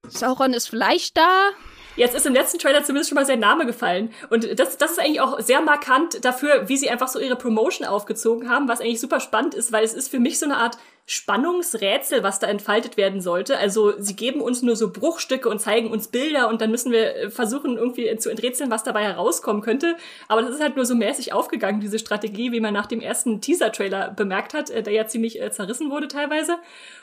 Sauron 0.06 0.54
ist 0.54 0.68
vielleicht 0.68 1.16
da, 1.16 1.50
Jetzt 1.98 2.14
ist 2.14 2.26
im 2.26 2.32
letzten 2.32 2.60
Trailer 2.60 2.84
zumindest 2.84 3.10
schon 3.10 3.16
mal 3.16 3.26
sein 3.26 3.40
Name 3.40 3.66
gefallen. 3.66 4.12
Und 4.30 4.60
das, 4.60 4.78
das 4.78 4.92
ist 4.92 5.00
eigentlich 5.00 5.20
auch 5.20 5.40
sehr 5.40 5.60
markant 5.60 6.24
dafür, 6.24 6.68
wie 6.68 6.76
sie 6.76 6.88
einfach 6.88 7.08
so 7.08 7.18
ihre 7.18 7.34
Promotion 7.34 7.88
aufgezogen 7.88 8.48
haben, 8.48 8.68
was 8.68 8.80
eigentlich 8.80 9.00
super 9.00 9.18
spannend 9.18 9.54
ist, 9.54 9.72
weil 9.72 9.82
es 9.82 9.94
ist 9.94 10.08
für 10.08 10.20
mich 10.20 10.38
so 10.38 10.44
eine 10.44 10.58
Art 10.58 10.78
Spannungsrätsel, 11.11 12.22
was 12.22 12.38
da 12.38 12.48
entfaltet 12.48 12.98
werden 12.98 13.22
sollte. 13.22 13.56
Also 13.56 13.94
sie 13.98 14.14
geben 14.14 14.42
uns 14.42 14.61
nur 14.61 14.76
so 14.76 14.92
Bruchstücke 14.92 15.48
und 15.48 15.59
zeigen 15.59 15.90
uns 15.90 16.09
Bilder 16.09 16.50
und 16.50 16.61
dann 16.61 16.70
müssen 16.70 16.92
wir 16.92 17.16
äh, 17.16 17.30
versuchen 17.30 17.78
irgendwie 17.78 18.14
zu 18.18 18.28
enträtseln, 18.28 18.70
was 18.70 18.84
dabei 18.84 19.04
herauskommen 19.04 19.62
könnte. 19.62 19.96
Aber 20.28 20.42
das 20.42 20.50
ist 20.50 20.61
halt 20.61 20.76
nur 20.76 20.84
so 20.84 20.94
mäßig 20.94 21.32
aufgegangen, 21.32 21.80
diese 21.80 21.98
Strategie, 21.98 22.52
wie 22.52 22.61
man 22.61 22.74
nach 22.74 22.84
dem 22.84 23.00
ersten 23.00 23.40
Teaser-Trailer 23.40 24.11
bemerkt 24.11 24.52
hat, 24.52 24.68
äh, 24.68 24.82
der 24.82 24.92
ja 24.92 25.06
ziemlich 25.06 25.40
äh, 25.40 25.50
zerrissen 25.50 25.90
wurde 25.90 26.09
teilweise. 26.09 26.59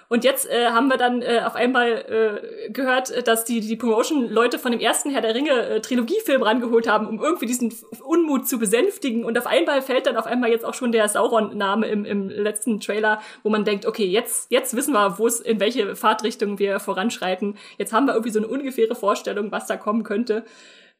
Und 0.07 0.23
jetzt 0.23 0.49
äh, 0.49 0.67
haben 0.67 0.87
wir 0.87 0.97
dann 0.97 1.21
äh, 1.21 1.41
auf 1.45 1.55
einmal 1.55 1.89
äh, 2.67 2.71
gehört, 2.71 3.27
dass 3.27 3.43
die, 3.43 3.59
die 3.59 3.75
Promotion-Leute 3.75 4.59
von 4.59 4.71
dem 4.71 4.81
ersten 4.81 5.09
Herr 5.09 5.21
der 5.21 5.33
Ringe-Trilogiefilm 5.33 6.41
äh, 6.41 6.45
rangeholt 6.45 6.87
haben, 6.87 7.07
um 7.07 7.23
irgendwie 7.23 7.45
diesen 7.45 7.73
Unmut 8.03 8.47
zu 8.47 8.59
besänftigen. 8.59 9.23
Und 9.23 9.37
auf 9.37 9.47
einmal 9.47 9.81
fällt 9.81 10.05
dann 10.07 10.17
auf 10.17 10.27
einmal 10.27 10.51
jetzt 10.51 10.65
auch 10.65 10.73
schon 10.73 10.91
der 10.91 11.07
Sauron-Name 11.07 11.87
im, 11.87 12.05
im 12.05 12.29
letzten 12.29 12.79
Trailer, 12.79 13.21
wo 13.43 13.49
man 13.49 13.65
denkt, 13.65 13.85
okay, 13.85 14.05
jetzt, 14.05 14.51
jetzt 14.51 14.75
wissen 14.75 14.93
wir, 14.93 15.17
wo 15.17 15.27
es, 15.27 15.39
in 15.39 15.59
welche 15.59 15.95
Fahrtrichtung 15.95 16.59
wir 16.59 16.79
voranschreiten. 16.79 17.57
Jetzt 17.77 17.93
haben 17.93 18.05
wir 18.05 18.13
irgendwie 18.13 18.31
so 18.31 18.39
eine 18.39 18.47
ungefähre 18.47 18.95
Vorstellung, 18.95 19.51
was 19.51 19.67
da 19.67 19.77
kommen 19.77 20.03
könnte. 20.03 20.45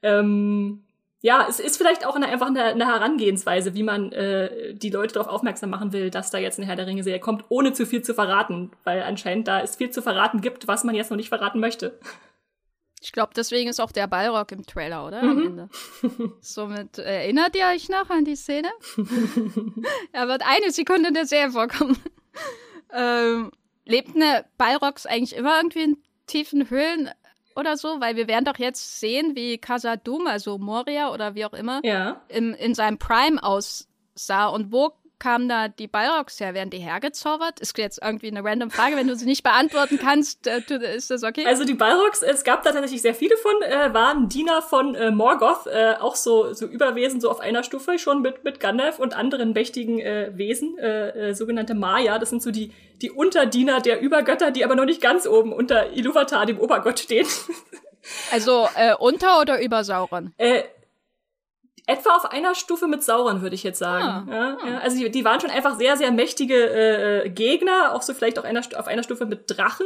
Ähm, 0.02 0.85
ja, 1.26 1.48
es 1.50 1.60
ist 1.60 1.78
vielleicht 1.78 2.06
auch 2.06 2.16
eine, 2.16 2.28
einfach 2.28 2.46
eine, 2.46 2.66
eine 2.66 2.86
Herangehensweise, 2.86 3.74
wie 3.74 3.82
man 3.82 4.12
äh, 4.12 4.76
die 4.76 4.92
Leute 4.92 5.16
darauf 5.16 5.28
aufmerksam 5.28 5.72
machen 5.72 5.92
will, 5.92 6.12
dass 6.12 6.30
da 6.30 6.38
jetzt 6.38 6.60
eine 6.60 6.68
Herr 6.68 6.76
der 6.76 6.86
Ringe-Serie 6.86 7.20
kommt, 7.20 7.46
ohne 7.50 7.74
zu 7.74 7.88
viel 7.88 8.04
zu 8.04 8.14
verraten, 8.14 8.70
weil 8.84 9.02
anscheinend 9.02 9.48
da 9.48 9.60
es 9.60 9.76
viel 9.76 9.90
zu 9.90 10.04
verraten 10.04 10.42
gibt, 10.42 10.68
was 10.68 10.84
man 10.84 10.94
jetzt 10.94 11.10
noch 11.10 11.18
nicht 11.18 11.30
verraten 11.30 11.60
möchte. 11.60 12.00
Ich 13.02 13.12
glaube, 13.12 13.34
deswegen 13.36 13.72
ist 13.72 13.80
auch 13.80 13.92
der 13.92 14.06
Ballrock 14.06 14.52
im 14.52 14.68
Trailer, 14.68 15.04
oder? 15.04 15.24
Mhm. 15.24 15.30
Am 15.32 15.48
Ende. 15.48 15.70
Somit 16.42 17.00
erinnert 17.00 17.56
ihr 17.56 17.66
euch 17.74 17.90
noch 17.90 18.12
an 18.12 18.24
die 18.24 18.36
Szene? 18.36 18.70
er 20.12 20.28
wird 20.28 20.44
eine 20.48 20.70
Sekunde 20.70 21.08
in 21.08 21.16
der 21.16 21.26
Serie 21.26 21.50
vorkommen. 21.50 21.98
ähm, 22.94 23.50
lebt 23.86 24.16
eine 24.16 24.46
Balrogs 24.60 25.08
eigentlich 25.08 25.36
immer 25.36 25.58
irgendwie 25.58 25.86
in 25.86 25.98
tiefen 26.28 26.70
Höhlen 26.70 27.10
oder 27.56 27.78
so? 27.78 28.00
Weil 28.00 28.16
wir 28.16 28.28
werden 28.28 28.46
doch 28.46 28.58
jetzt 28.58 29.00
sehen, 29.00 29.36
wie 29.36 29.58
Khazad-dûm, 29.58 30.28
also 30.28 30.58
Moria 30.58 31.12
oder 31.12 31.36
wie 31.36 31.46
auch 31.46 31.54
immer, 31.54 31.82
ja. 31.84 32.22
im, 32.28 32.54
in 32.54 32.76
seinem 32.76 32.98
Prime 32.98 33.42
aussah 33.42 34.48
und 34.48 34.72
wo 34.72 34.94
kamen 35.20 35.50
da 35.50 35.68
die 35.68 35.88
Balrogs 35.88 36.40
her? 36.40 36.54
Werden 36.54 36.70
die 36.70 36.80
hergezaubert? 36.80 37.60
Ist 37.60 37.78
jetzt 37.78 38.00
irgendwie 38.04 38.28
eine 38.28 38.44
random 38.44 38.72
Frage. 38.72 38.96
Wenn 38.96 39.08
du 39.08 39.16
sie 39.16 39.26
nicht 39.26 39.44
beantworten 39.44 40.00
kannst, 40.00 40.48
äh, 40.48 40.62
ist 40.96 41.12
das 41.12 41.24
okay? 41.24 41.46
Also 41.46 41.66
die 41.66 41.74
Balrogs, 41.74 42.22
es 42.22 42.44
gab 42.44 42.64
da 42.64 42.72
tatsächlich 42.72 43.02
sehr 43.02 43.16
viele 43.16 43.38
von, 43.38 43.62
äh, 43.62 43.94
waren 43.94 44.30
Diener 44.30 44.62
von 44.62 44.96
äh, 44.96 45.12
Morgoth, 45.12 45.68
äh, 45.68 45.96
auch 46.00 46.16
so, 46.16 46.54
so 46.54 46.66
Überwesen, 46.66 47.22
so 47.22 47.30
auf 47.30 47.40
einer 47.40 47.64
Stufe 47.64 48.00
schon 48.00 48.22
mit, 48.22 48.44
mit 48.44 48.60
Gandalf 48.60 49.00
und 49.00 49.16
anderen 49.16 49.54
mächtigen 49.54 50.00
äh, 50.00 50.32
Wesen, 50.36 50.78
äh, 50.78 51.30
äh, 51.30 51.34
sogenannte 51.34 51.76
Maya. 51.76 52.20
Das 52.20 52.30
sind 52.30 52.42
so 52.42 52.52
die, 52.52 52.72
die 53.02 53.12
Unterdiener 53.12 53.82
der 53.82 54.02
Übergötter, 54.02 54.52
die 54.52 54.64
aber 54.66 54.76
noch 54.76 54.86
nicht 54.86 55.02
ganz 55.02 55.28
oben 55.28 55.54
unter 55.54 55.92
Iluvatar, 55.94 56.46
dem 56.46 56.60
Obergott, 56.60 57.00
stehen. 57.00 57.28
Also 58.32 58.68
äh, 58.76 58.94
unter 58.96 59.42
oder 59.42 59.62
über 59.62 59.84
Sauron? 59.84 60.34
Äh, 60.38 60.64
etwa 61.88 62.16
auf 62.16 62.26
einer 62.26 62.56
Stufe 62.56 62.88
mit 62.88 63.04
Sauron, 63.04 63.42
würde 63.42 63.56
ich 63.56 63.64
jetzt 63.64 63.80
sagen. 63.80 64.30
Ah, 64.30 64.34
ja, 64.34 64.58
ah. 64.62 64.68
ja. 64.68 64.78
Also 64.80 64.98
die, 64.98 65.12
die 65.12 65.26
waren 65.26 65.40
schon 65.40 65.52
einfach 65.52 65.78
sehr, 65.78 65.98
sehr 65.98 66.12
mächtige 66.12 66.56
äh, 66.56 67.30
Gegner, 67.30 67.94
auch 67.94 68.02
so 68.02 68.14
vielleicht 68.14 68.40
auch 68.40 68.44
einer, 68.44 68.62
auf 68.78 68.88
einer 68.88 69.04
Stufe 69.04 69.26
mit 69.26 69.44
Drachen. 69.48 69.86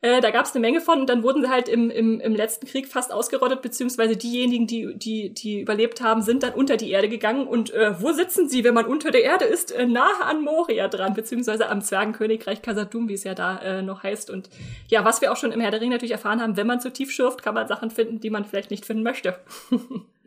Äh, 0.00 0.20
da 0.20 0.30
gab 0.30 0.44
es 0.44 0.54
eine 0.54 0.60
Menge 0.60 0.80
von 0.80 1.00
und 1.00 1.10
dann 1.10 1.24
wurden 1.24 1.42
sie 1.42 1.50
halt 1.50 1.68
im, 1.68 1.90
im, 1.90 2.20
im 2.20 2.36
letzten 2.36 2.68
Krieg 2.68 2.86
fast 2.86 3.12
ausgerottet, 3.12 3.62
beziehungsweise 3.62 4.16
diejenigen, 4.16 4.68
die, 4.68 4.96
die, 4.96 5.34
die 5.34 5.60
überlebt 5.62 6.00
haben, 6.00 6.22
sind 6.22 6.44
dann 6.44 6.54
unter 6.54 6.76
die 6.76 6.92
Erde 6.92 7.08
gegangen. 7.08 7.48
Und 7.48 7.74
äh, 7.74 8.00
wo 8.00 8.12
sitzen 8.12 8.48
sie, 8.48 8.62
wenn 8.62 8.74
man 8.74 8.86
unter 8.86 9.10
der 9.10 9.24
Erde 9.24 9.44
ist? 9.44 9.72
Äh, 9.72 9.86
nahe 9.86 10.22
an 10.22 10.42
Moria 10.42 10.86
dran, 10.86 11.14
beziehungsweise 11.14 11.68
am 11.68 11.82
Zwergenkönigreich 11.82 12.62
Khazad-dûm, 12.62 13.08
wie 13.08 13.14
es 13.14 13.24
ja 13.24 13.34
da 13.34 13.58
äh, 13.58 13.82
noch 13.82 14.04
heißt. 14.04 14.30
Und 14.30 14.50
ja, 14.86 15.04
was 15.04 15.20
wir 15.20 15.32
auch 15.32 15.36
schon 15.36 15.50
im 15.50 15.60
Herr 15.60 15.72
der 15.72 15.80
Ring 15.80 15.90
natürlich 15.90 16.12
erfahren 16.12 16.40
haben, 16.40 16.56
wenn 16.56 16.68
man 16.68 16.80
zu 16.80 16.92
tief 16.92 17.10
schürft, 17.10 17.42
kann 17.42 17.54
man 17.54 17.66
Sachen 17.66 17.90
finden, 17.90 18.20
die 18.20 18.30
man 18.30 18.44
vielleicht 18.44 18.70
nicht 18.70 18.86
finden 18.86 19.02
möchte. 19.02 19.40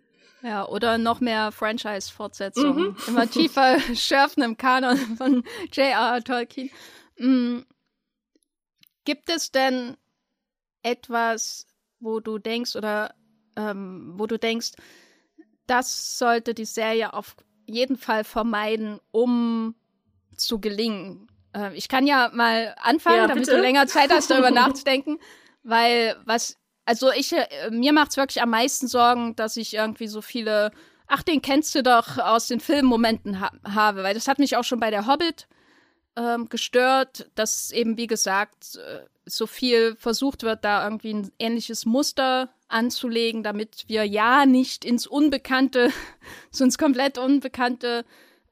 Ja, 0.44 0.68
oder 0.68 0.98
noch 0.98 1.20
mehr 1.20 1.52
Franchise-Fortsetzungen. 1.52 2.96
Immer 3.08 3.30
tiefer 3.30 3.80
schürfen 3.96 4.44
im 4.44 4.58
Kanon 4.58 4.98
von 5.18 5.44
J.R.R. 5.72 6.24
Tolkien. 6.24 6.72
Mm. 7.18 7.60
Gibt 9.04 9.30
es 9.30 9.52
denn 9.52 9.98
etwas, 10.84 11.68
wo 12.00 12.20
du 12.20 12.39
denkst 12.39 12.76
oder 12.76 13.14
ähm, 13.56 14.14
wo 14.16 14.28
du 14.28 14.38
denkst, 14.38 14.72
das 15.68 16.18
sollte 16.18 16.54
die 16.54 16.66
Serie 16.66 17.14
auf 17.14 17.36
jeden 17.66 17.98
Fall 17.98 18.24
vermeiden, 18.24 19.00
um 19.12 19.76
zu 20.36 20.60
gelingen? 20.60 21.28
Äh, 21.56 21.76
ich 21.76 21.88
kann 21.88 22.08
ja 22.08 22.30
mal 22.34 22.76
anfangen, 22.82 23.18
Ja, 23.18 23.28
damit 23.28 23.48
du 23.48 23.60
länger 23.60 23.88
Zeit 23.88 24.12
hast, 24.12 24.30
darüber 24.30 24.52
nachzudenken, 24.52 25.20
weil 25.64 26.16
was, 26.26 26.58
also 26.86 27.12
ich, 27.12 27.34
äh, 27.34 27.70
mir 27.70 27.94
macht's 27.94 28.18
wirklich 28.18 28.42
am 28.42 28.50
meisten 28.50 28.88
Sorgen, 28.88 29.36
dass 29.36 29.58
ich 29.58 29.74
irgendwie 29.74 30.08
so 30.08 30.22
viele, 30.22 30.72
ach, 31.08 31.24
den 31.24 31.42
kennst 31.42 31.76
du 31.76 31.84
doch 31.84 32.18
aus 32.18 32.48
den 32.48 32.60
Filmmomenten 32.60 33.40
ha 33.40 33.52
habe, 33.64 34.04
weil 34.04 34.14
das 34.14 34.28
hat 34.28 34.40
mich 34.40 34.56
auch 34.56 34.64
schon 34.64 34.80
bei 34.80 34.90
der 34.90 35.08
Hobbit 35.08 35.48
ähm, 36.16 36.50
gestört, 36.50 37.30
dass 37.36 37.72
eben, 37.72 37.98
wie 37.98 38.08
gesagt, 38.08 38.76
äh, 38.76 39.06
so 39.26 39.48
viel 39.48 39.96
versucht 39.96 40.44
wird, 40.44 40.66
da 40.66 40.84
irgendwie 40.84 41.14
ein 41.14 41.32
ähnliches 41.40 41.86
Muster 41.86 42.50
anzulegen, 42.68 43.44
damit 43.44 43.86
wir 43.88 44.06
ja 44.06 44.46
nicht 44.46 44.84
ins 44.84 45.08
Unbekannte, 45.08 45.92
so 46.52 46.64
ins 46.64 46.78
komplett 46.78 47.18
Unbekannte 47.18 48.06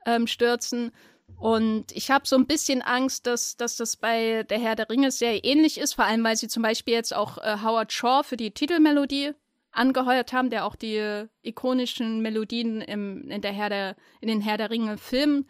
ähm, 0.06 0.28
stürzen. 0.28 0.92
Und 1.40 1.94
ich 1.94 2.12
habe 2.12 2.28
so 2.28 2.36
ein 2.36 2.48
bisschen 2.48 2.82
Angst, 2.82 3.26
dass, 3.26 3.56
dass 3.56 3.78
das 3.78 3.96
bei 3.96 4.44
der 4.44 4.60
Herr 4.60 4.76
der 4.76 4.90
Ringe 4.90 5.10
sehr 5.10 5.46
ähnlich 5.46 5.80
ist, 5.80 5.94
vor 5.94 6.06
allem 6.06 6.24
weil 6.24 6.36
sie 6.36 6.50
zum 6.50 6.64
Beispiel 6.64 6.94
jetzt 6.94 7.16
auch 7.16 7.38
äh, 7.38 7.58
Howard 7.64 7.94
Shaw 7.94 8.24
für 8.24 8.36
die 8.36 8.52
Titelmelodie 8.52 9.32
angeheuert 9.72 10.34
haben, 10.34 10.50
der 10.50 10.66
auch 10.66 10.76
die 10.76 11.26
ikonischen 11.42 12.22
Melodien 12.22 12.82
im, 12.82 13.30
in, 13.30 13.42
der 13.42 13.54
Herr 13.54 13.70
der, 13.70 13.96
in 14.20 14.28
den 14.28 14.42
Herr 14.42 14.58
der 14.58 14.70
Ringe 14.70 14.98
Filmen 14.98 15.48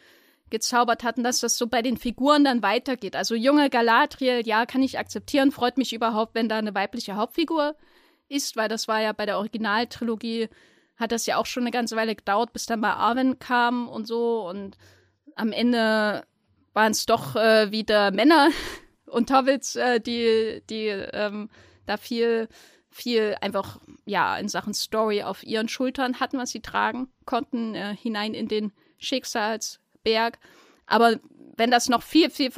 gezaubert 0.52 1.04
hatten, 1.04 1.24
dass 1.24 1.40
das 1.40 1.58
so 1.58 1.68
bei 1.68 1.82
den 1.82 1.98
Figuren 1.98 2.44
dann 2.44 2.62
weitergeht. 2.62 3.16
Also 3.16 3.34
junge 3.34 3.70
Galadriel, 3.70 4.46
ja, 4.46 4.66
kann 4.66 4.84
ich 4.84 5.00
akzeptieren, 5.00 5.52
freut 5.52 5.78
mich 5.78 5.94
überhaupt, 5.94 6.36
wenn 6.36 6.50
da 6.50 6.58
eine 6.58 6.76
weibliche 6.76 7.16
Hauptfigur 7.16 7.76
ist, 8.28 8.56
weil 8.56 8.68
das 8.70 8.88
war 8.88 9.02
ja 9.02 9.14
bei 9.14 9.26
der 9.26 9.38
Originaltrilogie, 9.38 10.50
hat 10.98 11.12
das 11.12 11.26
ja 11.26 11.38
auch 11.38 11.46
schon 11.46 11.64
eine 11.64 11.72
ganze 11.72 11.96
Weile 11.96 12.16
gedauert, 12.16 12.54
bis 12.54 12.66
dann 12.66 12.80
mal 12.80 12.94
Arwen 12.94 13.40
kam 13.40 13.88
und 13.88 14.06
so 14.06 14.48
und 14.48 14.78
am 15.40 15.52
Ende 15.52 16.24
waren 16.74 16.92
es 16.92 17.06
doch 17.06 17.36
äh, 17.36 17.72
wieder 17.72 18.12
Männer 18.12 18.50
und 19.06 19.32
Hobbits, 19.32 19.76
äh, 19.76 20.00
die, 20.00 20.62
die 20.70 20.88
ähm, 20.88 21.50
da 21.86 21.98
viel, 21.98 22.48
viel 22.92 23.36
einfach, 23.42 23.80
ja, 24.06 24.38
in 24.38 24.50
Sachen 24.50 24.74
Story 24.74 25.24
auf 25.24 25.44
ihren 25.44 25.70
Schultern 25.70 26.20
hatten, 26.20 26.38
was 26.38 26.52
sie 26.52 26.62
tragen 26.62 27.08
konnten, 27.26 27.74
äh, 27.74 27.96
hinein 27.96 28.34
in 28.34 28.48
den 28.48 28.72
Schicksalsberg. 28.98 30.38
Aber 30.86 31.20
wenn 31.56 31.72
das 31.72 31.90
noch 31.90 32.04
viel, 32.04 32.30
viel 32.30 32.52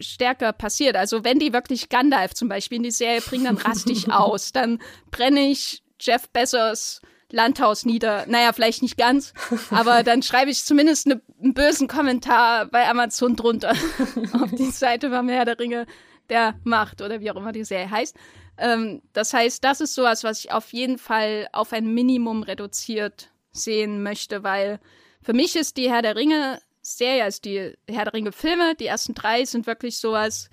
stärker 0.00 0.52
passiert, 0.52 0.96
also 0.96 1.24
wenn 1.24 1.38
die 1.38 1.52
wirklich 1.52 1.88
Gandalf 1.88 2.34
zum 2.34 2.48
Beispiel 2.48 2.76
in 2.76 2.82
die 2.82 2.90
Serie 2.90 3.20
bringen, 3.20 3.44
dann 3.44 3.58
raste 3.58 3.92
ich 3.92 4.10
aus. 4.12 4.52
Dann 4.52 4.80
brenne 5.10 5.48
ich 5.48 5.82
Jeff 6.00 6.28
Bezos 6.30 7.00
Landhaus 7.32 7.84
nieder. 7.84 8.24
Naja, 8.26 8.52
vielleicht 8.52 8.82
nicht 8.82 8.96
ganz, 8.96 9.32
aber 9.70 10.02
dann 10.04 10.22
schreibe 10.22 10.50
ich 10.50 10.64
zumindest 10.64 11.06
ne, 11.06 11.20
einen 11.42 11.54
bösen 11.54 11.88
Kommentar 11.88 12.66
bei 12.66 12.88
Amazon 12.88 13.36
drunter 13.36 13.70
auf 14.32 14.50
die 14.52 14.70
Seite 14.70 15.10
beim 15.10 15.28
Herr 15.28 15.44
der 15.44 15.58
Ringe 15.58 15.86
der 16.28 16.54
Macht 16.64 17.02
oder 17.02 17.20
wie 17.20 17.30
auch 17.30 17.36
immer 17.36 17.52
die 17.52 17.64
Serie 17.64 17.90
heißt. 17.90 18.16
Ähm, 18.58 19.02
das 19.12 19.32
heißt, 19.32 19.64
das 19.64 19.80
ist 19.80 19.94
sowas, 19.94 20.24
was 20.24 20.44
ich 20.44 20.52
auf 20.52 20.72
jeden 20.72 20.98
Fall 20.98 21.48
auf 21.52 21.72
ein 21.72 21.92
Minimum 21.92 22.42
reduziert 22.42 23.30
sehen 23.52 24.02
möchte, 24.02 24.42
weil 24.42 24.80
für 25.22 25.32
mich 25.32 25.56
ist 25.56 25.76
die 25.76 25.90
Herr 25.90 26.02
der 26.02 26.16
Ringe 26.16 26.60
Serie, 26.82 27.24
also 27.24 27.40
die 27.42 27.74
Herr 27.88 28.04
der 28.04 28.14
Ringe 28.14 28.32
Filme, 28.32 28.74
die 28.74 28.86
ersten 28.86 29.14
drei 29.14 29.44
sind 29.44 29.66
wirklich 29.66 29.98
sowas 29.98 30.48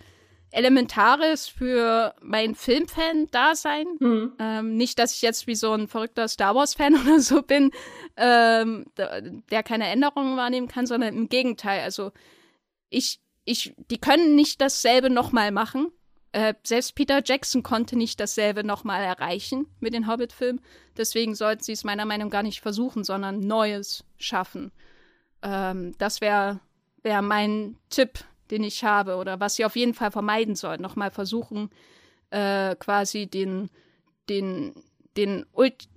Elementares 0.51 1.47
für 1.47 2.15
mein 2.21 2.55
Filmfan-Dasein. 2.55 3.87
Mhm. 3.99 4.33
Ähm, 4.39 4.77
nicht, 4.77 4.97
dass 4.99 5.13
ich 5.13 5.21
jetzt 5.21 5.47
wie 5.47 5.55
so 5.55 5.73
ein 5.73 5.87
verrückter 5.87 6.27
Star 6.27 6.55
Wars-Fan 6.55 6.95
oder 7.01 7.19
so 7.19 7.41
bin, 7.41 7.71
ähm, 8.15 8.85
der, 8.97 9.63
keine 9.63 9.87
Änderungen 9.87 10.37
wahrnehmen 10.37 10.67
kann, 10.67 10.85
sondern 10.85 11.15
im 11.15 11.29
Gegenteil. 11.29 11.81
Also 11.81 12.11
ich, 12.89 13.19
ich, 13.45 13.75
die 13.89 13.97
können 13.97 14.35
nicht 14.35 14.61
dasselbe 14.61 15.09
nochmal 15.09 15.51
machen. 15.51 15.91
Äh, 16.31 16.53
selbst 16.63 16.95
Peter 16.95 17.21
Jackson 17.23 17.63
konnte 17.63 17.97
nicht 17.97 18.19
dasselbe 18.19 18.63
nochmal 18.63 19.03
erreichen 19.03 19.67
mit 19.79 19.93
den 19.93 20.07
Hobbit-Filmen. 20.07 20.61
Deswegen 20.95 21.35
sollten 21.35 21.63
sie 21.63 21.71
es 21.73 21.83
meiner 21.83 22.05
Meinung 22.05 22.27
nach 22.27 22.33
gar 22.33 22.43
nicht 22.43 22.61
versuchen, 22.61 23.03
sondern 23.03 23.39
Neues 23.39 24.05
schaffen. 24.17 24.71
Ähm, 25.41 25.93
das 25.97 26.21
wäre 26.21 26.59
wär 27.03 27.21
mein 27.21 27.77
Tipp, 27.89 28.19
den 28.51 28.63
ich 28.63 28.83
habe 28.83 29.15
oder 29.15 29.39
was 29.39 29.55
sie 29.55 29.65
auf 29.65 29.75
jeden 29.75 29.93
Fall 29.93 30.11
vermeiden 30.11 30.55
sollten. 30.55 30.83
Nochmal 30.83 31.11
versuchen, 31.11 31.69
äh, 32.29 32.75
quasi 32.75 33.27
den, 33.27 33.69
den, 34.29 34.73
den, 35.15 35.45
ult- 35.53 35.87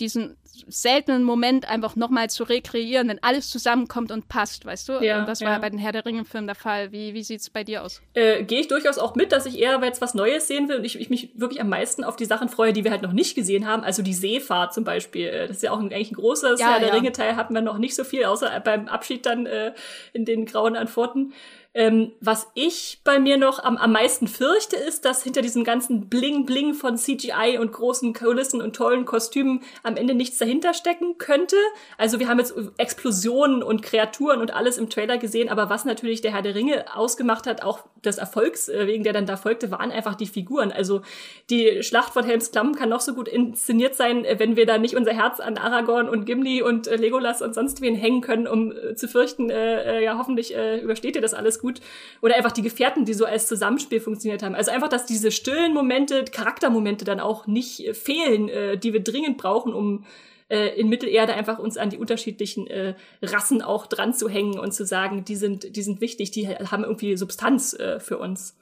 diesen 0.00 0.36
seltenen 0.66 1.22
Moment 1.22 1.68
einfach 1.68 1.96
nochmal 1.96 2.28
zu 2.28 2.44
rekreieren, 2.44 3.08
wenn 3.08 3.22
alles 3.22 3.48
zusammenkommt 3.48 4.10
und 4.10 4.28
passt, 4.28 4.66
weißt 4.66 4.88
du? 4.88 4.92
Ja, 5.00 5.20
und 5.20 5.28
das 5.28 5.40
war 5.40 5.52
ja. 5.52 5.58
bei 5.58 5.70
den 5.70 5.78
Herr 5.78 5.92
der 5.92 6.04
Ringe-Filmen 6.04 6.46
der 6.46 6.56
Fall. 6.56 6.92
Wie, 6.92 7.14
wie 7.14 7.22
sieht's 7.22 7.48
bei 7.50 7.64
dir 7.64 7.82
aus? 7.82 8.02
äh, 8.14 8.42
gehe 8.42 8.60
ich 8.60 8.68
durchaus 8.68 8.98
auch 8.98 9.14
mit, 9.14 9.32
dass 9.32 9.46
ich 9.46 9.58
eher 9.58 9.80
jetzt 9.82 10.00
was 10.00 10.14
Neues 10.14 10.48
sehen 10.48 10.68
will 10.68 10.76
und 10.78 10.84
ich, 10.84 10.98
ich 11.00 11.08
mich 11.08 11.30
wirklich 11.38 11.60
am 11.60 11.68
meisten 11.68 12.04
auf 12.04 12.16
die 12.16 12.24
Sachen 12.26 12.48
freue, 12.48 12.72
die 12.72 12.84
wir 12.84 12.90
halt 12.90 13.02
noch 13.02 13.12
nicht 13.12 13.34
gesehen 13.34 13.66
haben. 13.66 13.82
Also 13.82 14.02
die 14.02 14.12
Seefahrt 14.12 14.74
zum 14.74 14.84
Beispiel. 14.84 15.28
Äh, 15.28 15.46
Das 15.46 15.58
ist 15.58 15.62
ja 15.62 15.70
auch 15.70 15.78
ein, 15.78 15.92
eigentlich 15.92 16.12
ein 16.12 16.16
großes 16.16 16.60
Ja, 16.60 16.72
Herr 16.72 16.80
der. 16.80 16.94
Ringe-Teil, 16.94 17.36
hatten 17.36 17.54
wir 17.54 17.62
noch 17.62 17.78
nicht 17.78 17.94
so 17.94 18.04
viel, 18.04 18.24
außer 18.24 18.60
beim 18.60 18.88
Abschied 18.88 19.24
dann 19.24 19.46
äh, 19.46 19.72
in 20.12 20.24
den 20.24 20.44
grauen 20.46 20.76
Antworten. 20.76 21.32
Ähm, 21.74 22.12
was 22.20 22.48
ich 22.54 23.00
bei 23.02 23.18
mir 23.18 23.38
noch 23.38 23.62
am, 23.64 23.78
am 23.78 23.92
meisten 23.92 24.28
fürchte, 24.28 24.76
ist, 24.76 25.06
dass 25.06 25.22
hinter 25.22 25.40
diesem 25.40 25.64
ganzen 25.64 26.10
Bling-Bling 26.10 26.74
von 26.74 26.98
CGI 26.98 27.56
und 27.58 27.72
großen 27.72 28.12
Kulissen 28.12 28.60
und 28.60 28.76
tollen 28.76 29.06
Kostümen 29.06 29.62
am 29.82 29.96
Ende 29.96 30.14
nichts 30.14 30.36
dahinter 30.36 30.74
stecken 30.74 31.16
könnte. 31.16 31.56
Also 31.96 32.18
wir 32.18 32.28
haben 32.28 32.38
jetzt 32.38 32.54
Explosionen 32.76 33.62
und 33.62 33.82
Kreaturen 33.82 34.42
und 34.42 34.52
alles 34.52 34.76
im 34.76 34.90
Trailer 34.90 35.16
gesehen, 35.16 35.48
aber 35.48 35.70
was 35.70 35.86
natürlich 35.86 36.20
der 36.20 36.32
Herr 36.32 36.42
der 36.42 36.54
Ringe 36.54 36.84
ausgemacht 36.94 37.46
hat, 37.46 37.62
auch 37.62 37.84
des 38.04 38.18
Erfolgs, 38.18 38.68
äh, 38.68 38.86
wegen 38.86 39.02
der 39.02 39.14
dann 39.14 39.24
da 39.24 39.38
folgte, 39.38 39.70
waren 39.70 39.90
einfach 39.90 40.14
die 40.14 40.26
Figuren. 40.26 40.72
Also 40.72 41.00
die 41.48 41.82
Schlacht 41.82 42.12
von 42.12 42.24
Helms 42.24 42.50
Klamm 42.50 42.74
kann 42.74 42.90
noch 42.90 43.00
so 43.00 43.14
gut 43.14 43.28
inszeniert 43.28 43.94
sein, 43.94 44.26
äh, 44.26 44.38
wenn 44.38 44.56
wir 44.56 44.66
da 44.66 44.76
nicht 44.76 44.94
unser 44.94 45.12
Herz 45.12 45.40
an 45.40 45.56
Aragorn 45.56 46.08
und 46.10 46.26
Gimli 46.26 46.60
und 46.60 46.86
äh, 46.86 46.96
Legolas 46.96 47.40
und 47.40 47.54
sonst 47.54 47.80
wen 47.80 47.94
hängen 47.94 48.20
können, 48.20 48.46
um 48.46 48.74
zu 48.94 49.08
fürchten, 49.08 49.48
äh, 49.48 50.02
ja 50.02 50.18
hoffentlich 50.18 50.54
äh, 50.54 50.80
übersteht 50.80 51.16
ihr 51.16 51.22
das 51.22 51.32
alles 51.32 51.61
gut. 51.62 51.80
Oder 52.20 52.36
einfach 52.36 52.52
die 52.52 52.60
Gefährten, 52.60 53.06
die 53.06 53.14
so 53.14 53.24
als 53.24 53.46
Zusammenspiel 53.46 54.00
funktioniert 54.00 54.42
haben. 54.42 54.54
Also 54.54 54.70
einfach, 54.70 54.88
dass 54.88 55.06
diese 55.06 55.30
stillen 55.30 55.72
Momente, 55.72 56.24
Charaktermomente 56.24 57.06
dann 57.06 57.20
auch 57.20 57.46
nicht 57.46 57.86
äh, 57.86 57.94
fehlen, 57.94 58.50
äh, 58.50 58.76
die 58.76 58.92
wir 58.92 59.00
dringend 59.00 59.38
brauchen, 59.38 59.72
um 59.72 60.04
äh, 60.50 60.78
in 60.78 60.90
Mittelerde 60.90 61.32
einfach 61.32 61.58
uns 61.58 61.78
an 61.78 61.88
die 61.88 61.96
unterschiedlichen 61.96 62.66
äh, 62.66 62.94
Rassen 63.22 63.62
auch 63.62 63.86
dran 63.86 64.12
zu 64.12 64.28
hängen 64.28 64.58
und 64.58 64.72
zu 64.72 64.84
sagen, 64.84 65.24
die 65.24 65.36
sind, 65.36 65.76
die 65.76 65.82
sind 65.82 66.02
wichtig, 66.02 66.30
die 66.30 66.46
haben 66.48 66.84
irgendwie 66.84 67.16
Substanz 67.16 67.72
äh, 67.72 67.98
für 68.00 68.18
uns. 68.18 68.54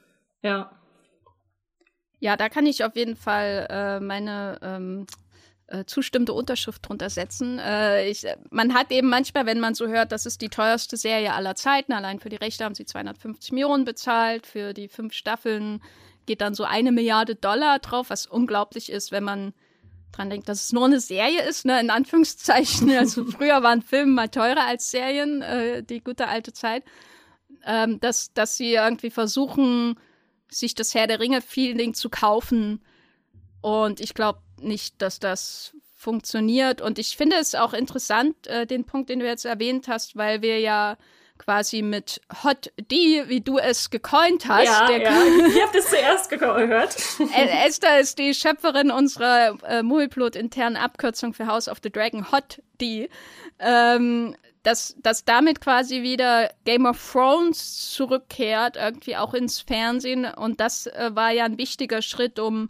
Ja. 0.42 0.70
Ja, 2.20 2.36
da 2.36 2.48
kann 2.48 2.66
ich 2.66 2.84
auf 2.84 2.94
jeden 2.94 3.16
Fall 3.16 3.66
äh, 3.70 3.98
meine 3.98 4.58
ähm, 4.62 5.06
äh, 5.70 5.84
zustimmende 5.86 6.32
Unterschrift 6.32 6.86
drunter 6.86 7.10
setzen. 7.10 7.58
Äh, 7.58 8.08
ich, 8.08 8.26
man 8.50 8.74
hat 8.74 8.90
eben 8.90 9.08
manchmal, 9.08 9.46
wenn 9.46 9.60
man 9.60 9.74
so 9.74 9.86
hört, 9.86 10.12
das 10.12 10.26
ist 10.26 10.42
die 10.42 10.48
teuerste 10.48 10.96
Serie 10.96 11.32
aller 11.32 11.54
Zeiten, 11.54 11.92
allein 11.92 12.20
für 12.20 12.28
die 12.28 12.36
Rechte 12.36 12.64
haben 12.64 12.74
sie 12.74 12.84
250 12.84 13.52
Millionen 13.52 13.84
bezahlt, 13.84 14.46
für 14.46 14.74
die 14.74 14.88
fünf 14.88 15.14
Staffeln 15.14 15.80
geht 16.26 16.40
dann 16.40 16.54
so 16.54 16.64
eine 16.64 16.92
Milliarde 16.92 17.34
Dollar 17.34 17.78
drauf, 17.78 18.10
was 18.10 18.26
unglaublich 18.26 18.90
ist, 18.90 19.10
wenn 19.12 19.24
man 19.24 19.52
dran 20.12 20.30
denkt, 20.30 20.48
dass 20.48 20.64
es 20.64 20.72
nur 20.72 20.84
eine 20.84 21.00
Serie 21.00 21.42
ist, 21.42 21.64
ne, 21.64 21.80
in 21.80 21.90
Anführungszeichen. 21.90 22.90
Also 22.98 23.24
früher 23.24 23.62
waren 23.62 23.82
Filme 23.82 24.12
mal 24.12 24.28
teurer 24.28 24.66
als 24.66 24.90
Serien, 24.90 25.42
äh, 25.42 25.82
die 25.82 26.00
gute 26.00 26.28
alte 26.28 26.52
Zeit. 26.52 26.84
Ähm, 27.64 28.00
dass, 28.00 28.32
dass 28.32 28.56
sie 28.56 28.74
irgendwie 28.74 29.10
versuchen, 29.10 29.98
sich 30.48 30.74
das 30.74 30.94
Herr 30.94 31.06
der 31.06 31.20
Ringe-Feeling 31.20 31.94
zu 31.94 32.08
kaufen. 32.10 32.82
Und 33.60 34.00
ich 34.00 34.14
glaube 34.14 34.40
nicht, 34.62 35.00
dass 35.02 35.18
das 35.18 35.74
funktioniert. 35.94 36.80
Und 36.80 36.98
ich 36.98 37.16
finde 37.16 37.36
es 37.36 37.54
auch 37.54 37.72
interessant, 37.72 38.46
äh, 38.46 38.66
den 38.66 38.84
Punkt, 38.84 39.10
den 39.10 39.20
du 39.20 39.26
jetzt 39.26 39.44
erwähnt 39.44 39.86
hast, 39.88 40.16
weil 40.16 40.40
wir 40.42 40.58
ja 40.58 40.96
quasi 41.40 41.80
mit 41.80 42.20
Hot 42.44 42.70
D, 42.78 43.28
wie 43.28 43.40
du 43.40 43.58
es 43.58 43.90
gecoint 43.90 44.46
hast. 44.46 44.66
Ja, 44.66 44.90
ja. 44.90 45.10
ich 45.46 45.62
habe 45.62 45.72
das 45.72 45.88
zuerst 45.88 46.30
gehört. 46.30 46.96
Esther 47.66 47.98
ist 47.98 48.18
die 48.18 48.34
Schöpferin 48.34 48.90
unserer 48.90 49.56
äh, 49.64 49.82
Movieplot-internen 49.82 50.76
Abkürzung 50.76 51.32
für 51.32 51.46
House 51.46 51.68
of 51.68 51.78
the 51.82 51.90
Dragon, 51.90 52.30
Hot 52.30 52.62
D. 52.80 53.08
Ähm, 53.58 54.36
dass, 54.62 54.94
dass 54.98 55.24
damit 55.24 55.62
quasi 55.62 56.02
wieder 56.02 56.50
Game 56.64 56.84
of 56.84 56.98
Thrones 57.12 57.90
zurückkehrt, 57.90 58.76
irgendwie 58.76 59.16
auch 59.16 59.32
ins 59.32 59.60
Fernsehen. 59.60 60.26
Und 60.26 60.60
das 60.60 60.86
äh, 60.86 61.10
war 61.14 61.30
ja 61.30 61.44
ein 61.44 61.56
wichtiger 61.56 62.02
Schritt, 62.02 62.38
um 62.38 62.68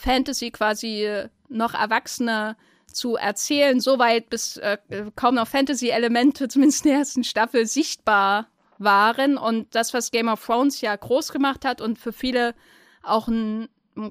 Fantasy 0.00 0.50
quasi 0.50 1.06
noch 1.48 1.74
erwachsener 1.74 2.56
zu 2.86 3.16
erzählen, 3.16 3.80
soweit 3.80 4.30
bis 4.30 4.56
äh, 4.56 4.78
kaum 5.14 5.34
noch 5.36 5.46
Fantasy-Elemente, 5.46 6.48
zumindest 6.48 6.84
in 6.84 6.90
der 6.90 6.98
ersten 7.00 7.24
Staffel, 7.24 7.66
sichtbar 7.66 8.48
waren. 8.78 9.36
Und 9.36 9.74
das, 9.74 9.94
was 9.94 10.10
Game 10.10 10.28
of 10.28 10.44
Thrones 10.44 10.80
ja 10.80 10.96
groß 10.96 11.32
gemacht 11.32 11.64
hat 11.64 11.80
und 11.80 11.98
für 11.98 12.12
viele 12.12 12.54
auch 13.02 13.28
ein, 13.28 13.68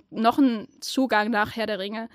noch 0.10 0.38
einen 0.38 0.68
Zugang 0.82 1.32
nach 1.32 1.56
Herr 1.56 1.68
der 1.68 1.80
Ringe 1.80 2.10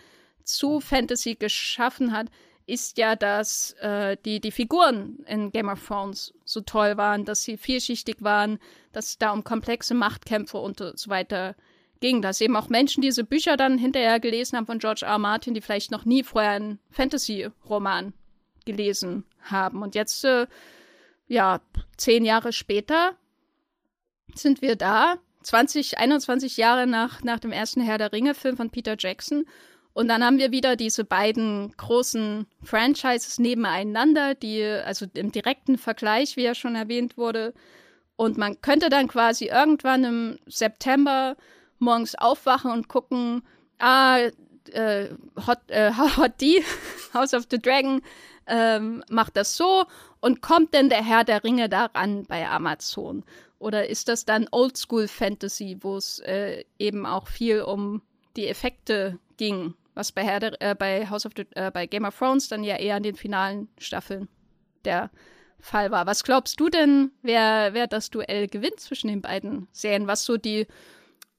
zu 0.45 0.81
Fantasy 0.81 1.35
geschaffen 1.35 2.13
hat, 2.13 2.29
ist 2.67 2.97
ja, 2.97 3.15
dass 3.15 3.73
äh, 3.81 4.17
die, 4.25 4.41
die 4.41 4.51
Figuren 4.51 5.19
in 5.27 5.51
Game 5.51 5.69
of 5.69 5.87
Thrones 5.87 6.33
so 6.45 6.61
toll 6.63 6.97
waren, 6.97 7.25
dass 7.25 7.43
sie 7.43 7.57
vielschichtig 7.57 8.17
waren, 8.21 8.59
dass 8.93 9.07
es 9.07 9.19
da 9.19 9.33
um 9.33 9.45
komplexe 9.45 9.95
Machtkämpfe 9.95 10.59
und 10.59 10.79
so 10.79 11.11
weiter 11.11 11.57
ging, 12.01 12.23
dass 12.23 12.41
eben 12.41 12.57
auch 12.57 12.69
Menschen 12.69 13.03
diese 13.03 13.25
Bücher 13.25 13.57
dann 13.57 13.79
hinterher 13.79 14.21
gelesen 14.21 14.57
haben 14.57 14.67
von 14.67 14.79
George 14.79 15.07
R. 15.07 15.19
Martin, 15.19 15.55
die 15.55 15.61
vielleicht 15.61 15.91
noch 15.91 16.05
nie 16.05 16.23
vorher 16.23 16.53
einen 16.53 16.79
Fantasy-Roman 16.91 18.13
gelesen 18.65 19.25
haben. 19.43 19.83
Und 19.83 19.95
jetzt, 19.95 20.25
äh, 20.25 20.47
ja, 21.27 21.61
zehn 21.97 22.25
Jahre 22.25 22.53
später 22.53 23.17
sind 24.35 24.63
wir 24.63 24.77
da, 24.77 25.17
20, 25.43 25.99
21 25.99 26.57
Jahre 26.57 26.87
nach, 26.87 27.23
nach 27.23 27.39
dem 27.39 27.53
ersten 27.53 27.83
Herr 27.83 27.99
der 27.99 28.13
Ringe-Film 28.13 28.57
von 28.57 28.71
Peter 28.71 28.97
Jackson. 28.99 29.45
Und 29.93 30.09
dann 30.09 30.25
haben 30.25 30.39
wir 30.39 30.51
wieder 30.51 30.75
diese 30.75 31.05
beiden 31.05 31.73
großen 31.77 32.47
Franchises 32.63 33.39
nebeneinander, 33.39 34.35
die, 34.35 34.65
also 34.65 35.07
im 35.15 35.31
direkten 35.31 35.79
Vergleich, 35.79 36.37
wie 36.37 36.43
ja 36.43 36.55
schon 36.55 36.75
erwähnt 36.75 37.17
wurde. 37.17 37.55
Und 38.17 38.37
man 38.39 38.61
könnte 38.61 38.89
dann 38.89 39.07
quasi 39.07 39.47
irgendwann 39.47 40.05
im 40.05 40.39
September 40.47 41.37
morgens 41.79 42.15
aufwachen 42.15 42.71
und 42.71 42.89
gucken, 42.89 43.43
ah, 43.79 44.19
äh, 44.73 45.09
Hot, 45.47 45.59
äh, 45.69 45.93
Hot 46.17 46.41
D, 46.41 46.63
House 47.13 47.35
of 47.35 47.45
the 47.51 47.59
Dragon, 47.59 48.03
ähm, 48.47 49.03
macht 49.09 49.37
das 49.37 49.57
so 49.57 49.85
und 50.21 50.43
kommt 50.43 50.75
denn 50.75 50.89
der 50.89 51.03
Herr 51.03 51.25
der 51.25 51.45
Ringe 51.45 51.69
daran 51.69 52.25
bei 52.27 52.47
Amazon? 52.49 53.25
Oder 53.59 53.89
ist 53.89 54.09
das 54.09 54.25
dann 54.25 54.47
Oldschool 54.51 55.09
Fantasy, 55.09 55.79
wo 55.81 55.97
es 55.97 56.19
äh, 56.21 56.65
eben 56.79 57.07
auch 57.07 57.29
viel 57.29 57.63
um 57.63 58.03
die 58.37 58.49
Effekte 58.49 59.19
ging, 59.37 59.75
was 59.95 60.13
bei, 60.13 60.23
Herr 60.23 60.41
der, 60.41 60.61
äh, 60.61 60.75
bei 60.75 61.09
House 61.09 61.25
of 61.25 61.33
the, 61.37 61.47
äh, 61.55 61.71
bei 61.71 61.87
Game 61.87 62.05
of 62.05 62.19
Thrones 62.19 62.49
dann 62.49 62.65
ja 62.65 62.77
eher 62.77 62.97
in 62.97 63.03
den 63.03 63.17
finalen 63.17 63.69
Staffeln 63.79 64.29
der 64.85 65.11
Fall 65.61 65.91
war. 65.91 66.07
Was 66.07 66.25
glaubst 66.25 66.61
du 66.61 66.69
denn, 66.69 67.13
wer, 67.23 67.73
wer 67.73 67.87
das 67.87 68.11
Duell 68.11 68.49
gewinnt 68.49 68.81
zwischen 68.81 69.09
den 69.09 69.23
beiden 69.23 69.69
Serien? 69.73 70.07
Was 70.07 70.25
so 70.25 70.37
die 70.37 70.67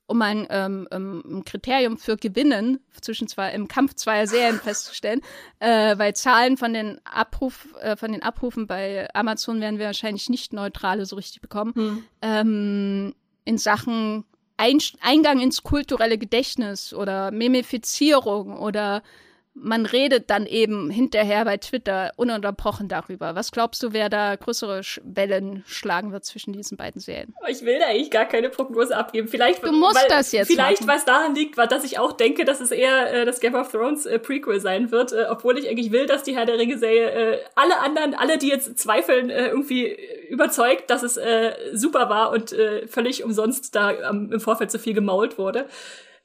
um 0.08 0.22
ein 0.22 0.46
ähm, 0.50 0.88
ähm, 0.92 1.44
Kriterium 1.46 1.98
für 1.98 2.18
Gewinnen 2.18 2.80
zwischen 3.02 3.28
zwei 3.28 3.52
im 3.54 3.68
Kampf 3.68 3.96
zweier 3.96 4.28
Serien 4.28 4.60
festzustellen, 4.60 5.22
äh, 5.60 5.98
weil 5.98 6.16
Zahlen 6.16 6.58
von 6.58 6.74
den 6.74 7.00
Abruf 7.06 7.68
äh, 7.82 7.96
von 7.96 8.12
den 8.12 8.22
Abrufen 8.22 8.68
bei 8.68 9.08
Amazon 9.14 9.62
werden 9.62 9.80
wir 9.80 9.88
wahrscheinlich 9.88 10.30
nicht 10.30 10.54
neutrale 10.54 11.06
so 11.06 11.16
richtig 11.16 11.42
bekommen. 11.42 11.74
Hm. 11.76 12.04
Ähm, 12.22 13.16
in 13.46 13.58
Sachen 13.58 14.26
ein 14.58 14.80
Eingang 15.02 15.40
ins 15.40 15.64
kulturelle 15.64 16.18
Gedächtnis 16.18 16.94
oder 16.94 17.32
Memifizierung 17.32 18.58
oder 18.58 19.04
man 19.56 19.86
redet 19.86 20.30
dann 20.30 20.46
eben 20.46 20.90
hinterher 20.90 21.46
bei 21.46 21.56
Twitter 21.56 22.12
ununterbrochen 22.18 22.90
darüber. 22.90 23.36
Was 23.36 23.52
glaubst 23.54 23.82
du, 23.82 23.94
wer 23.94 24.10
da 24.10 24.36
größere 24.36 24.82
Wellen 25.04 25.64
schlagen 25.66 26.12
wird 26.12 26.26
zwischen 26.26 26.52
diesen 26.52 26.76
beiden 26.78 27.00
Serien? 27.00 27.34
Ich 27.48 27.64
will 27.64 27.80
da 27.80 27.88
eigentlich 27.88 28.12
gar 28.12 28.26
keine 28.26 28.50
Prognose 28.50 28.96
abgeben. 28.96 29.30
Vielleicht, 29.30 29.66
du 29.66 29.72
musst 29.72 29.96
weil, 29.96 30.10
das 30.10 30.34
jetzt 30.34 30.52
Vielleicht, 30.52 30.82
machen. 30.82 30.96
was 30.96 31.06
daran 31.06 31.36
liegt, 31.36 31.56
war, 31.56 31.68
dass 31.68 31.86
ich 31.86 31.98
auch 31.98 32.12
denke, 32.12 32.44
dass 32.44 32.60
es 32.60 32.72
eher 32.72 33.14
äh, 33.14 33.26
das 33.26 33.40
Game 33.40 33.56
of 33.56 33.72
Thrones 33.72 34.06
äh, 34.06 34.20
Prequel 34.20 34.60
sein 34.60 34.92
wird, 34.92 35.14
äh, 35.14 35.26
obwohl 35.30 35.58
ich 35.58 35.70
eigentlich 35.70 35.94
will, 35.94 36.06
dass 36.06 36.24
die 36.24 36.36
Herr 36.36 36.46
der 36.46 36.58
Ringe-Serie 36.58 37.10
äh, 37.12 37.40
alle 37.56 37.80
anderen, 37.80 38.14
alle, 38.14 38.38
die 38.38 38.50
jetzt 38.50 38.78
zweifeln, 38.78 39.30
äh, 39.30 39.48
irgendwie 39.48 39.98
überzeugt, 40.30 40.90
dass 40.90 41.02
es 41.02 41.16
äh, 41.16 41.54
super 41.72 42.10
war 42.10 42.32
und 42.32 42.54
völlig 42.88 43.24
umsonst 43.24 43.76
da 43.76 43.92
ähm, 43.92 44.32
im 44.34 44.40
Vorfeld 44.40 44.72
so 44.72 44.80
viel 44.80 44.94
gemault 44.94 45.38
wurde. 45.38 45.68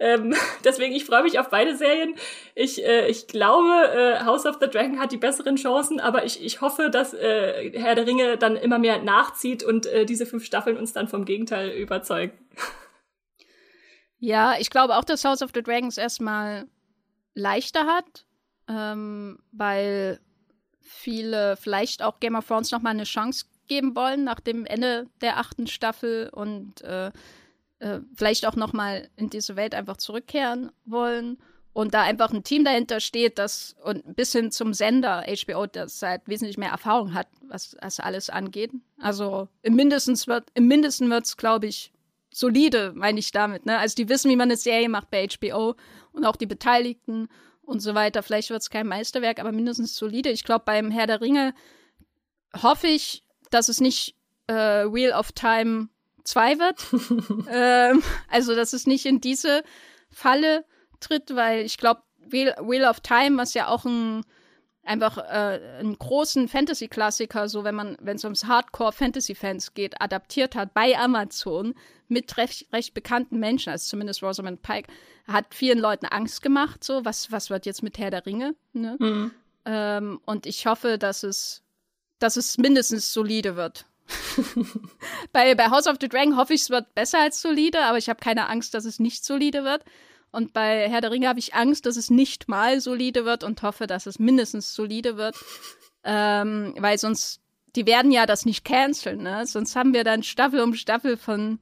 Ähm, 0.01 0.35
deswegen, 0.65 0.95
ich 0.95 1.05
freue 1.05 1.23
mich 1.23 1.39
auf 1.39 1.51
beide 1.51 1.77
Serien. 1.77 2.17
Ich, 2.55 2.85
äh, 2.85 3.07
ich 3.09 3.29
glaube, 3.29 3.69
äh, 3.95 4.25
House 4.25 4.47
of 4.47 4.57
the 4.61 4.69
Dragon 4.69 4.99
hat 4.99 5.13
die 5.13 5.19
besseren 5.19 5.57
Chancen, 5.57 6.01
aber 6.01 6.25
ich, 6.25 6.43
ich 6.43 6.61
hoffe, 6.63 6.91
dass 6.91 7.15
äh, 7.15 7.71
Herr 7.79 7.95
der 7.95 8.07
Ringe 8.07 8.39
dann 8.39 8.57
immer 8.57 8.79
mehr 8.79 9.03
nachzieht 9.03 9.63
und 9.63 9.87
äh, 9.87 10.07
diese 10.07 10.27
fünf 10.27 10.45
Staffeln 10.45 10.79
uns 10.79 10.93
dann 10.93 11.07
vom 11.07 11.25
Gegenteil 11.25 11.71
überzeugen. 11.71 12.33
Ja, 14.23 14.57
ich 14.59 14.69
glaube 14.69 14.99
auch, 14.99 15.05
dass 15.05 15.25
House 15.25 15.41
of 15.41 15.53
the 15.55 15.63
Dragons 15.63 15.97
erstmal 15.97 16.67
leichter 17.33 17.87
hat, 17.87 18.27
ähm, 18.69 19.39
weil 19.51 20.21
viele 20.83 21.57
vielleicht 21.57 22.03
auch 22.03 22.21
Game 22.21 22.35
of 22.35 22.47
Thrones 22.47 22.71
noch 22.71 22.83
mal 22.83 22.91
eine 22.91 23.05
Chance 23.05 23.47
geben 23.67 23.97
wollen 23.97 24.25
nach 24.25 24.41
dem 24.41 24.67
Ende 24.67 25.07
der 25.23 25.39
achten 25.39 25.67
Staffel 25.67 26.29
und 26.35 26.83
äh, 26.83 27.11
äh, 27.81 28.01
vielleicht 28.15 28.47
auch 28.47 28.57
noch 28.57 28.73
mal 28.73 29.09
in 29.17 29.31
diese 29.31 29.57
Welt 29.57 29.75
einfach 29.75 29.97
zurückkehren 29.97 30.71
wollen 30.85 31.39
und 31.73 31.95
da 31.95 32.03
einfach 32.03 32.33
ein 32.33 32.45
Team 32.45 32.65
dahinter 32.65 33.01
steht, 33.01 33.39
das 33.39 33.77
und 33.85 34.17
bis 34.17 34.33
hin 34.33 34.51
zum 34.51 34.75
Sender 34.75 35.25
HBO, 35.27 35.67
das 35.67 36.03
halt 36.03 36.23
wesentlich 36.27 36.59
mehr 36.59 36.71
Erfahrung 36.71 37.15
hat, 37.15 37.29
was 37.43 37.77
das 37.81 38.01
alles 38.01 38.31
angeht. 38.31 38.73
Also 38.99 39.49
im 39.63 39.77
Mindestens 39.77 40.27
wird 40.27 40.51
im 40.55 40.67
Mindesten 40.69 41.11
wird 41.11 41.27
es, 41.27 41.37
glaube 41.37 41.67
ich, 41.67 41.93
solide, 42.33 42.93
meine 42.95 43.19
ich 43.19 43.33
damit. 43.33 43.67
Ne? 43.67 43.79
Also 43.79 43.95
die 43.97 44.09
wissen, 44.09 44.31
wie 44.31 44.37
man 44.37 44.49
eine 44.49 44.57
Serie 44.57 44.89
macht 44.89 45.11
bei 45.11 45.27
HBO 45.27 45.75
und 46.13 46.25
auch 46.25 46.37
die 46.37 46.47
Beteiligten 46.47 47.29
und 47.63 47.81
so 47.81 47.95
weiter. 47.95 48.23
Vielleicht 48.23 48.51
wird 48.51 48.63
es 48.63 48.71
kein 48.71 48.87
Meisterwerk, 48.87 49.39
aber 49.39 49.53
mindestens 49.53 49.97
solide. 49.97 50.31
Ich 50.31 50.45
glaube, 50.45 50.65
beim 50.65 50.91
Herr 50.91 51.07
der 51.07 51.21
Ringe 51.21 51.55
hoffe 52.63 52.89
ich, 52.89 53.25
dass 53.51 53.69
es 53.69 53.81
nicht 53.81 54.17
äh, 54.49 54.85
Wheel 54.85 55.13
of 55.13 55.33
Time 55.33 55.89
2 56.25 56.59
wird. 56.59 57.47
ähm, 57.51 58.03
also, 58.29 58.55
dass 58.55 58.73
es 58.73 58.87
nicht 58.87 59.07
in 59.07 59.21
diese 59.21 59.63
Falle 60.11 60.65
tritt, 61.01 61.35
weil 61.35 61.65
ich 61.65 61.79
glaube, 61.79 62.03
Wheel, 62.19 62.55
Wheel, 62.61 62.85
of 62.85 63.01
Time, 63.01 63.39
was 63.39 63.55
ja 63.55 63.69
auch 63.69 63.85
ein 63.85 64.25
einfach 64.83 65.19
äh, 65.19 65.61
einen 65.79 65.99
großen 65.99 66.49
Fantasy-Klassiker, 66.49 67.49
so 67.49 67.65
wenn 67.65 67.75
man, 67.75 67.97
wenn 68.01 68.17
es 68.17 68.25
ums 68.25 68.47
Hardcore-Fantasy-Fans 68.47 69.75
geht, 69.75 70.01
adaptiert 70.01 70.57
hat 70.57 70.75
bei 70.75 70.97
Amazon 70.97 71.75
mit 72.09 72.37
recht, 72.37 72.73
recht 72.73 72.95
bekannten 72.95 73.39
Menschen, 73.39 73.71
also 73.71 73.89
zumindest 73.89 74.23
Rosamund 74.23 74.63
Pike, 74.63 74.91
hat 75.27 75.55
vielen 75.55 75.79
Leuten 75.79 76.07
Angst 76.07 76.43
gemacht, 76.43 76.83
so, 76.83 77.05
was, 77.05 77.31
was 77.31 77.51
wird 77.51 77.67
jetzt 77.67 77.83
mit 77.83 77.99
Herr 77.99 78.11
der 78.11 78.27
Ringe? 78.27 78.55
Ne? 78.73 78.97
Mhm. 78.99 79.31
Ähm, 79.65 80.21
und 80.25 80.47
ich 80.47 80.67
hoffe, 80.67 80.99
dass 80.99 81.23
es, 81.23 81.63
dass 82.19 82.37
es 82.37 82.59
mindestens 82.59 83.13
solide 83.13 83.57
wird. 83.57 83.87
bei, 85.33 85.55
bei 85.55 85.71
House 85.71 85.87
of 85.87 85.97
the 86.01 86.09
Dragon 86.09 86.37
hoffe 86.37 86.55
ich, 86.55 86.63
es 86.63 86.71
wird 86.71 86.95
besser 86.95 87.21
als 87.21 87.41
solide, 87.41 87.81
aber 87.85 87.99
ich 87.99 88.09
habe 88.09 88.21
keine 88.21 88.49
Angst, 88.49 88.75
dass 88.75 88.85
es 88.85 88.99
nicht 88.99 89.25
solide 89.25 89.65
wird. 89.65 89.85
Und 90.33 90.53
bei 90.53 90.89
Herr 90.89 91.01
der 91.01 91.11
Ringe 91.11 91.29
habe 91.29 91.39
ich 91.39 91.55
Angst, 91.55 91.87
dass 91.87 91.97
es 91.97 92.11
nicht 92.11 92.49
mal 92.49 92.81
solide 92.81 93.25
wird 93.25 93.43
und 93.43 93.63
hoffe, 93.63 93.87
dass 93.87 94.07
es 94.07 94.19
mindestens 94.19 94.75
solide 94.75 95.17
wird. 95.17 95.37
Ähm, 96.03 96.73
weil 96.79 96.97
sonst, 96.97 97.43
die 97.77 97.85
werden 97.85 98.11
ja 98.11 98.25
das 98.25 98.47
nicht 98.47 98.65
canceln, 98.65 99.23
ne? 99.23 99.45
Sonst 99.45 99.77
haben 99.77 99.93
wir 99.93 100.03
dann 100.03 100.23
Staffel 100.23 100.61
um 100.61 100.73
Staffel 100.73 101.19
von 101.19 101.59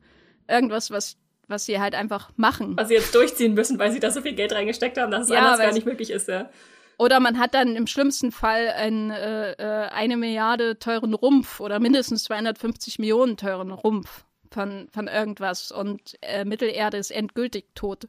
irgendwas, 0.47 0.93
was, 0.93 1.17
was 1.49 1.67
sie 1.67 1.81
halt 1.81 1.97
einfach 1.97 2.31
machen. 2.37 2.77
Was 2.77 2.87
sie 2.87 2.95
jetzt 2.95 3.13
durchziehen 3.17 3.55
müssen, 3.55 3.81
weil 3.81 3.91
sie 3.91 3.99
da 3.99 4.13
so 4.13 4.23
viel 4.23 4.35
Geld 4.35 4.53
reingesteckt 4.53 4.97
haben, 4.97 5.11
dass 5.11 5.25
es 5.25 5.31
ja, 5.31 5.41
anders 5.41 5.59
gar 5.59 5.73
nicht 5.73 5.87
möglich 5.87 6.11
ist, 6.11 6.29
ja. 6.29 6.51
Oder 6.99 7.21
man 7.21 7.39
hat 7.39 7.55
dann 7.55 7.77
im 7.77 7.87
schlimmsten 7.87 8.33
Fall 8.33 8.69
einen 8.71 9.11
äh, 9.11 9.53
äh, 9.53 9.89
eine 9.89 10.17
Milliarde 10.17 10.81
teuren 10.81 11.15
Rumpf 11.15 11.61
oder 11.61 11.79
mindestens 11.79 12.25
250 12.25 12.99
Millionen 12.99 13.37
teuren 13.37 13.71
Rumpf 13.71 14.25
von, 14.51 14.89
von 14.91 15.07
irgendwas 15.07 15.71
und 15.71 16.19
äh, 16.23 16.45
Mittelerde 16.45 16.97
ist 16.97 17.13
endgültig 17.13 17.67
tot. 17.77 18.09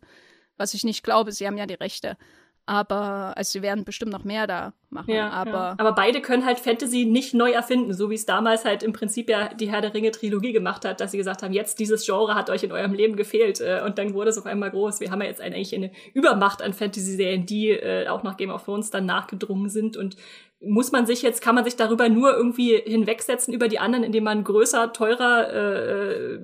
Was 0.57 0.73
ich 0.73 0.83
nicht 0.83 1.03
glaube, 1.03 1.31
sie 1.31 1.45
haben 1.45 1.57
ja 1.57 1.67
die 1.67 1.75
Rechte. 1.75 2.17
Aber 2.65 3.37
also 3.37 3.51
sie 3.51 3.61
werden 3.61 3.85
bestimmt 3.85 4.11
noch 4.11 4.23
mehr 4.23 4.47
da 4.47 4.73
machen. 4.91 5.13
Ja, 5.13 5.29
aber, 5.29 5.51
ja. 5.51 5.75
aber 5.77 5.93
beide 5.93 6.21
können 6.21 6.45
halt 6.45 6.59
Fantasy 6.59 7.05
nicht 7.05 7.33
neu 7.33 7.51
erfinden, 7.51 7.93
so 7.93 8.09
wie 8.09 8.15
es 8.15 8.25
damals 8.25 8.65
halt 8.65 8.83
im 8.83 8.93
Prinzip 8.93 9.29
ja 9.29 9.53
die 9.53 9.69
Herr 9.69 9.81
der 9.81 9.93
Ringe 9.93 10.11
Trilogie 10.11 10.51
gemacht 10.51 10.85
hat, 10.85 10.99
dass 10.99 11.11
sie 11.11 11.17
gesagt 11.17 11.43
haben, 11.43 11.53
jetzt 11.53 11.79
dieses 11.79 12.05
Genre 12.05 12.35
hat 12.35 12.49
euch 12.49 12.63
in 12.63 12.71
eurem 12.71 12.93
Leben 12.93 13.15
gefehlt 13.15 13.61
äh, 13.61 13.81
und 13.85 13.97
dann 13.97 14.13
wurde 14.13 14.29
es 14.29 14.37
auf 14.37 14.45
einmal 14.45 14.71
groß. 14.71 14.99
Wir 14.99 15.11
haben 15.11 15.21
ja 15.21 15.27
jetzt 15.27 15.41
eigentlich 15.41 15.73
eine 15.75 15.91
Übermacht 16.13 16.61
an 16.61 16.73
Fantasy-Serien, 16.73 17.45
die 17.45 17.69
äh, 17.69 18.07
auch 18.07 18.23
nach 18.23 18.37
Game 18.37 18.49
of 18.49 18.63
Thrones 18.63 18.89
dann 18.89 19.05
nachgedrungen 19.05 19.69
sind 19.69 19.97
und 19.97 20.15
muss 20.61 20.91
man 20.91 21.05
sich 21.05 21.21
jetzt, 21.21 21.41
kann 21.41 21.55
man 21.55 21.63
sich 21.63 21.77
darüber 21.77 22.09
nur 22.09 22.35
irgendwie 22.35 22.75
hinwegsetzen 22.85 23.53
über 23.53 23.69
die 23.69 23.79
anderen, 23.79 24.03
indem 24.03 24.25
man 24.25 24.43
größer, 24.43 24.91
teurer, 24.91 25.53
äh, 25.53 26.39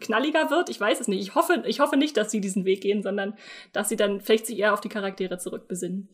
knalliger 0.00 0.50
wird? 0.50 0.68
Ich 0.68 0.78
weiß 0.78 1.00
es 1.00 1.08
nicht. 1.08 1.22
Ich 1.22 1.34
hoffe, 1.34 1.62
ich 1.66 1.80
hoffe 1.80 1.96
nicht, 1.96 2.16
dass 2.18 2.30
sie 2.30 2.42
diesen 2.42 2.66
Weg 2.66 2.82
gehen, 2.82 3.02
sondern 3.02 3.34
dass 3.72 3.88
sie 3.88 3.96
dann 3.96 4.20
vielleicht 4.20 4.46
sich 4.46 4.58
eher 4.58 4.74
auf 4.74 4.82
die 4.82 4.90
Charaktere 4.90 5.38
zurückbesinnen. 5.38 6.08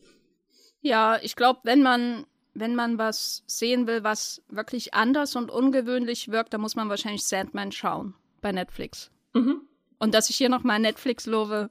Ja, 0.81 1.19
ich 1.21 1.35
glaube, 1.35 1.61
wenn 1.63 1.81
man, 1.81 2.25
wenn 2.53 2.75
man 2.75 2.97
was 2.97 3.43
sehen 3.45 3.87
will, 3.87 4.03
was 4.03 4.41
wirklich 4.49 4.93
anders 4.93 5.35
und 5.35 5.51
ungewöhnlich 5.51 6.29
wirkt, 6.29 6.53
dann 6.53 6.61
muss 6.61 6.75
man 6.75 6.89
wahrscheinlich 6.89 7.23
Sandman 7.23 7.71
schauen 7.71 8.15
bei 8.41 8.51
Netflix. 8.51 9.11
Mhm. 9.33 9.61
Und 9.99 10.15
dass 10.15 10.29
ich 10.29 10.37
hier 10.37 10.49
nochmal 10.49 10.79
Netflix 10.79 11.27
lobe, 11.27 11.69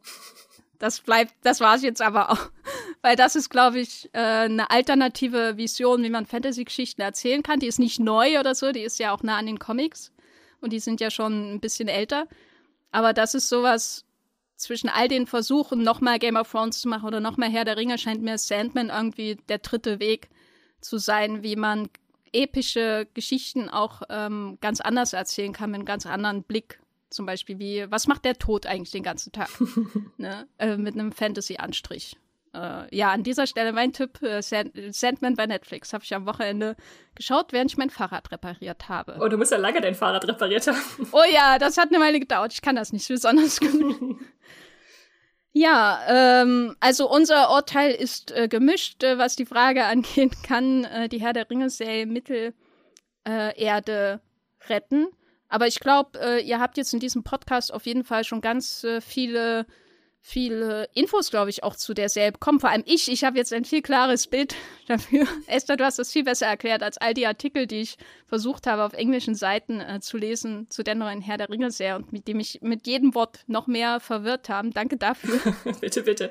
das 0.79 1.01
bleibt, 1.01 1.35
das 1.43 1.61
war's 1.61 1.83
jetzt 1.83 2.01
aber 2.01 2.31
auch. 2.31 2.51
Weil 3.03 3.17
das 3.17 3.35
ist, 3.35 3.51
glaube 3.51 3.81
ich, 3.81 4.09
äh, 4.13 4.19
eine 4.19 4.71
alternative 4.71 5.57
Vision, 5.57 6.03
wie 6.03 6.11
man 6.11 6.27
Fantasy-Geschichten 6.27 7.01
erzählen 7.01 7.43
kann. 7.43 7.61
Die 7.61 7.67
ist 7.67 7.79
nicht 7.79 7.99
neu 7.99 8.39
oder 8.39 8.55
so, 8.55 8.73
die 8.73 8.83
ist 8.83 8.99
ja 8.99 9.13
auch 9.13 9.23
nah 9.23 9.37
an 9.37 9.47
den 9.47 9.59
Comics. 9.59 10.13
Und 10.61 10.73
die 10.73 10.81
sind 10.81 11.01
ja 11.01 11.11
schon 11.11 11.55
ein 11.55 11.61
bisschen 11.61 11.89
älter. 11.89 12.29
Aber 12.93 13.13
das 13.13 13.35
ist 13.35 13.49
sowas, 13.49 14.05
zwischen 14.61 14.89
all 14.91 15.09
den 15.09 15.27
Versuchen, 15.27 15.83
nochmal 15.83 16.19
Game 16.19 16.37
of 16.37 16.51
Thrones 16.51 16.81
zu 16.81 16.89
machen 16.89 17.07
oder 17.07 17.21
nochmal 17.21 17.51
Herr 17.51 17.65
der 17.65 17.77
Ringe, 17.77 17.99
scheint 17.99 18.23
mir 18.23 18.37
Sandman 18.39 18.91
irgendwie 18.91 19.37
der 19.49 19.59
dritte 19.59 20.01
Weg 20.01 20.29
zu 20.81 20.99
sein, 20.99 21.43
wie 21.43 21.57
man 21.57 21.89
epische 22.33 23.09
Geschichten 23.15 23.69
auch 23.69 24.03
ähm, 24.09 24.59
ganz 24.61 24.81
anders 24.81 25.15
erzählen 25.15 25.53
kann, 25.53 25.71
mit 25.71 25.79
einem 25.79 25.87
ganz 25.87 26.07
anderen 26.07 26.43
Blick. 26.43 26.81
Zum 27.09 27.27
Beispiel 27.27 27.59
wie, 27.59 27.91
was 27.91 28.07
macht 28.07 28.25
der 28.25 28.39
Tod 28.39 28.67
eigentlich 28.67 28.93
den 28.93 29.03
ganzen 29.03 29.33
Tag? 29.33 29.49
ne? 30.17 30.47
äh, 30.59 30.77
mit 30.77 30.95
einem 30.95 31.11
Fantasy-Anstrich. 31.11 32.17
Äh, 32.53 32.95
ja, 32.95 33.13
an 33.13 33.23
dieser 33.23 33.47
Stelle 33.47 33.73
mein 33.73 33.93
Tipp, 33.93 34.21
äh, 34.23 34.43
Sand 34.43 34.73
Sandman 34.91 35.37
bei 35.37 35.47
Netflix. 35.47 35.93
Habe 35.93 36.03
ich 36.05 36.15
am 36.15 36.27
Wochenende 36.27 36.75
geschaut, 37.15 37.53
während 37.53 37.71
ich 37.71 37.77
mein 37.77 37.91
Fahrrad 37.91 38.33
repariert 38.33 38.89
habe. 38.89 39.19
Oh, 39.21 39.29
du 39.29 39.37
musst 39.37 39.53
ja 39.53 39.59
lange 39.59 39.81
dein 39.81 39.95
Fahrrad 39.95 40.27
repariert 40.27 40.67
haben. 40.67 40.79
Oh 41.13 41.23
ja, 41.33 41.59
das 41.59 41.77
hat 41.77 41.91
eine 41.93 42.03
Weile 42.03 42.19
gedauert. 42.19 42.53
Ich 42.53 42.63
kann 42.63 42.77
das 42.77 42.93
nicht 42.93 43.07
besonders 43.09 43.61
gut. 43.61 43.71
Ja, 45.53 46.01
ähm, 46.07 46.77
also 46.79 47.11
unser 47.11 47.51
Urteil 47.51 47.91
ist 47.91 48.31
äh, 48.31 48.47
gemischt, 48.47 49.03
äh, 49.03 49.19
was 49.19 49.35
die 49.35 49.47
Frage 49.47 49.85
angeht, 49.85 50.45
kann 50.45 50.85
äh, 50.85 51.09
die 51.09 51.21
Herr 51.21 51.33
der 51.33 51.51
Ringe-Serie 51.51 52.07
Mittelerde 52.07 52.55
retten? 54.69 55.09
Aber 55.49 55.67
ich 55.67 55.81
glaube, 55.81 56.21
äh, 56.21 56.41
ihr 56.41 56.61
habt 56.61 56.77
jetzt 56.77 56.95
in 56.95 57.01
diesem 57.01 57.25
Podcast 57.25 57.75
auf 57.75 57.85
jeden 57.85 58.05
Fall 58.05 58.23
schon 58.23 58.41
ganz 58.41 58.85
äh, 58.85 59.01
viele 59.01 59.67
viele 60.21 60.89
Infos, 60.95 61.31
glaube 61.31 61.51
ich, 61.51 61.65
auch 61.65 61.75
zu 61.75 61.95
der 61.95 62.09
Serie 62.09 62.33
bekommen. 62.33 62.61
Vor 62.61 62.71
allem 62.71 62.85
ich, 62.87 63.11
ich 63.11 63.25
habe 63.25 63.39
jetzt 63.39 63.53
ein 63.53 63.65
viel 63.65 63.83
klares 63.83 64.27
Bild 64.27 64.55
dafür. 64.89 65.27
Esther, 65.47 65.77
du 65.77 65.85
hast 65.85 65.99
das 65.99 66.13
viel 66.13 66.25
besser 66.25 66.47
erklärt 66.47 66.83
als 66.83 66.99
all 66.99 67.15
die 67.15 67.27
Artikel, 67.27 67.67
die 67.67 67.81
ich 67.81 67.97
versucht 68.27 68.67
habe, 68.67 68.85
auf 68.85 68.93
englischen 68.93 69.35
Seiten 69.35 69.81
äh, 69.81 70.01
zu 70.01 70.19
lesen 70.19 70.69
zu 70.71 70.83
der 70.83 70.95
neuen 70.95 71.23
Herr 71.23 71.39
der 71.39 71.49
Ringe-Serie 71.49 71.97
und 71.97 72.13
mit 72.13 72.29
dem 72.29 72.39
ich 72.39 72.61
mit 72.63 72.87
jedem 72.87 73.15
Wort 73.15 73.41
noch 73.47 73.67
mehr 73.67 74.01
verwirrt 74.01 74.49
haben. 74.49 74.73
Danke 74.73 74.97
dafür. 74.97 75.41
bitte, 75.81 76.03
bitte. 76.03 76.31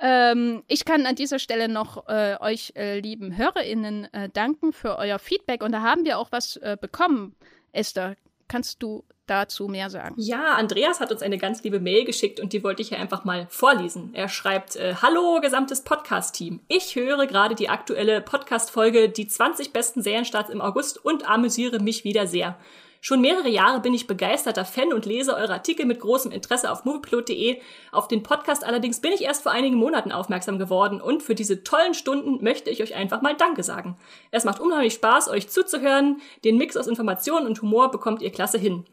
Ähm, 0.00 0.64
ich 0.66 0.84
kann 0.84 1.06
an 1.06 1.14
dieser 1.14 1.38
Stelle 1.38 1.68
noch 1.68 2.08
äh, 2.08 2.36
euch 2.40 2.72
äh, 2.74 3.00
lieben 3.00 3.36
HörerInnen 3.36 4.12
äh, 4.14 4.28
danken 4.30 4.72
für 4.72 4.96
euer 4.96 5.18
Feedback 5.18 5.62
und 5.62 5.72
da 5.72 5.82
haben 5.82 6.04
wir 6.04 6.18
auch 6.18 6.32
was 6.32 6.56
äh, 6.56 6.78
bekommen. 6.80 7.36
Esther, 7.72 8.16
kannst 8.48 8.82
du 8.82 9.04
dazu 9.30 9.68
mehr 9.68 9.88
sagen? 9.88 10.14
Ja, 10.18 10.54
Andreas 10.54 11.00
hat 11.00 11.12
uns 11.12 11.22
eine 11.22 11.38
ganz 11.38 11.62
liebe 11.62 11.80
Mail 11.80 12.04
geschickt 12.04 12.40
und 12.40 12.52
die 12.52 12.64
wollte 12.64 12.82
ich 12.82 12.88
hier 12.88 12.98
einfach 12.98 13.24
mal 13.24 13.46
vorlesen. 13.48 14.10
Er 14.12 14.28
schreibt, 14.28 14.76
äh, 14.76 14.94
Hallo, 15.00 15.40
gesamtes 15.40 15.82
Podcast-Team. 15.82 16.60
Ich 16.68 16.96
höre 16.96 17.26
gerade 17.26 17.54
die 17.54 17.68
aktuelle 17.68 18.20
Podcast-Folge 18.20 19.08
Die 19.08 19.28
20 19.28 19.72
besten 19.72 20.02
Serienstarts 20.02 20.50
im 20.50 20.60
August 20.60 21.04
und 21.04 21.28
amüsiere 21.28 21.78
mich 21.80 22.04
wieder 22.04 22.26
sehr. 22.26 22.56
Schon 23.02 23.22
mehrere 23.22 23.48
Jahre 23.48 23.80
bin 23.80 23.94
ich 23.94 24.06
begeisterter 24.06 24.66
Fan 24.66 24.92
und 24.92 25.06
lese 25.06 25.34
eure 25.34 25.54
Artikel 25.54 25.86
mit 25.86 26.00
großem 26.00 26.32
Interesse 26.32 26.70
auf 26.70 26.84
movieplot.de. 26.84 27.58
Auf 27.92 28.08
den 28.08 28.22
Podcast 28.22 28.62
allerdings 28.62 29.00
bin 29.00 29.12
ich 29.12 29.22
erst 29.22 29.42
vor 29.42 29.52
einigen 29.52 29.76
Monaten 29.76 30.12
aufmerksam 30.12 30.58
geworden 30.58 31.00
und 31.00 31.22
für 31.22 31.34
diese 31.34 31.64
tollen 31.64 31.94
Stunden 31.94 32.44
möchte 32.44 32.68
ich 32.68 32.82
euch 32.82 32.94
einfach 32.94 33.22
mal 33.22 33.34
Danke 33.34 33.62
sagen. 33.62 33.96
Es 34.30 34.44
macht 34.44 34.60
unheimlich 34.60 34.92
Spaß, 34.94 35.30
euch 35.30 35.48
zuzuhören. 35.48 36.20
Den 36.44 36.58
Mix 36.58 36.76
aus 36.76 36.88
Informationen 36.88 37.46
und 37.46 37.62
Humor 37.62 37.90
bekommt 37.90 38.20
ihr 38.20 38.32
klasse 38.32 38.58
hin. 38.58 38.84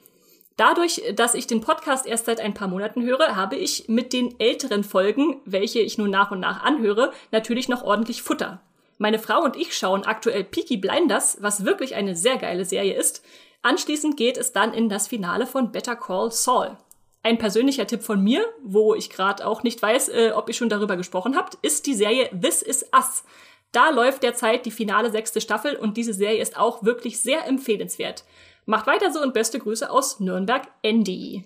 Dadurch, 0.57 1.03
dass 1.13 1.35
ich 1.35 1.45
den 1.45 1.61
Podcast 1.61 2.07
erst 2.07 2.25
seit 2.25 2.39
ein 2.39 2.55
paar 2.55 2.67
Monaten 2.67 3.03
höre, 3.03 3.35
habe 3.35 3.55
ich 3.55 3.87
mit 3.87 4.11
den 4.11 4.39
älteren 4.39 4.83
Folgen, 4.83 5.39
welche 5.45 5.79
ich 5.79 5.99
nun 5.99 6.09
nach 6.09 6.31
und 6.31 6.39
nach 6.39 6.63
anhöre, 6.63 7.13
natürlich 7.31 7.69
noch 7.69 7.83
ordentlich 7.83 8.23
Futter. 8.23 8.59
Meine 8.97 9.19
Frau 9.19 9.43
und 9.43 9.55
ich 9.55 9.77
schauen 9.77 10.03
aktuell 10.03 10.43
Peaky 10.43 10.77
Blinders, 10.77 11.37
was 11.41 11.63
wirklich 11.63 11.93
eine 11.93 12.15
sehr 12.15 12.37
geile 12.37 12.65
Serie 12.65 12.95
ist. 12.95 13.23
Anschließend 13.61 14.17
geht 14.17 14.35
es 14.35 14.51
dann 14.51 14.73
in 14.73 14.89
das 14.89 15.07
Finale 15.07 15.45
von 15.45 15.71
Better 15.71 15.95
Call 15.95 16.31
Saul. 16.31 16.75
Ein 17.21 17.37
persönlicher 17.37 17.85
Tipp 17.85 18.01
von 18.01 18.23
mir, 18.23 18.43
wo 18.63 18.95
ich 18.95 19.11
gerade 19.11 19.45
auch 19.45 19.61
nicht 19.61 19.79
weiß, 19.79 20.09
äh, 20.09 20.31
ob 20.33 20.47
ihr 20.47 20.55
schon 20.55 20.69
darüber 20.69 20.97
gesprochen 20.97 21.35
habt, 21.35 21.55
ist 21.61 21.85
die 21.85 21.93
Serie 21.93 22.31
This 22.31 22.63
Is 22.63 22.83
Us. 22.95 23.23
Da 23.71 23.91
läuft 23.91 24.23
derzeit 24.23 24.65
die 24.65 24.71
finale 24.71 25.11
sechste 25.11 25.39
Staffel 25.39 25.75
und 25.75 25.97
diese 25.97 26.13
Serie 26.13 26.41
ist 26.41 26.57
auch 26.57 26.83
wirklich 26.83 27.19
sehr 27.19 27.45
empfehlenswert. 27.45 28.23
Macht 28.67 28.85
weiter 28.85 29.13
so 29.13 29.21
und 29.21 29.33
beste 29.33 29.59
Grüße 29.59 29.89
aus 29.89 30.19
Nürnberg, 30.19 30.67
Andy. 30.81 31.45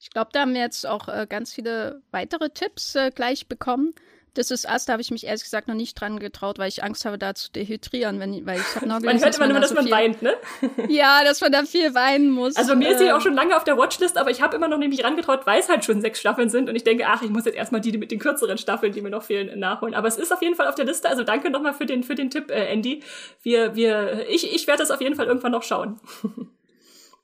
Ich 0.00 0.10
glaube, 0.10 0.30
da 0.32 0.40
haben 0.40 0.52
wir 0.52 0.60
jetzt 0.60 0.84
auch 0.84 1.06
äh, 1.06 1.28
ganz 1.30 1.54
viele 1.54 2.02
weitere 2.10 2.50
Tipps 2.50 2.96
äh, 2.96 3.12
gleich 3.14 3.46
bekommen. 3.46 3.94
Das 4.34 4.50
ist 4.50 4.64
erst, 4.64 4.88
da 4.88 4.94
habe 4.94 5.02
ich 5.02 5.10
mich 5.10 5.26
ehrlich 5.26 5.42
gesagt 5.42 5.68
noch 5.68 5.74
nicht 5.74 6.00
dran 6.00 6.18
getraut, 6.18 6.58
weil 6.58 6.68
ich 6.68 6.82
Angst 6.82 7.04
habe, 7.04 7.18
da 7.18 7.34
zu 7.34 7.50
dehydrieren, 7.52 8.18
wenn, 8.18 8.46
weil 8.46 8.60
ich 8.60 8.76
habe 8.76 8.86
noch 8.88 9.00
gelesen, 9.00 9.04
Man 9.04 9.24
hört 9.24 9.36
immer 9.36 9.48
nur, 9.48 9.60
dass 9.60 9.70
so 9.70 9.74
man 9.74 9.90
weint, 9.90 10.22
ne? 10.22 10.34
ja, 10.88 11.24
dass 11.24 11.40
man 11.40 11.52
da 11.52 11.64
viel 11.64 11.94
weinen 11.94 12.30
muss. 12.30 12.56
Also 12.56 12.74
mir 12.74 12.90
ist 12.90 12.98
sie 12.98 13.06
ähm, 13.06 13.16
auch 13.16 13.20
schon 13.20 13.34
lange 13.34 13.56
auf 13.56 13.64
der 13.64 13.76
Watchlist, 13.76 14.16
aber 14.16 14.30
ich 14.30 14.40
habe 14.40 14.56
immer 14.56 14.68
noch 14.68 14.78
nicht 14.78 14.90
mich 14.90 15.04
rangetraut, 15.04 15.46
weil 15.46 15.60
es 15.60 15.68
halt 15.68 15.84
schon 15.84 16.00
sechs 16.00 16.20
Staffeln 16.20 16.48
sind 16.48 16.68
und 16.68 16.76
ich 16.76 16.84
denke, 16.84 17.04
ach, 17.06 17.22
ich 17.22 17.30
muss 17.30 17.44
jetzt 17.44 17.56
erstmal 17.56 17.80
die, 17.80 17.92
die 17.92 17.98
mit 17.98 18.10
den 18.10 18.18
kürzeren 18.18 18.58
Staffeln, 18.58 18.92
die 18.92 19.02
mir 19.02 19.10
noch 19.10 19.22
fehlen, 19.22 19.58
nachholen. 19.58 19.94
Aber 19.94 20.08
es 20.08 20.16
ist 20.16 20.32
auf 20.32 20.42
jeden 20.42 20.54
Fall 20.54 20.68
auf 20.68 20.74
der 20.74 20.84
Liste, 20.84 21.08
also 21.08 21.24
danke 21.24 21.50
nochmal 21.50 21.74
für 21.74 21.86
den, 21.86 22.02
für 22.02 22.14
den 22.14 22.30
Tipp, 22.30 22.50
äh, 22.50 22.66
Andy. 22.66 23.02
Wir, 23.42 23.74
wir, 23.74 24.26
ich, 24.28 24.54
ich 24.54 24.66
werde 24.66 24.80
das 24.80 24.90
auf 24.90 25.00
jeden 25.00 25.14
Fall 25.14 25.26
irgendwann 25.26 25.52
noch 25.52 25.62
schauen. 25.62 26.00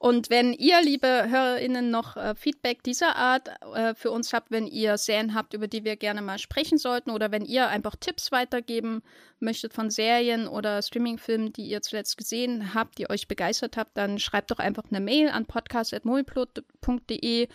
Und 0.00 0.30
wenn 0.30 0.52
ihr, 0.52 0.80
liebe 0.80 1.26
HörerInnen, 1.28 1.90
noch 1.90 2.16
äh, 2.16 2.36
Feedback 2.36 2.84
dieser 2.84 3.16
Art 3.16 3.48
äh, 3.74 3.96
für 3.96 4.12
uns 4.12 4.32
habt, 4.32 4.52
wenn 4.52 4.68
ihr 4.68 4.96
Serien 4.96 5.34
habt, 5.34 5.54
über 5.54 5.66
die 5.66 5.82
wir 5.82 5.96
gerne 5.96 6.22
mal 6.22 6.38
sprechen 6.38 6.78
sollten, 6.78 7.10
oder 7.10 7.32
wenn 7.32 7.44
ihr 7.44 7.68
einfach 7.68 7.96
Tipps 7.96 8.30
weitergeben 8.30 9.02
möchtet 9.40 9.74
von 9.74 9.90
Serien 9.90 10.46
oder 10.46 10.82
Streamingfilmen, 10.82 11.52
die 11.52 11.66
ihr 11.66 11.82
zuletzt 11.82 12.16
gesehen 12.16 12.74
habt, 12.74 12.98
die 12.98 13.10
euch 13.10 13.26
begeistert 13.26 13.76
habt, 13.76 13.96
dann 13.96 14.20
schreibt 14.20 14.52
doch 14.52 14.60
einfach 14.60 14.84
eine 14.88 15.00
Mail 15.00 15.30
an 15.30 15.46
podcast.moviplot.de 15.46 17.48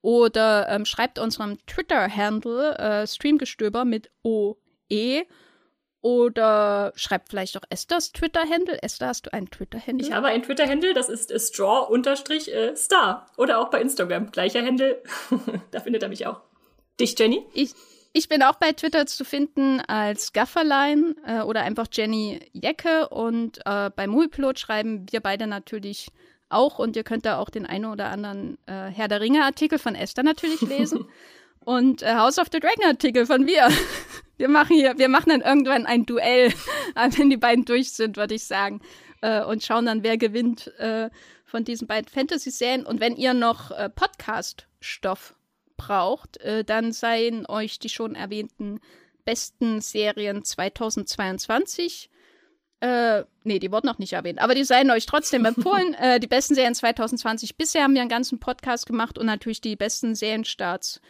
oder 0.00 0.68
ähm, 0.68 0.84
schreibt 0.84 1.18
unserem 1.18 1.58
Twitter-Handle 1.66 2.78
äh, 2.78 3.06
Streamgestöber 3.06 3.84
mit 3.84 4.10
OE 4.22 5.24
oder 6.02 6.92
schreibt 6.96 7.28
vielleicht 7.28 7.56
auch 7.56 7.62
Esthers 7.68 8.12
Twitter-Handle. 8.12 8.82
Esther, 8.82 9.08
hast 9.08 9.26
du 9.26 9.32
einen 9.32 9.50
Twitter-Handle? 9.50 10.06
Ich 10.06 10.12
habe 10.12 10.28
einen 10.28 10.42
Twitter-Handle, 10.42 10.94
das 10.94 11.08
ist 11.08 11.30
straw-star. 11.30 13.26
Oder 13.36 13.58
auch 13.58 13.70
bei 13.70 13.80
Instagram. 13.80 14.30
Gleicher 14.30 14.64
Handle. 14.64 15.02
da 15.70 15.80
findet 15.80 16.02
er 16.02 16.08
mich 16.08 16.26
auch. 16.26 16.40
Dich, 16.98 17.18
Jenny? 17.18 17.44
Ich, 17.52 17.74
ich 18.14 18.28
bin 18.28 18.42
auch 18.42 18.56
bei 18.56 18.72
Twitter 18.72 19.04
zu 19.06 19.24
finden 19.24 19.80
als 19.80 20.32
Gafferlein 20.32 21.16
äh, 21.26 21.42
oder 21.42 21.62
einfach 21.62 21.86
Jenny 21.92 22.40
Jecke. 22.52 23.08
Und 23.10 23.58
äh, 23.66 23.90
bei 23.94 24.06
Moviepilot 24.06 24.58
schreiben 24.58 25.04
wir 25.10 25.20
beide 25.20 25.46
natürlich 25.46 26.08
auch. 26.48 26.78
Und 26.78 26.96
ihr 26.96 27.04
könnt 27.04 27.26
da 27.26 27.38
auch 27.38 27.50
den 27.50 27.66
einen 27.66 27.84
oder 27.84 28.06
anderen 28.06 28.56
äh, 28.66 28.88
Herr 28.88 29.08
der 29.08 29.20
Ringe-Artikel 29.20 29.78
von 29.78 29.94
Esther 29.94 30.24
natürlich 30.24 30.62
lesen. 30.62 31.06
und 31.66 32.00
äh, 32.00 32.14
House 32.14 32.38
of 32.38 32.48
the 32.50 32.58
Dragon 32.58 32.86
Artikel 32.86 33.26
von 33.26 33.44
mir. 33.44 33.68
Wir 34.40 34.48
machen 34.48 34.74
hier, 34.74 34.96
wir 34.96 35.10
machen 35.10 35.28
dann 35.28 35.42
irgendwann 35.42 35.84
ein 35.84 36.06
Duell, 36.06 36.50
wenn 36.94 37.28
die 37.28 37.36
beiden 37.36 37.66
durch 37.66 37.92
sind, 37.92 38.16
würde 38.16 38.34
ich 38.34 38.44
sagen. 38.44 38.80
Äh, 39.20 39.44
und 39.44 39.62
schauen 39.62 39.84
dann, 39.84 40.02
wer 40.02 40.16
gewinnt 40.16 40.68
äh, 40.78 41.10
von 41.44 41.62
diesen 41.62 41.86
beiden 41.86 42.08
Fantasy-Serien. 42.08 42.86
Und 42.86 43.00
wenn 43.00 43.16
ihr 43.16 43.34
noch 43.34 43.70
äh, 43.70 43.90
Podcast-Stoff 43.90 45.34
braucht, 45.76 46.38
äh, 46.38 46.64
dann 46.64 46.92
seien 46.92 47.44
euch 47.44 47.78
die 47.80 47.90
schon 47.90 48.14
erwähnten 48.14 48.80
besten 49.26 49.82
Serien 49.82 50.42
2022 50.42 52.08
äh, 52.82 53.24
nee, 53.44 53.58
die 53.58 53.70
wurden 53.70 53.86
noch 53.86 53.98
nicht 53.98 54.14
erwähnt, 54.14 54.38
aber 54.38 54.54
die 54.54 54.64
seien 54.64 54.90
euch 54.90 55.04
trotzdem 55.04 55.44
empfohlen. 55.54 55.92
äh, 55.92 56.18
die 56.18 56.26
besten 56.26 56.54
Serien 56.54 56.74
2020. 56.74 57.58
Bisher 57.58 57.82
haben 57.82 57.92
wir 57.92 58.00
einen 58.00 58.08
ganzen 58.08 58.40
Podcast 58.40 58.86
gemacht 58.86 59.18
und 59.18 59.26
natürlich 59.26 59.60
die 59.60 59.76
besten 59.76 60.14
Serienstarts 60.14 61.02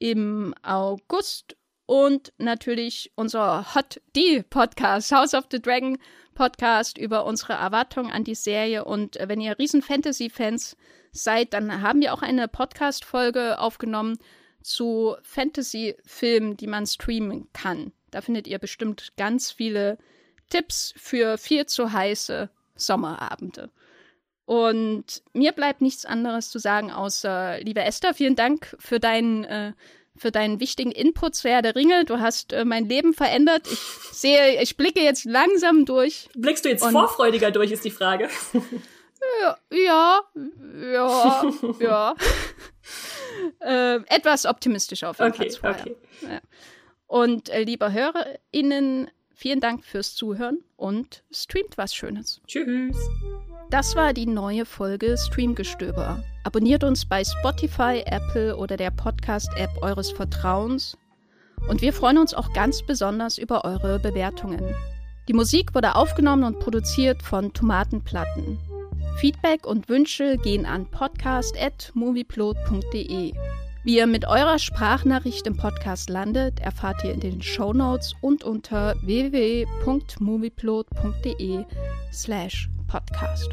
im 0.00 0.52
August 0.62 1.54
und 1.92 2.32
natürlich 2.38 3.12
unser 3.16 3.74
Hot 3.74 4.00
D 4.16 4.42
Podcast, 4.42 5.12
House 5.12 5.34
of 5.34 5.44
the 5.50 5.60
Dragon 5.60 5.98
Podcast 6.32 6.96
über 6.96 7.26
unsere 7.26 7.52
Erwartungen 7.52 8.10
an 8.10 8.24
die 8.24 8.34
Serie. 8.34 8.86
Und 8.86 9.18
äh, 9.18 9.28
wenn 9.28 9.42
ihr 9.42 9.58
riesen 9.58 9.82
Fantasy-Fans 9.82 10.78
seid, 11.10 11.52
dann 11.52 11.82
haben 11.82 12.00
wir 12.00 12.14
auch 12.14 12.22
eine 12.22 12.48
Podcast-Folge 12.48 13.58
aufgenommen 13.58 14.16
zu 14.62 15.16
Fantasy-Filmen, 15.22 16.56
die 16.56 16.66
man 16.66 16.86
streamen 16.86 17.52
kann. 17.52 17.92
Da 18.10 18.22
findet 18.22 18.46
ihr 18.46 18.58
bestimmt 18.58 19.12
ganz 19.18 19.50
viele 19.50 19.98
Tipps 20.48 20.94
für 20.96 21.36
viel 21.36 21.66
zu 21.66 21.92
heiße 21.92 22.48
Sommerabende. 22.74 23.70
Und 24.46 25.22
mir 25.34 25.52
bleibt 25.52 25.82
nichts 25.82 26.06
anderes 26.06 26.50
zu 26.50 26.58
sagen, 26.58 26.90
außer, 26.90 27.60
liebe 27.60 27.82
Esther, 27.82 28.14
vielen 28.14 28.34
Dank 28.34 28.74
für 28.78 28.98
deinen, 28.98 29.44
äh, 29.44 29.72
für 30.22 30.30
deinen 30.30 30.60
wichtigen 30.60 30.92
Input 30.92 31.34
zu 31.34 31.48
Herr 31.48 31.60
der 31.60 31.76
Ringe. 31.76 32.04
Du 32.04 32.20
hast 32.20 32.52
äh, 32.52 32.64
mein 32.64 32.88
Leben 32.88 33.12
verändert. 33.12 33.66
Ich 33.70 33.78
sehe, 34.12 34.62
ich 34.62 34.76
blicke 34.76 35.00
jetzt 35.00 35.24
langsam 35.24 35.84
durch. 35.84 36.28
Blickst 36.34 36.64
du 36.64 36.70
jetzt 36.70 36.86
vorfreudiger 36.86 37.50
durch, 37.50 37.72
ist 37.72 37.84
die 37.84 37.90
Frage. 37.90 38.28
Ja, 39.40 39.56
ja, 39.70 40.20
ja, 40.92 41.44
ja. 41.78 42.14
äh, 43.60 43.96
etwas 44.06 44.46
optimistischer 44.46 45.10
auf 45.10 45.18
jeden 45.18 45.32
okay, 45.32 45.50
Fall. 45.50 45.76
Okay. 45.80 45.96
Ja. 46.22 46.40
Und 47.06 47.48
äh, 47.50 47.62
liebe 47.62 47.92
HörerInnen, 47.92 49.10
vielen 49.42 49.58
Dank 49.58 49.84
fürs 49.84 50.14
Zuhören 50.14 50.60
und 50.76 51.24
streamt 51.32 51.76
was 51.76 51.96
Schönes. 51.96 52.40
Tschüss. 52.46 52.96
Das 53.70 53.96
war 53.96 54.12
die 54.12 54.26
neue 54.26 54.64
Folge 54.64 55.16
Streamgestöber. 55.18 56.22
Abonniert 56.44 56.84
uns 56.84 57.04
bei 57.04 57.24
Spotify, 57.24 58.04
Apple 58.06 58.56
oder 58.56 58.76
der 58.76 58.92
Podcast-App 58.92 59.82
eures 59.82 60.12
Vertrauens. 60.12 60.96
Und 61.68 61.82
wir 61.82 61.92
freuen 61.92 62.18
uns 62.18 62.34
auch 62.34 62.52
ganz 62.52 62.86
besonders 62.86 63.36
über 63.36 63.64
eure 63.64 63.98
Bewertungen. 63.98 64.76
Die 65.26 65.32
Musik 65.32 65.74
wurde 65.74 65.96
aufgenommen 65.96 66.44
und 66.44 66.60
produziert 66.60 67.20
von 67.20 67.52
Tomatenplatten. 67.52 68.60
Feedback 69.16 69.66
und 69.66 69.88
Wünsche 69.88 70.36
gehen 70.36 70.66
an 70.66 70.88
podcast.movieplot.de. 70.88 73.32
Wie 73.84 73.96
ihr 73.96 74.06
mit 74.06 74.28
eurer 74.28 74.60
Sprachnachricht 74.60 75.44
im 75.46 75.56
Podcast 75.56 76.08
landet, 76.08 76.60
erfahrt 76.60 77.02
ihr 77.02 77.12
in 77.12 77.20
den 77.20 77.42
Show 77.42 77.72
Notes 77.72 78.14
und 78.20 78.44
unter 78.44 78.94
www.movieplot.de 79.02 81.64
slash 82.12 82.70
podcast. 82.86 83.48